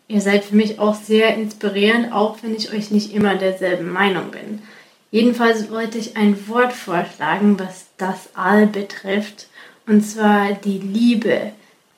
Ihr 0.08 0.22
seid 0.22 0.44
für 0.44 0.56
mich 0.56 0.80
auch 0.80 0.96
sehr 0.96 1.36
inspirierend, 1.36 2.12
auch 2.14 2.38
wenn 2.42 2.56
ich 2.56 2.74
euch 2.74 2.90
nicht 2.90 3.14
immer 3.14 3.36
derselben 3.36 3.92
Meinung 3.92 4.32
bin. 4.32 4.64
Jedenfalls 5.12 5.70
wollte 5.70 6.00
ich 6.00 6.18
ein 6.18 6.48
Wort 6.48 6.74
vorschlagen, 6.74 7.60
was 7.60 7.86
das 7.98 8.30
All 8.34 8.66
betrifft, 8.66 9.50
und 9.86 10.02
zwar 10.02 10.54
die 10.54 10.80
Liebe. 10.80 11.52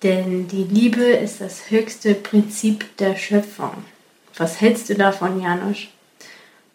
Denn 0.03 0.49
die 0.49 0.65
Liebe 0.65 1.03
ist 1.03 1.39
das 1.39 1.71
höchste 1.71 2.15
Prinzip 2.15 2.97
der 2.97 3.15
Schöpfung. 3.15 3.71
Was 4.36 4.59
hältst 4.59 4.89
du 4.89 4.95
davon, 4.95 5.41
Janusz? 5.41 5.88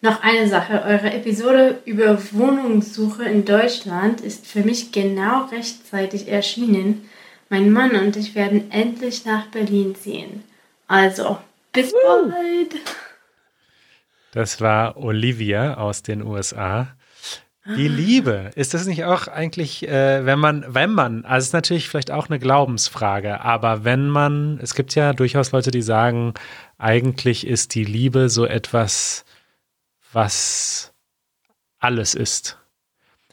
Noch 0.03 0.23
eine 0.23 0.47
Sache, 0.47 0.81
eure 0.83 1.13
Episode 1.13 1.79
über 1.85 2.17
Wohnungssuche 2.31 3.23
in 3.25 3.45
Deutschland 3.45 4.19
ist 4.19 4.47
für 4.47 4.61
mich 4.61 4.91
genau 4.91 5.45
rechtzeitig 5.51 6.27
erschienen. 6.27 7.07
Mein 7.49 7.71
Mann 7.71 7.91
und 7.91 8.17
ich 8.17 8.33
werden 8.33 8.71
endlich 8.71 9.25
nach 9.25 9.45
Berlin 9.47 9.93
ziehen. 9.93 10.43
Also, 10.87 11.37
bis 11.71 11.93
bald! 11.93 12.81
Das 14.31 14.59
war 14.59 14.97
Olivia 14.97 15.75
aus 15.75 16.01
den 16.01 16.23
USA. 16.23 16.87
Die 17.77 17.87
Liebe, 17.87 18.49
ist 18.55 18.73
das 18.73 18.87
nicht 18.87 19.03
auch 19.03 19.27
eigentlich, 19.27 19.87
äh, 19.87 20.25
wenn 20.25 20.39
man, 20.39 20.65
wenn 20.67 20.89
man, 20.89 21.25
also 21.25 21.43
es 21.43 21.47
ist 21.49 21.53
natürlich 21.53 21.89
vielleicht 21.89 22.09
auch 22.09 22.27
eine 22.27 22.39
Glaubensfrage, 22.39 23.41
aber 23.41 23.83
wenn 23.83 24.09
man, 24.09 24.59
es 24.63 24.73
gibt 24.73 24.95
ja 24.95 25.13
durchaus 25.13 25.51
Leute, 25.51 25.69
die 25.69 25.83
sagen, 25.83 26.33
eigentlich 26.79 27.45
ist 27.45 27.75
die 27.75 27.83
Liebe 27.83 28.29
so 28.29 28.47
etwas, 28.47 29.25
was 30.13 30.93
alles 31.79 32.13
ist. 32.15 32.57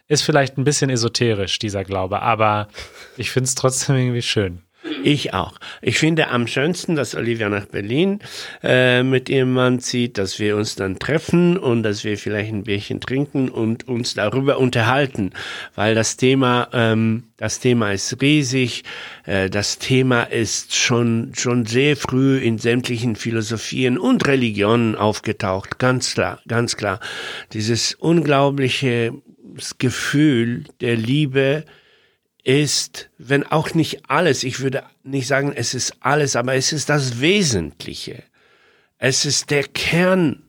Ist 0.06 0.22
vielleicht 0.22 0.56
ein 0.56 0.64
bisschen 0.64 0.90
esoterisch, 0.90 1.58
dieser 1.58 1.84
Glaube, 1.84 2.22
aber 2.22 2.68
ich 3.16 3.30
finde 3.30 3.48
es 3.48 3.54
trotzdem 3.54 3.96
irgendwie 3.96 4.22
schön. 4.22 4.62
Ich 5.02 5.34
auch. 5.34 5.58
Ich 5.80 5.98
finde 5.98 6.28
am 6.28 6.46
schönsten, 6.46 6.96
dass 6.96 7.14
Olivia 7.14 7.48
nach 7.48 7.66
Berlin 7.66 8.20
äh, 8.62 9.02
mit 9.02 9.28
ihrem 9.28 9.52
Mann 9.52 9.80
zieht, 9.80 10.18
dass 10.18 10.38
wir 10.38 10.56
uns 10.56 10.76
dann 10.76 10.98
treffen 10.98 11.56
und 11.56 11.82
dass 11.82 12.04
wir 12.04 12.18
vielleicht 12.18 12.52
ein 12.52 12.64
Bierchen 12.64 13.00
trinken 13.00 13.48
und 13.48 13.88
uns 13.88 14.14
darüber 14.14 14.58
unterhalten, 14.58 15.30
weil 15.74 15.94
das 15.94 16.16
Thema, 16.16 16.68
ähm, 16.72 17.24
das 17.36 17.60
Thema 17.60 17.92
ist 17.92 18.20
riesig. 18.20 18.84
Äh, 19.24 19.50
das 19.50 19.78
Thema 19.78 20.24
ist 20.24 20.74
schon 20.74 21.32
schon 21.36 21.66
sehr 21.66 21.96
früh 21.96 22.38
in 22.38 22.58
sämtlichen 22.58 23.16
Philosophien 23.16 23.98
und 23.98 24.26
Religionen 24.26 24.94
aufgetaucht. 24.96 25.78
Ganz 25.78 26.14
klar, 26.14 26.40
ganz 26.48 26.76
klar. 26.76 27.00
Dieses 27.52 27.94
unglaubliche 27.94 29.12
Gefühl 29.78 30.64
der 30.80 30.96
Liebe 30.96 31.64
ist, 32.48 33.10
wenn 33.18 33.44
auch 33.44 33.74
nicht 33.74 34.08
alles, 34.08 34.42
ich 34.42 34.60
würde 34.60 34.82
nicht 35.02 35.26
sagen, 35.26 35.52
es 35.54 35.74
ist 35.74 35.96
alles, 36.00 36.34
aber 36.34 36.54
es 36.54 36.72
ist 36.72 36.88
das 36.88 37.20
Wesentliche. 37.20 38.22
Es 38.96 39.26
ist 39.26 39.50
der 39.50 39.64
Kern 39.64 40.44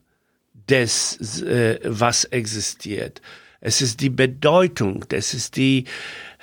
des, 0.70 1.42
äh, 1.42 1.78
was 1.84 2.24
existiert. 2.24 3.22
Es 3.60 3.82
ist 3.82 4.00
die 4.00 4.10
Bedeutung, 4.10 5.04
es 5.12 5.34
ist 5.34 5.58
die, 5.58 5.84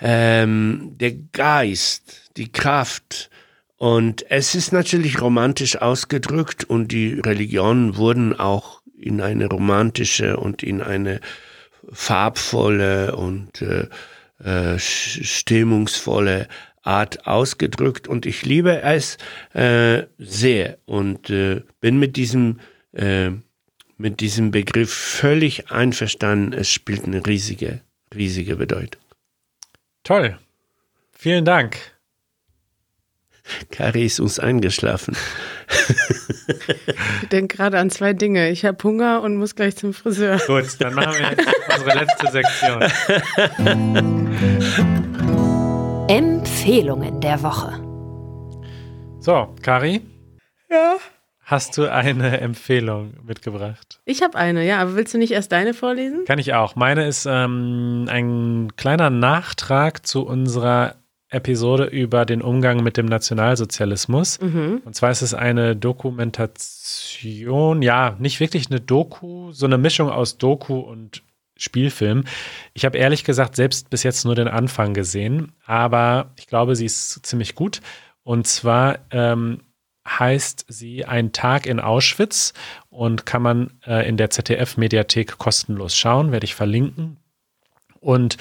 ähm, 0.03 0.95
der 1.01 1.13
Geist, 1.33 2.31
die 2.37 2.53
Kraft. 2.53 3.31
Und 3.79 4.31
es 4.31 4.55
ist 4.55 4.75
natürlich 4.75 5.23
romantisch 5.23 5.77
ausgedrückt 5.77 6.65
und 6.65 6.93
die 6.93 7.19
Religionen 7.19 7.97
wurden 7.97 8.39
auch 8.39 8.83
in 8.99 9.23
eine 9.23 9.47
romantische 9.47 10.37
und 10.37 10.63
in 10.63 10.83
eine 10.83 11.21
farbvolle 11.91 13.17
und 13.17 13.63
äh, 13.63 13.87
äh, 14.43 14.79
stimmungsvolle 14.79 16.49
Art 16.83 17.27
ausgedrückt 17.27 18.07
und 18.07 18.27
ich 18.27 18.45
liebe 18.45 18.83
es 18.83 19.19
äh, 19.55 20.05
sehr 20.19 20.79
und 20.85 21.31
äh, 21.31 21.63
bin 21.81 21.99
mit 21.99 22.17
diesem 22.17 22.61
äh, 22.93 23.31
mit 23.99 24.21
diesem 24.21 24.51
Begriff 24.51 24.93
völlig 24.93 25.71
einverstanden. 25.71 26.53
Es 26.53 26.71
spielt 26.71 27.05
eine 27.05 27.27
riesige, 27.27 27.81
riesige 28.15 28.57
Bedeutung. 28.57 29.01
Toll. 30.05 30.39
Vielen 31.13 31.45
Dank. 31.45 31.96
Kari 33.71 34.05
ist 34.05 34.21
uns 34.21 34.39
eingeschlafen. 34.39 35.17
ich 37.23 37.29
denke 37.29 37.57
gerade 37.57 37.79
an 37.79 37.91
zwei 37.91 38.13
Dinge. 38.13 38.51
Ich 38.51 38.65
habe 38.65 38.83
Hunger 38.83 39.23
und 39.23 39.37
muss 39.37 39.55
gleich 39.55 39.77
zum 39.77 39.93
Friseur. 39.93 40.39
Gut, 40.47 40.77
dann 40.79 40.95
machen 40.95 41.15
wir 41.19 41.31
jetzt 41.31 41.47
unsere 41.79 41.99
letzte 41.99 42.31
Sektion. 42.31 42.83
Empfehlungen 46.09 47.21
der 47.21 47.43
Woche. 47.43 47.81
So, 49.21 49.55
Kari? 49.63 50.03
Ja. 50.71 50.97
Hast 51.47 51.79
du 51.79 51.89
eine 51.89 52.41
Empfehlung 52.41 53.15
mitgebracht? 53.25 54.01
Ich 54.05 54.23
habe 54.23 54.37
eine, 54.37 54.67
ja, 54.67 54.81
aber 54.81 54.97
willst 54.97 55.15
du 55.15 55.19
nicht 55.19 55.31
erst 55.31 55.53
deine 55.53 55.75
vorlesen? 55.75 56.25
Kann 56.25 56.41
ich 56.41 56.55
auch. 56.55 56.75
Meine 56.75 57.07
ist 57.07 57.25
ähm, 57.25 58.07
ein 58.09 58.73
kleiner 58.77 59.11
Nachtrag 59.11 60.05
zu 60.05 60.27
unserer 60.27 60.97
Episode 61.29 61.85
über 61.85 62.25
den 62.25 62.41
Umgang 62.41 62.83
mit 62.83 62.97
dem 62.97 63.07
Nationalsozialismus. 63.07 64.41
Mhm. 64.41 64.83
Und 64.85 64.95
zwar 64.95 65.11
ist 65.11 65.23
es 65.23 65.35
eine 65.35 65.75
Dokumentation, 65.75 67.83
ja, 67.83 68.17
nicht 68.19 68.39
wirklich 68.39 68.71
eine 68.71 68.81
Doku, 68.81 69.53
so 69.53 69.67
eine 69.67 69.79
Mischung 69.79 70.09
aus 70.09 70.39
Doku 70.39 70.79
und 70.79 71.23
Spielfilm. 71.57 72.25
Ich 72.75 72.85
habe 72.85 72.99
ehrlich 72.99 73.25
gesagt 73.25 73.57
selbst 73.57 73.91
bis 73.91 74.03
jetzt 74.03 74.25
nur 74.25 74.35
den 74.35 74.49
Anfang 74.49 74.95
gesehen, 74.95 75.53
aber 75.65 76.31
ich 76.37 76.47
glaube, 76.47 76.77
sie 76.77 76.87
ist 76.87 77.27
ziemlich 77.27 77.55
gut. 77.55 77.81
Und 78.23 78.47
zwar 78.47 78.99
ähm, 79.11 79.63
heißt 80.07 80.67
sie 80.69 81.05
Ein 81.05 81.33
Tag 81.33 81.67
in 81.67 81.81
Auschwitz 81.81 82.53
und 82.89 83.27
kann 83.27 83.43
man 83.43 83.81
äh, 83.87 84.09
in 84.09 84.17
der 84.17 84.31
ZDF-Mediathek 84.31 85.39
kostenlos 85.39 85.97
schauen, 85.97 86.31
werde 86.31 86.45
ich 86.45 86.55
verlinken. 86.55 87.17
Und 88.01 88.37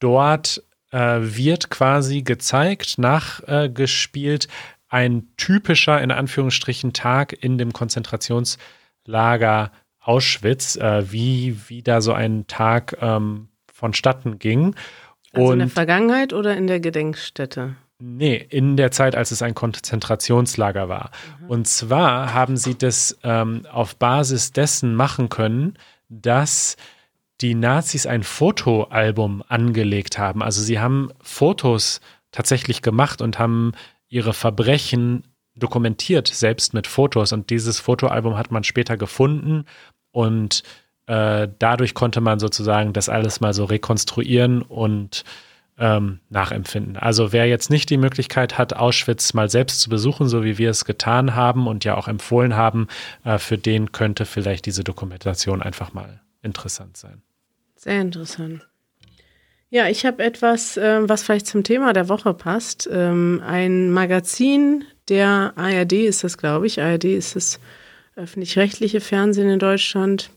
dort 0.00 0.62
äh, 0.90 1.18
wird 1.20 1.70
quasi 1.70 2.22
gezeigt, 2.22 2.98
nachgespielt, 2.98 4.48
ein 4.88 5.28
typischer, 5.36 6.00
in 6.00 6.10
Anführungsstrichen, 6.10 6.92
Tag 6.92 7.32
in 7.32 7.58
dem 7.58 7.72
Konzentrationslager 7.72 9.72
Auschwitz, 10.00 10.76
äh, 10.76 11.10
wie, 11.10 11.58
wie 11.68 11.82
da 11.82 12.00
so 12.00 12.12
ein 12.12 12.46
Tag 12.46 12.96
ähm, 13.00 13.48
vonstatten 13.72 14.38
ging. 14.38 14.74
Also 15.32 15.52
in 15.52 15.58
der 15.58 15.68
Vergangenheit 15.68 16.32
oder 16.32 16.56
in 16.56 16.66
der 16.66 16.80
Gedenkstätte? 16.80 17.76
Nee, 17.98 18.36
in 18.36 18.76
der 18.76 18.90
Zeit, 18.90 19.16
als 19.16 19.30
es 19.30 19.42
ein 19.42 19.54
Konzentrationslager 19.54 20.88
war. 20.88 21.10
Mhm. 21.40 21.50
Und 21.50 21.68
zwar 21.68 22.34
haben 22.34 22.56
sie 22.56 22.76
das 22.76 23.18
ähm, 23.22 23.66
auf 23.70 23.96
Basis 23.96 24.52
dessen 24.52 24.94
machen 24.94 25.28
können, 25.28 25.78
dass 26.08 26.76
die 27.40 27.54
Nazis 27.54 28.06
ein 28.06 28.22
Fotoalbum 28.22 29.42
angelegt 29.48 30.18
haben. 30.18 30.42
Also 30.42 30.62
sie 30.62 30.78
haben 30.80 31.10
Fotos 31.20 32.00
tatsächlich 32.32 32.82
gemacht 32.82 33.20
und 33.20 33.38
haben 33.38 33.72
ihre 34.08 34.32
Verbrechen 34.32 35.24
dokumentiert, 35.54 36.28
selbst 36.28 36.74
mit 36.74 36.86
Fotos. 36.86 37.32
Und 37.32 37.50
dieses 37.50 37.80
Fotoalbum 37.80 38.36
hat 38.36 38.50
man 38.50 38.64
später 38.64 38.96
gefunden 38.96 39.64
und 40.12 40.62
äh, 41.06 41.48
dadurch 41.58 41.94
konnte 41.94 42.20
man 42.20 42.38
sozusagen 42.38 42.92
das 42.92 43.08
alles 43.08 43.40
mal 43.40 43.54
so 43.54 43.64
rekonstruieren 43.64 44.62
und 44.62 45.24
ähm, 45.78 46.20
nachempfinden. 46.30 46.96
Also 46.96 47.32
wer 47.32 47.46
jetzt 47.46 47.70
nicht 47.70 47.90
die 47.90 47.98
Möglichkeit 47.98 48.56
hat, 48.56 48.74
Auschwitz 48.74 49.34
mal 49.34 49.50
selbst 49.50 49.80
zu 49.80 49.90
besuchen, 49.90 50.26
so 50.26 50.42
wie 50.42 50.56
wir 50.56 50.70
es 50.70 50.86
getan 50.86 51.34
haben 51.34 51.66
und 51.66 51.84
ja 51.84 51.96
auch 51.96 52.08
empfohlen 52.08 52.56
haben, 52.56 52.88
äh, 53.24 53.38
für 53.38 53.58
den 53.58 53.92
könnte 53.92 54.24
vielleicht 54.24 54.64
diese 54.64 54.84
Dokumentation 54.84 55.62
einfach 55.62 55.92
mal 55.92 56.20
interessant 56.46 56.96
sein. 56.96 57.20
Sehr 57.76 58.00
interessant. 58.00 58.66
Ja, 59.68 59.88
ich 59.88 60.06
habe 60.06 60.22
etwas, 60.22 60.76
äh, 60.76 61.08
was 61.08 61.22
vielleicht 61.22 61.46
zum 61.46 61.64
Thema 61.64 61.92
der 61.92 62.08
Woche 62.08 62.32
passt. 62.32 62.88
Ähm, 62.90 63.42
ein 63.44 63.90
Magazin 63.90 64.84
der 65.08 65.52
ARD 65.56 66.06
ist 66.06 66.24
das, 66.24 66.38
glaube 66.38 66.66
ich. 66.66 66.80
ARD 66.80 67.04
ist 67.04 67.36
das 67.36 67.60
öffentlich-rechtliche 68.14 69.00
Fernsehen 69.00 69.50
in 69.50 69.58
Deutschland. 69.58 70.30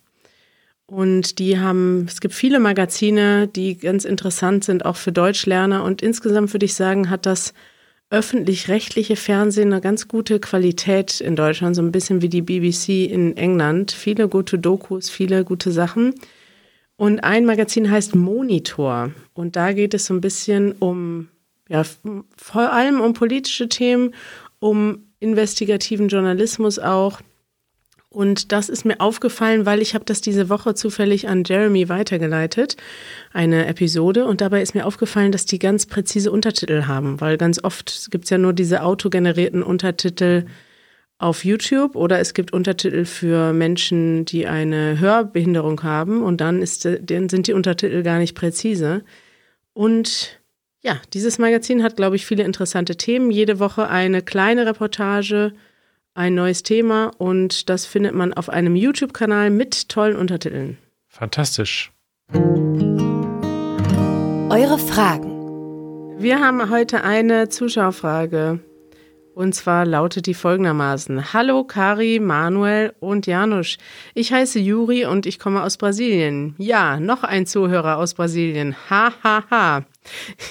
Und 0.85 1.37
die 1.37 1.59
haben, 1.59 2.05
es 2.07 2.19
gibt 2.19 2.33
viele 2.33 2.59
Magazine, 2.59 3.47
die 3.47 3.77
ganz 3.77 4.05
interessant 4.05 4.63
sind, 4.63 4.85
auch 4.85 4.95
für 4.95 5.11
Deutschlerner. 5.11 5.83
Und 5.83 6.01
insgesamt 6.01 6.51
würde 6.51 6.65
ich 6.65 6.73
sagen, 6.73 7.11
hat 7.11 7.27
das 7.27 7.53
öffentlich-rechtliche 8.09 9.15
Fernsehen 9.15 9.71
eine 9.71 9.81
ganz 9.81 10.07
gute 10.07 10.39
Qualität 10.39 11.21
in 11.21 11.35
Deutschland, 11.35 11.75
so 11.75 11.81
ein 11.81 11.91
bisschen 11.91 12.21
wie 12.21 12.29
die 12.29 12.41
BBC 12.41 13.05
in 13.11 13.37
England. 13.37 13.91
Viele 13.91 14.27
gute 14.27 14.57
Dokus, 14.57 15.09
viele 15.09 15.43
gute 15.43 15.71
Sachen. 15.71 16.15
Und 16.95 17.23
ein 17.23 17.45
Magazin 17.45 17.89
heißt 17.89 18.15
Monitor. 18.15 19.11
Und 19.33 19.55
da 19.55 19.73
geht 19.73 19.93
es 19.93 20.05
so 20.05 20.13
ein 20.13 20.21
bisschen 20.21 20.73
um, 20.73 21.29
ja, 21.69 21.83
vor 22.35 22.73
allem 22.73 22.99
um 22.99 23.13
politische 23.13 23.69
Themen, 23.69 24.13
um 24.59 25.05
investigativen 25.19 26.09
Journalismus 26.09 26.79
auch. 26.79 27.21
Und 28.11 28.51
das 28.51 28.69
ist 28.69 28.85
mir 28.85 28.99
aufgefallen, 29.01 29.67
weil 29.67 29.83
ich 29.83 29.93
habe 29.93 30.03
das 30.03 30.19
diese 30.19 30.49
Woche 30.49 30.73
zufällig 30.73 31.27
an 31.27 31.43
Jeremy 31.45 31.89
weitergeleitet, 31.89 32.75
eine 33.33 33.67
Episode. 33.67 34.25
Und 34.25 34.41
dabei 34.41 34.63
ist 34.63 34.73
mir 34.73 34.87
aufgefallen, 34.87 35.31
dass 35.31 35.45
die 35.45 35.59
ganz 35.59 35.85
präzise 35.85 36.31
Untertitel 36.31 36.87
haben, 36.87 37.21
weil 37.21 37.37
ganz 37.37 37.63
oft 37.63 38.09
gibt 38.09 38.23
es 38.23 38.31
ja 38.31 38.39
nur 38.39 38.53
diese 38.53 38.81
autogenerierten 38.81 39.61
Untertitel 39.61 40.45
auf 41.19 41.45
YouTube 41.45 41.95
oder 41.95 42.19
es 42.19 42.33
gibt 42.33 42.51
Untertitel 42.51 43.05
für 43.05 43.53
Menschen, 43.53 44.25
die 44.25 44.47
eine 44.47 44.99
Hörbehinderung 44.99 45.83
haben 45.83 46.23
und 46.23 46.41
dann, 46.41 46.61
ist, 46.63 46.87
dann 47.01 47.29
sind 47.29 47.45
die 47.45 47.53
Untertitel 47.53 48.01
gar 48.01 48.17
nicht 48.17 48.35
präzise. 48.35 49.03
Und 49.73 50.39
ja, 50.81 50.99
dieses 51.13 51.37
Magazin 51.37 51.83
hat, 51.83 51.97
glaube 51.97 52.15
ich, 52.15 52.25
viele 52.25 52.43
interessante 52.43 52.95
Themen. 52.95 53.29
Jede 53.31 53.59
Woche 53.59 53.89
eine 53.89 54.21
kleine 54.21 54.65
Reportage 54.65 55.53
ein 56.13 56.35
neues 56.35 56.63
Thema 56.63 57.11
und 57.17 57.69
das 57.69 57.85
findet 57.85 58.13
man 58.13 58.33
auf 58.33 58.49
einem 58.49 58.75
YouTube-Kanal 58.75 59.49
mit 59.49 59.89
tollen 59.89 60.15
Untertiteln. 60.15 60.77
Fantastisch. 61.07 61.91
Eure 64.49 64.77
Fragen. 64.79 66.15
Wir 66.19 66.39
haben 66.39 66.69
heute 66.69 67.03
eine 67.03 67.49
Zuschauerfrage. 67.49 68.59
Und 69.33 69.55
zwar 69.55 69.85
lautet 69.85 70.25
die 70.25 70.33
folgendermaßen. 70.33 71.31
Hallo 71.31 71.63
Kari, 71.63 72.19
Manuel 72.19 72.93
und 72.99 73.25
Janusz. 73.25 73.77
Ich 74.13 74.33
heiße 74.33 74.59
Juri 74.59 75.05
und 75.05 75.25
ich 75.25 75.39
komme 75.39 75.63
aus 75.63 75.77
Brasilien. 75.77 76.55
Ja, 76.57 76.99
noch 76.99 77.23
ein 77.23 77.45
Zuhörer 77.45 77.99
aus 77.99 78.15
Brasilien. 78.15 78.75
Ha, 78.89 79.13
ha, 79.23 79.43
ha. 79.49 79.85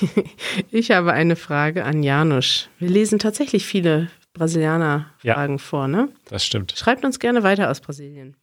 Ich 0.70 0.90
habe 0.90 1.12
eine 1.12 1.36
Frage 1.36 1.84
an 1.84 2.02
Janusz. 2.02 2.70
Wir 2.78 2.88
lesen 2.88 3.18
tatsächlich 3.18 3.66
viele 3.66 4.08
Brasilianer-Fragen 4.38 5.54
ja, 5.54 5.58
vor, 5.58 5.88
ne? 5.88 6.08
Das 6.28 6.44
stimmt. 6.44 6.74
Schreibt 6.76 7.04
uns 7.04 7.18
gerne 7.18 7.42
weiter 7.42 7.70
aus 7.70 7.80
Brasilien. 7.80 8.36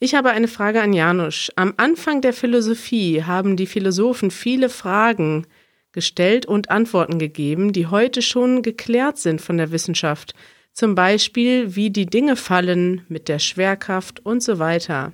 Ich 0.00 0.14
habe 0.14 0.30
eine 0.30 0.48
Frage 0.48 0.82
an 0.82 0.92
Janusz. 0.92 1.50
Am 1.56 1.74
Anfang 1.76 2.20
der 2.20 2.32
Philosophie 2.32 3.24
haben 3.24 3.56
die 3.56 3.66
Philosophen 3.66 4.30
viele 4.30 4.68
Fragen 4.68 5.46
gestellt 5.92 6.46
und 6.46 6.70
Antworten 6.70 7.18
gegeben, 7.18 7.72
die 7.72 7.86
heute 7.86 8.22
schon 8.22 8.62
geklärt 8.62 9.18
sind 9.18 9.40
von 9.40 9.56
der 9.56 9.72
Wissenschaft. 9.72 10.34
Zum 10.72 10.94
Beispiel, 10.94 11.74
wie 11.74 11.90
die 11.90 12.06
Dinge 12.06 12.36
fallen 12.36 13.02
mit 13.08 13.28
der 13.28 13.40
Schwerkraft 13.40 14.24
und 14.24 14.42
so 14.42 14.60
weiter. 14.60 15.12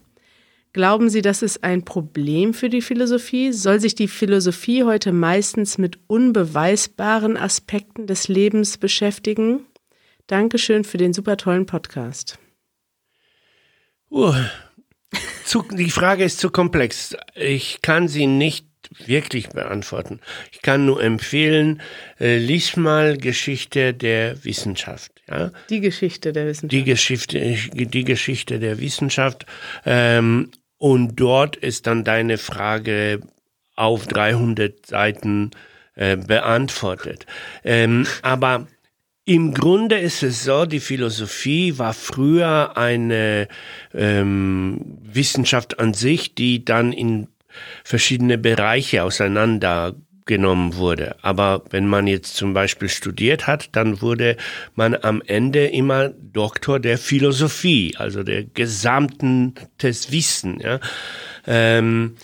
Glauben 0.74 1.08
Sie, 1.08 1.22
das 1.22 1.40
ist 1.40 1.64
ein 1.64 1.84
Problem 1.84 2.52
für 2.52 2.68
die 2.68 2.82
Philosophie? 2.82 3.52
Soll 3.52 3.80
sich 3.80 3.94
die 3.94 4.08
Philosophie 4.08 4.82
heute 4.82 5.12
meistens 5.12 5.78
mit 5.78 5.98
unbeweisbaren 6.08 7.36
Aspekten 7.36 8.06
des 8.06 8.28
Lebens 8.28 8.76
beschäftigen? 8.76 9.64
Dankeschön 10.26 10.84
für 10.84 10.96
den 10.96 11.12
super 11.12 11.36
tollen 11.36 11.66
Podcast. 11.66 12.38
Uh, 14.10 14.32
zu, 15.44 15.62
die 15.70 15.90
Frage 15.90 16.24
ist 16.24 16.38
zu 16.38 16.48
komplex. 16.48 17.14
Ich 17.34 17.82
kann 17.82 18.08
sie 18.08 18.26
nicht 18.26 18.66
wirklich 19.04 19.50
beantworten. 19.50 20.20
Ich 20.50 20.62
kann 20.62 20.86
nur 20.86 21.02
empfehlen, 21.02 21.82
äh, 22.18 22.38
lies 22.38 22.76
mal 22.76 23.18
Geschichte 23.18 23.92
der 23.92 24.42
Wissenschaft. 24.44 25.12
Ja? 25.28 25.50
Die 25.68 25.80
Geschichte 25.80 26.32
der 26.32 26.46
Wissenschaft. 26.46 26.72
Die 26.72 26.84
Geschichte, 26.84 27.56
die 27.74 28.04
Geschichte 28.04 28.58
der 28.58 28.80
Wissenschaft. 28.80 29.44
Ähm, 29.84 30.52
und 30.78 31.16
dort 31.16 31.56
ist 31.56 31.86
dann 31.86 32.04
deine 32.04 32.38
Frage 32.38 33.20
auf 33.76 34.06
300 34.06 34.86
Seiten 34.86 35.50
äh, 35.96 36.16
beantwortet. 36.16 37.26
Ähm, 37.62 38.06
aber 38.22 38.66
im 39.26 39.54
Grunde 39.54 39.98
ist 39.98 40.22
es 40.22 40.44
so, 40.44 40.66
die 40.66 40.80
Philosophie 40.80 41.78
war 41.78 41.94
früher 41.94 42.76
eine 42.76 43.48
ähm, 43.94 44.98
Wissenschaft 45.02 45.78
an 45.78 45.94
sich, 45.94 46.34
die 46.34 46.64
dann 46.64 46.92
in 46.92 47.28
verschiedene 47.84 48.36
Bereiche 48.36 49.02
auseinandergenommen 49.02 50.76
wurde. 50.76 51.16
Aber 51.22 51.64
wenn 51.70 51.86
man 51.86 52.06
jetzt 52.06 52.36
zum 52.36 52.52
Beispiel 52.52 52.90
studiert 52.90 53.46
hat, 53.46 53.70
dann 53.72 54.02
wurde 54.02 54.36
man 54.74 54.94
am 54.94 55.22
Ende 55.24 55.66
immer 55.68 56.10
Doktor 56.10 56.78
der 56.78 56.98
Philosophie, 56.98 57.94
also 57.96 58.24
der 58.24 58.44
gesamten 58.44 59.54
des 59.80 60.12
Wissen. 60.12 60.60
Ja. 60.60 60.80
Ähm, 61.46 62.16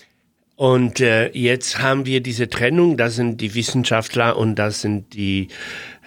und 0.55 0.99
äh, 0.99 1.31
jetzt 1.31 1.81
haben 1.81 2.05
wir 2.05 2.21
diese 2.21 2.47
Trennung, 2.47 2.95
das 2.95 3.15
sind 3.15 3.41
die 3.41 3.55
Wissenschaftler 3.55 4.37
und 4.37 4.53
das 4.57 4.81
sind 4.81 5.15
die 5.15 5.47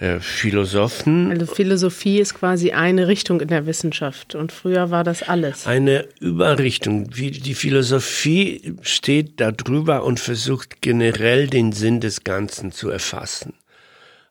äh, 0.05 0.21
Philosophen. 0.21 1.31
Also 1.31 1.47
Philosophie 1.47 2.19
ist 2.19 2.35
quasi 2.35 2.73
eine 2.73 3.09
Richtung 3.09 3.41
in 3.41 3.49
der 3.49 3.65
Wissenschaft 3.65 4.35
und 4.35 4.53
früher 4.53 4.91
war 4.91 5.03
das 5.03 5.23
alles. 5.23 5.67
Eine 5.67 6.07
Überrichtung. 6.21 7.09
Die 7.11 7.55
Philosophie 7.55 8.75
steht 8.83 9.41
darüber 9.41 10.05
und 10.05 10.21
versucht 10.21 10.83
generell 10.83 11.47
den 11.47 11.73
Sinn 11.73 12.01
des 12.01 12.23
Ganzen 12.23 12.71
zu 12.71 12.91
erfassen. 12.91 13.55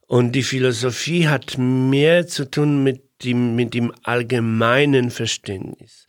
Und 0.05 0.33
die 0.33 0.43
Philosophie 0.43 1.27
hat 1.27 1.57
mehr 1.57 2.27
zu 2.27 2.49
tun 2.49 2.83
mit 2.83 3.01
dem, 3.23 3.55
mit 3.55 3.73
dem 3.73 3.91
allgemeinen 4.03 5.09
Verständnis. 5.09 6.05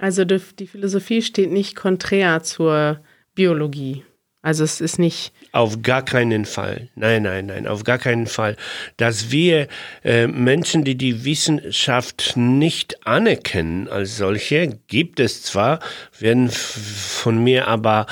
Also 0.00 0.24
die, 0.24 0.40
die 0.60 0.68
Philosophie 0.68 1.22
steht 1.22 1.50
nicht 1.50 1.74
konträr 1.74 2.44
zur 2.44 3.00
Biologie. 3.34 4.04
Also 4.42 4.62
es 4.62 4.80
ist 4.80 5.00
nicht. 5.00 5.32
Auf 5.58 5.82
gar 5.82 6.04
keinen 6.04 6.44
Fall. 6.44 6.88
Nein, 6.94 7.24
nein, 7.24 7.46
nein, 7.46 7.66
auf 7.66 7.82
gar 7.82 7.98
keinen 7.98 8.28
Fall. 8.28 8.54
Dass 8.96 9.32
wir 9.32 9.66
äh, 10.04 10.28
Menschen, 10.28 10.84
die 10.84 10.94
die 10.94 11.24
Wissenschaft 11.24 12.34
nicht 12.36 13.04
anerkennen 13.04 13.88
als 13.88 14.18
solche, 14.18 14.78
gibt 14.86 15.18
es 15.18 15.42
zwar, 15.42 15.80
werden 16.16 16.48
von 16.48 17.42
mir 17.42 17.66
aber 17.66 18.06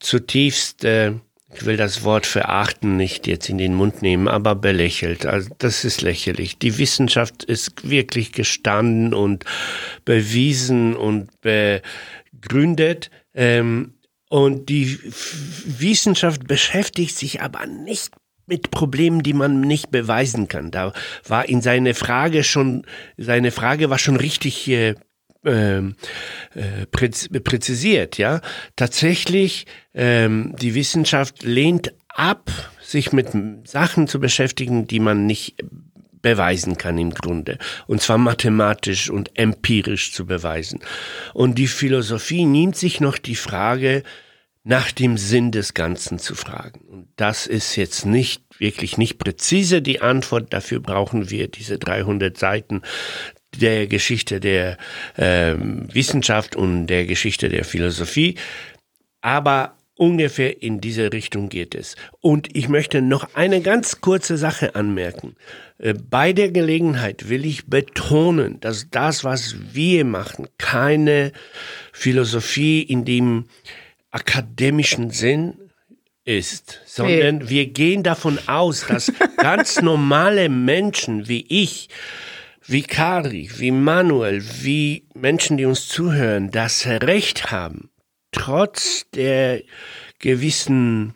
zutiefst, 0.00 0.86
äh, 0.86 1.12
ich 1.54 1.66
will 1.66 1.76
das 1.76 2.02
Wort 2.02 2.24
verachten 2.24 2.96
nicht 2.96 3.26
jetzt 3.26 3.50
in 3.50 3.58
den 3.58 3.74
Mund 3.74 4.00
nehmen, 4.00 4.26
aber 4.26 4.54
belächelt. 4.54 5.26
Also 5.26 5.50
das 5.58 5.84
ist 5.84 6.00
lächerlich. 6.00 6.56
Die 6.56 6.78
Wissenschaft 6.78 7.44
ist 7.44 7.90
wirklich 7.90 8.32
gestanden 8.32 9.12
und 9.12 9.44
bewiesen 10.06 10.96
und 10.96 11.28
begründet. 11.42 13.10
Ähm, 13.34 13.95
und 14.28 14.68
die 14.68 14.98
Wissenschaft 15.64 16.46
beschäftigt 16.46 17.16
sich 17.16 17.42
aber 17.42 17.66
nicht 17.66 18.10
mit 18.46 18.70
Problemen, 18.70 19.22
die 19.22 19.32
man 19.32 19.60
nicht 19.60 19.90
beweisen 19.90 20.48
kann. 20.48 20.70
Da 20.70 20.92
war 21.26 21.48
in 21.48 21.62
seine 21.62 21.94
Frage 21.94 22.44
schon, 22.44 22.86
seine 23.16 23.50
Frage 23.50 23.90
war 23.90 23.98
schon 23.98 24.16
richtig 24.16 24.68
äh, 24.68 24.94
äh, 25.44 25.92
präzisiert, 26.90 28.18
ja. 28.18 28.40
Tatsächlich, 28.74 29.66
ähm, 29.94 30.54
die 30.60 30.74
Wissenschaft 30.74 31.44
lehnt 31.44 31.92
ab, 32.08 32.50
sich 32.82 33.12
mit 33.12 33.28
Sachen 33.64 34.08
zu 34.08 34.18
beschäftigen, 34.18 34.86
die 34.86 35.00
man 35.00 35.26
nicht 35.26 35.62
beweisen 36.26 36.76
kann 36.76 36.98
im 36.98 37.14
Grunde. 37.14 37.56
Und 37.86 38.02
zwar 38.02 38.18
mathematisch 38.18 39.10
und 39.10 39.38
empirisch 39.38 40.12
zu 40.12 40.26
beweisen. 40.26 40.80
Und 41.34 41.56
die 41.56 41.68
Philosophie 41.68 42.44
nimmt 42.44 42.74
sich 42.74 43.00
noch 43.00 43.16
die 43.16 43.36
Frage, 43.36 44.02
nach 44.64 44.90
dem 44.90 45.16
Sinn 45.18 45.52
des 45.52 45.74
Ganzen 45.74 46.18
zu 46.18 46.34
fragen. 46.34 46.80
Und 46.88 47.08
das 47.14 47.46
ist 47.46 47.76
jetzt 47.76 48.06
nicht 48.06 48.42
wirklich 48.58 48.98
nicht 48.98 49.18
präzise 49.18 49.82
die 49.82 50.00
Antwort. 50.00 50.52
Dafür 50.52 50.80
brauchen 50.80 51.30
wir 51.30 51.46
diese 51.46 51.78
300 51.78 52.36
Seiten 52.36 52.82
der 53.54 53.86
Geschichte 53.86 54.40
der 54.40 54.78
äh, 55.14 55.54
Wissenschaft 55.56 56.56
und 56.56 56.88
der 56.88 57.06
Geschichte 57.06 57.48
der 57.48 57.64
Philosophie. 57.64 58.34
Aber 59.20 59.76
ungefähr 59.94 60.60
in 60.60 60.80
diese 60.80 61.12
Richtung 61.12 61.48
geht 61.48 61.76
es. 61.76 61.94
Und 62.20 62.56
ich 62.56 62.68
möchte 62.68 63.02
noch 63.02 63.34
eine 63.34 63.60
ganz 63.60 64.00
kurze 64.00 64.36
Sache 64.36 64.74
anmerken. 64.74 65.36
Äh, 65.78 65.94
bei 65.94 66.32
der 66.32 66.50
Gelegenheit 66.50 67.28
will 67.28 67.44
ich 67.44 67.66
betonen, 67.66 68.60
dass 68.60 68.90
das, 68.90 69.24
was 69.24 69.56
wir 69.72 70.04
machen, 70.04 70.48
keine 70.58 71.32
Philosophie 71.92 72.82
in 72.82 73.04
dem 73.04 73.46
akademischen 74.10 75.10
Sinn 75.10 75.54
ist, 76.24 76.80
sondern 76.86 77.48
wir 77.48 77.66
gehen 77.66 78.02
davon 78.02 78.38
aus, 78.46 78.86
dass 78.86 79.12
ganz 79.36 79.80
normale 79.80 80.48
Menschen 80.48 81.28
wie 81.28 81.46
ich, 81.48 81.88
wie 82.64 82.82
Kari, 82.82 83.48
wie 83.56 83.70
Manuel, 83.70 84.42
wie 84.62 85.04
Menschen, 85.14 85.56
die 85.56 85.66
uns 85.66 85.86
zuhören, 85.86 86.50
das 86.50 86.86
Recht 86.86 87.52
haben, 87.52 87.90
trotz 88.32 89.06
der 89.14 89.62
gewissen 90.18 91.14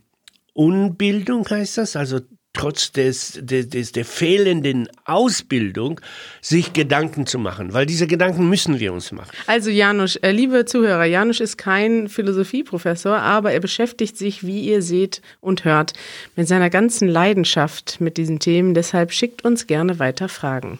Unbildung 0.52 1.48
heißt 1.48 1.78
das, 1.78 1.96
also 1.96 2.20
trotz 2.52 2.92
des, 2.92 3.38
des, 3.40 3.68
des, 3.68 3.92
der 3.92 4.04
fehlenden 4.04 4.88
Ausbildung, 5.04 6.00
sich 6.40 6.72
Gedanken 6.72 7.26
zu 7.26 7.38
machen, 7.38 7.72
weil 7.72 7.86
diese 7.86 8.06
Gedanken 8.06 8.48
müssen 8.48 8.80
wir 8.80 8.92
uns 8.92 9.12
machen. 9.12 9.30
Also 9.46 9.70
Janusz, 9.70 10.16
äh, 10.16 10.32
liebe 10.32 10.64
Zuhörer, 10.64 11.04
Janusz 11.04 11.40
ist 11.40 11.58
kein 11.58 12.08
Philosophieprofessor, 12.08 13.18
aber 13.18 13.52
er 13.52 13.60
beschäftigt 13.60 14.16
sich, 14.16 14.44
wie 14.44 14.60
ihr 14.62 14.82
seht 14.82 15.22
und 15.40 15.64
hört, 15.64 15.92
mit 16.34 16.48
seiner 16.48 16.70
ganzen 16.70 17.08
Leidenschaft 17.08 18.00
mit 18.00 18.16
diesen 18.16 18.40
Themen. 18.40 18.74
Deshalb 18.74 19.12
schickt 19.12 19.44
uns 19.44 19.66
gerne 19.66 19.98
weiter 19.98 20.28
Fragen. 20.28 20.78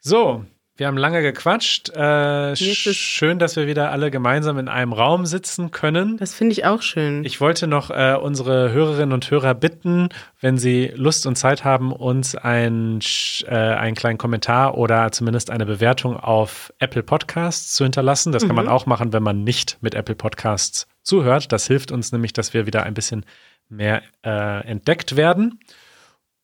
So, 0.00 0.44
wir 0.76 0.86
haben 0.86 0.96
lange 0.96 1.20
gequatscht. 1.20 1.90
Äh, 1.90 2.56
schön, 2.56 3.38
dass 3.38 3.56
wir 3.56 3.66
wieder 3.66 3.90
alle 3.90 4.10
gemeinsam 4.10 4.58
in 4.58 4.68
einem 4.68 4.94
Raum 4.94 5.26
sitzen 5.26 5.70
können. 5.70 6.16
Das 6.16 6.34
finde 6.34 6.52
ich 6.52 6.64
auch 6.64 6.80
schön. 6.80 7.24
Ich 7.26 7.42
wollte 7.42 7.66
noch 7.66 7.90
äh, 7.90 8.16
unsere 8.20 8.72
Hörerinnen 8.72 9.12
und 9.12 9.30
Hörer 9.30 9.54
bitten, 9.54 10.08
wenn 10.40 10.56
sie 10.56 10.90
Lust 10.96 11.26
und 11.26 11.36
Zeit 11.36 11.62
haben, 11.62 11.92
uns 11.92 12.34
ein, 12.34 13.00
äh, 13.44 13.54
einen 13.54 13.94
kleinen 13.94 14.16
Kommentar 14.16 14.78
oder 14.78 15.12
zumindest 15.12 15.50
eine 15.50 15.66
Bewertung 15.66 16.16
auf 16.16 16.72
Apple 16.78 17.02
Podcasts 17.02 17.74
zu 17.74 17.84
hinterlassen. 17.84 18.32
Das 18.32 18.44
mhm. 18.44 18.46
kann 18.48 18.56
man 18.56 18.64
mhm. 18.66 18.72
auch 18.72 18.86
machen, 18.86 19.12
wenn 19.12 19.22
man 19.22 19.44
nicht 19.44 19.76
mit 19.82 19.94
Apple 19.94 20.14
Podcasts 20.14 20.86
zuhört. 21.02 21.52
Das 21.52 21.66
hilft 21.66 21.92
uns 21.92 22.12
nämlich, 22.12 22.32
dass 22.32 22.54
wir 22.54 22.64
wieder 22.64 22.84
ein 22.84 22.94
bisschen 22.94 23.26
mehr 23.68 24.02
äh, 24.24 24.66
entdeckt 24.66 25.16
werden. 25.16 25.60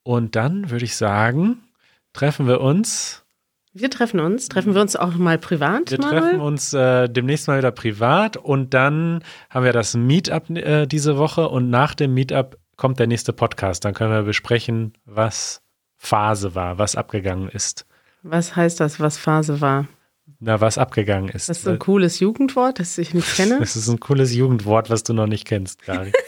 Und 0.03 0.37
dann 0.37 0.71
würde 0.71 0.85
ich 0.85 0.97
sagen, 0.97 1.63
treffen 2.13 2.47
wir 2.47 2.61
uns 2.61 3.25
wir 3.81 3.91
treffen 3.91 4.21
uns. 4.21 4.49
Treffen 4.49 4.75
wir 4.75 4.81
uns 4.81 4.97
auch 4.97 5.15
mal 5.15 5.39
privat? 5.39 5.91
Wir 5.91 5.99
Manuel? 5.99 6.21
treffen 6.21 6.41
uns 6.41 6.73
äh, 6.73 7.09
demnächst 7.09 7.49
mal 7.49 7.59
wieder 7.59 7.71
privat 7.71 8.37
und 8.37 8.75
dann 8.75 9.23
haben 9.51 9.65
wir 9.65 9.73
das 9.73 9.95
Meetup 9.95 10.51
äh, 10.51 10.87
diese 10.87 11.17
Woche 11.19 11.49
und 11.49 11.71
nach 11.71 11.95
dem 11.95 12.15
Meetup 12.15 12.59
kommt 12.77 12.99
der 12.99 13.07
nächste 13.07 13.33
Podcast. 13.33 13.85
Dann 13.85 13.95
können 13.95 14.13
wir 14.13 14.23
besprechen, 14.23 14.93
was 15.05 15.63
Phase 15.97 16.55
war, 16.55 16.79
was 16.79 16.97
abgegangen 16.97 17.49
ist. 17.49 17.87
Was 18.23 18.57
heißt 18.57 18.81
das, 18.81 19.01
was 19.01 19.19
Phase 19.19 19.61
war? 19.61 19.87
Na, 20.41 20.61
was 20.61 20.79
abgegangen 20.79 21.31
ist. 21.31 21.49
Das 21.49 21.59
ist 21.59 21.69
ein 21.69 21.79
cooles 21.79 22.21
Jugendwort, 22.21 22.79
das 22.79 22.97
ich 22.99 23.15
nicht 23.15 23.35
kenne. 23.37 23.59
Das 23.59 23.77
ist 23.77 23.89
ein 23.89 23.99
cooles 23.99 24.35
Jugendwort, 24.35 24.91
was 24.91 25.03
du 25.03 25.13
noch 25.15 25.27
nicht 25.27 25.47
kennst, 25.47 25.85
Gary. 25.85 26.13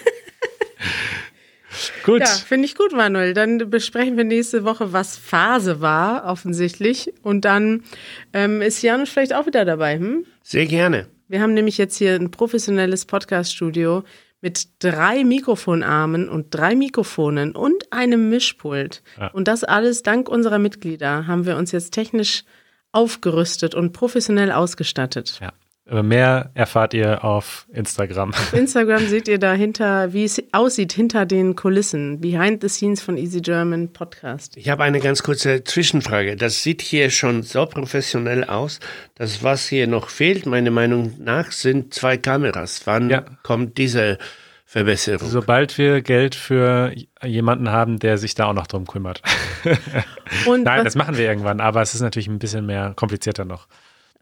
Gut. 2.04 2.20
Ja, 2.20 2.26
finde 2.26 2.66
ich 2.66 2.74
gut, 2.74 2.92
Manuel. 2.92 3.34
Dann 3.34 3.70
besprechen 3.70 4.16
wir 4.16 4.24
nächste 4.24 4.64
Woche, 4.64 4.92
was 4.92 5.16
Phase 5.16 5.80
war, 5.80 6.24
offensichtlich. 6.24 7.12
Und 7.22 7.44
dann 7.44 7.84
ähm, 8.32 8.62
ist 8.62 8.82
Janusz 8.82 9.10
vielleicht 9.10 9.34
auch 9.34 9.46
wieder 9.46 9.64
dabei. 9.64 9.98
Hm? 9.98 10.24
Sehr 10.42 10.66
gerne. 10.66 11.06
Wir 11.28 11.40
haben 11.40 11.54
nämlich 11.54 11.78
jetzt 11.78 11.96
hier 11.96 12.14
ein 12.14 12.30
professionelles 12.30 13.04
Podcast-Studio 13.04 14.02
mit 14.40 14.68
drei 14.78 15.22
Mikrofonarmen 15.22 16.28
und 16.28 16.46
drei 16.50 16.74
Mikrofonen 16.74 17.54
und 17.54 17.92
einem 17.92 18.30
Mischpult. 18.30 19.02
Ja. 19.18 19.28
Und 19.28 19.48
das 19.48 19.64
alles 19.64 20.02
dank 20.02 20.28
unserer 20.28 20.58
Mitglieder 20.58 21.26
haben 21.26 21.46
wir 21.46 21.56
uns 21.56 21.72
jetzt 21.72 21.92
technisch 21.92 22.44
aufgerüstet 22.92 23.74
und 23.74 23.92
professionell 23.92 24.50
ausgestattet. 24.50 25.38
Ja. 25.40 25.52
Aber 25.90 26.04
mehr 26.04 26.52
erfahrt 26.54 26.94
ihr 26.94 27.24
auf 27.24 27.66
Instagram. 27.72 28.30
Auf 28.30 28.52
Instagram 28.52 29.08
seht 29.08 29.26
ihr 29.26 29.38
dahinter, 29.38 30.12
wie 30.12 30.22
es 30.22 30.40
aussieht 30.52 30.92
hinter 30.92 31.26
den 31.26 31.56
Kulissen. 31.56 32.20
Behind 32.20 32.62
the 32.62 32.68
scenes 32.68 33.02
von 33.02 33.16
Easy 33.16 33.40
German 33.40 33.92
Podcast. 33.92 34.56
Ich 34.56 34.68
habe 34.68 34.84
eine 34.84 35.00
ganz 35.00 35.24
kurze 35.24 35.64
Zwischenfrage. 35.64 36.36
Das 36.36 36.62
sieht 36.62 36.80
hier 36.80 37.10
schon 37.10 37.42
so 37.42 37.66
professionell 37.66 38.44
aus. 38.44 38.78
Das, 39.16 39.42
was 39.42 39.66
hier 39.66 39.88
noch 39.88 40.10
fehlt, 40.10 40.46
meiner 40.46 40.70
Meinung 40.70 41.16
nach, 41.18 41.50
sind 41.50 41.92
zwei 41.92 42.16
Kameras. 42.16 42.82
Wann 42.84 43.10
ja. 43.10 43.24
kommt 43.42 43.76
diese 43.76 44.18
Verbesserung? 44.64 45.28
Sobald 45.28 45.76
wir 45.76 46.02
Geld 46.02 46.36
für 46.36 46.94
jemanden 47.24 47.68
haben, 47.72 47.98
der 47.98 48.16
sich 48.16 48.36
da 48.36 48.46
auch 48.46 48.54
noch 48.54 48.68
drum 48.68 48.86
kümmert. 48.86 49.22
Nein, 50.46 50.84
das 50.84 50.94
machen 50.94 51.18
wir 51.18 51.24
irgendwann, 51.24 51.60
aber 51.60 51.82
es 51.82 51.94
ist 51.94 52.00
natürlich 52.00 52.28
ein 52.28 52.38
bisschen 52.38 52.64
mehr 52.64 52.92
komplizierter 52.94 53.44
noch. 53.44 53.66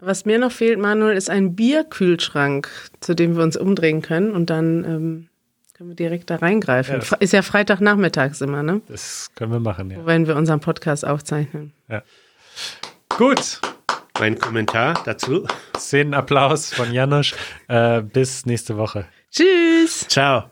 Was 0.00 0.24
mir 0.24 0.38
noch 0.38 0.52
fehlt, 0.52 0.78
Manuel, 0.78 1.16
ist 1.16 1.28
ein 1.28 1.56
Bierkühlschrank, 1.56 2.70
zu 3.00 3.14
dem 3.14 3.36
wir 3.36 3.42
uns 3.42 3.56
umdrehen 3.56 4.00
können 4.00 4.30
und 4.30 4.48
dann 4.48 4.84
ähm, 4.84 5.28
können 5.74 5.90
wir 5.90 5.96
direkt 5.96 6.30
da 6.30 6.36
reingreifen. 6.36 7.00
Ja, 7.00 7.16
ist 7.18 7.32
ja 7.32 7.42
Freitagnachmittags 7.42 8.40
immer, 8.40 8.62
ne? 8.62 8.80
Das 8.88 9.30
können 9.34 9.52
wir 9.52 9.60
machen, 9.60 9.90
ja. 9.90 10.04
Wenn 10.06 10.26
wir 10.26 10.36
unseren 10.36 10.60
Podcast 10.60 11.06
aufzeichnen. 11.06 11.72
Ja. 11.88 12.02
Gut. 13.16 13.60
Mein 14.20 14.38
Kommentar 14.38 15.00
dazu. 15.04 15.46
Szenenapplaus 15.76 16.74
von 16.74 16.92
Janusz. 16.92 17.34
Äh, 17.68 18.02
bis 18.02 18.46
nächste 18.46 18.76
Woche. 18.76 19.06
Tschüss. 19.30 20.06
Ciao. 20.08 20.50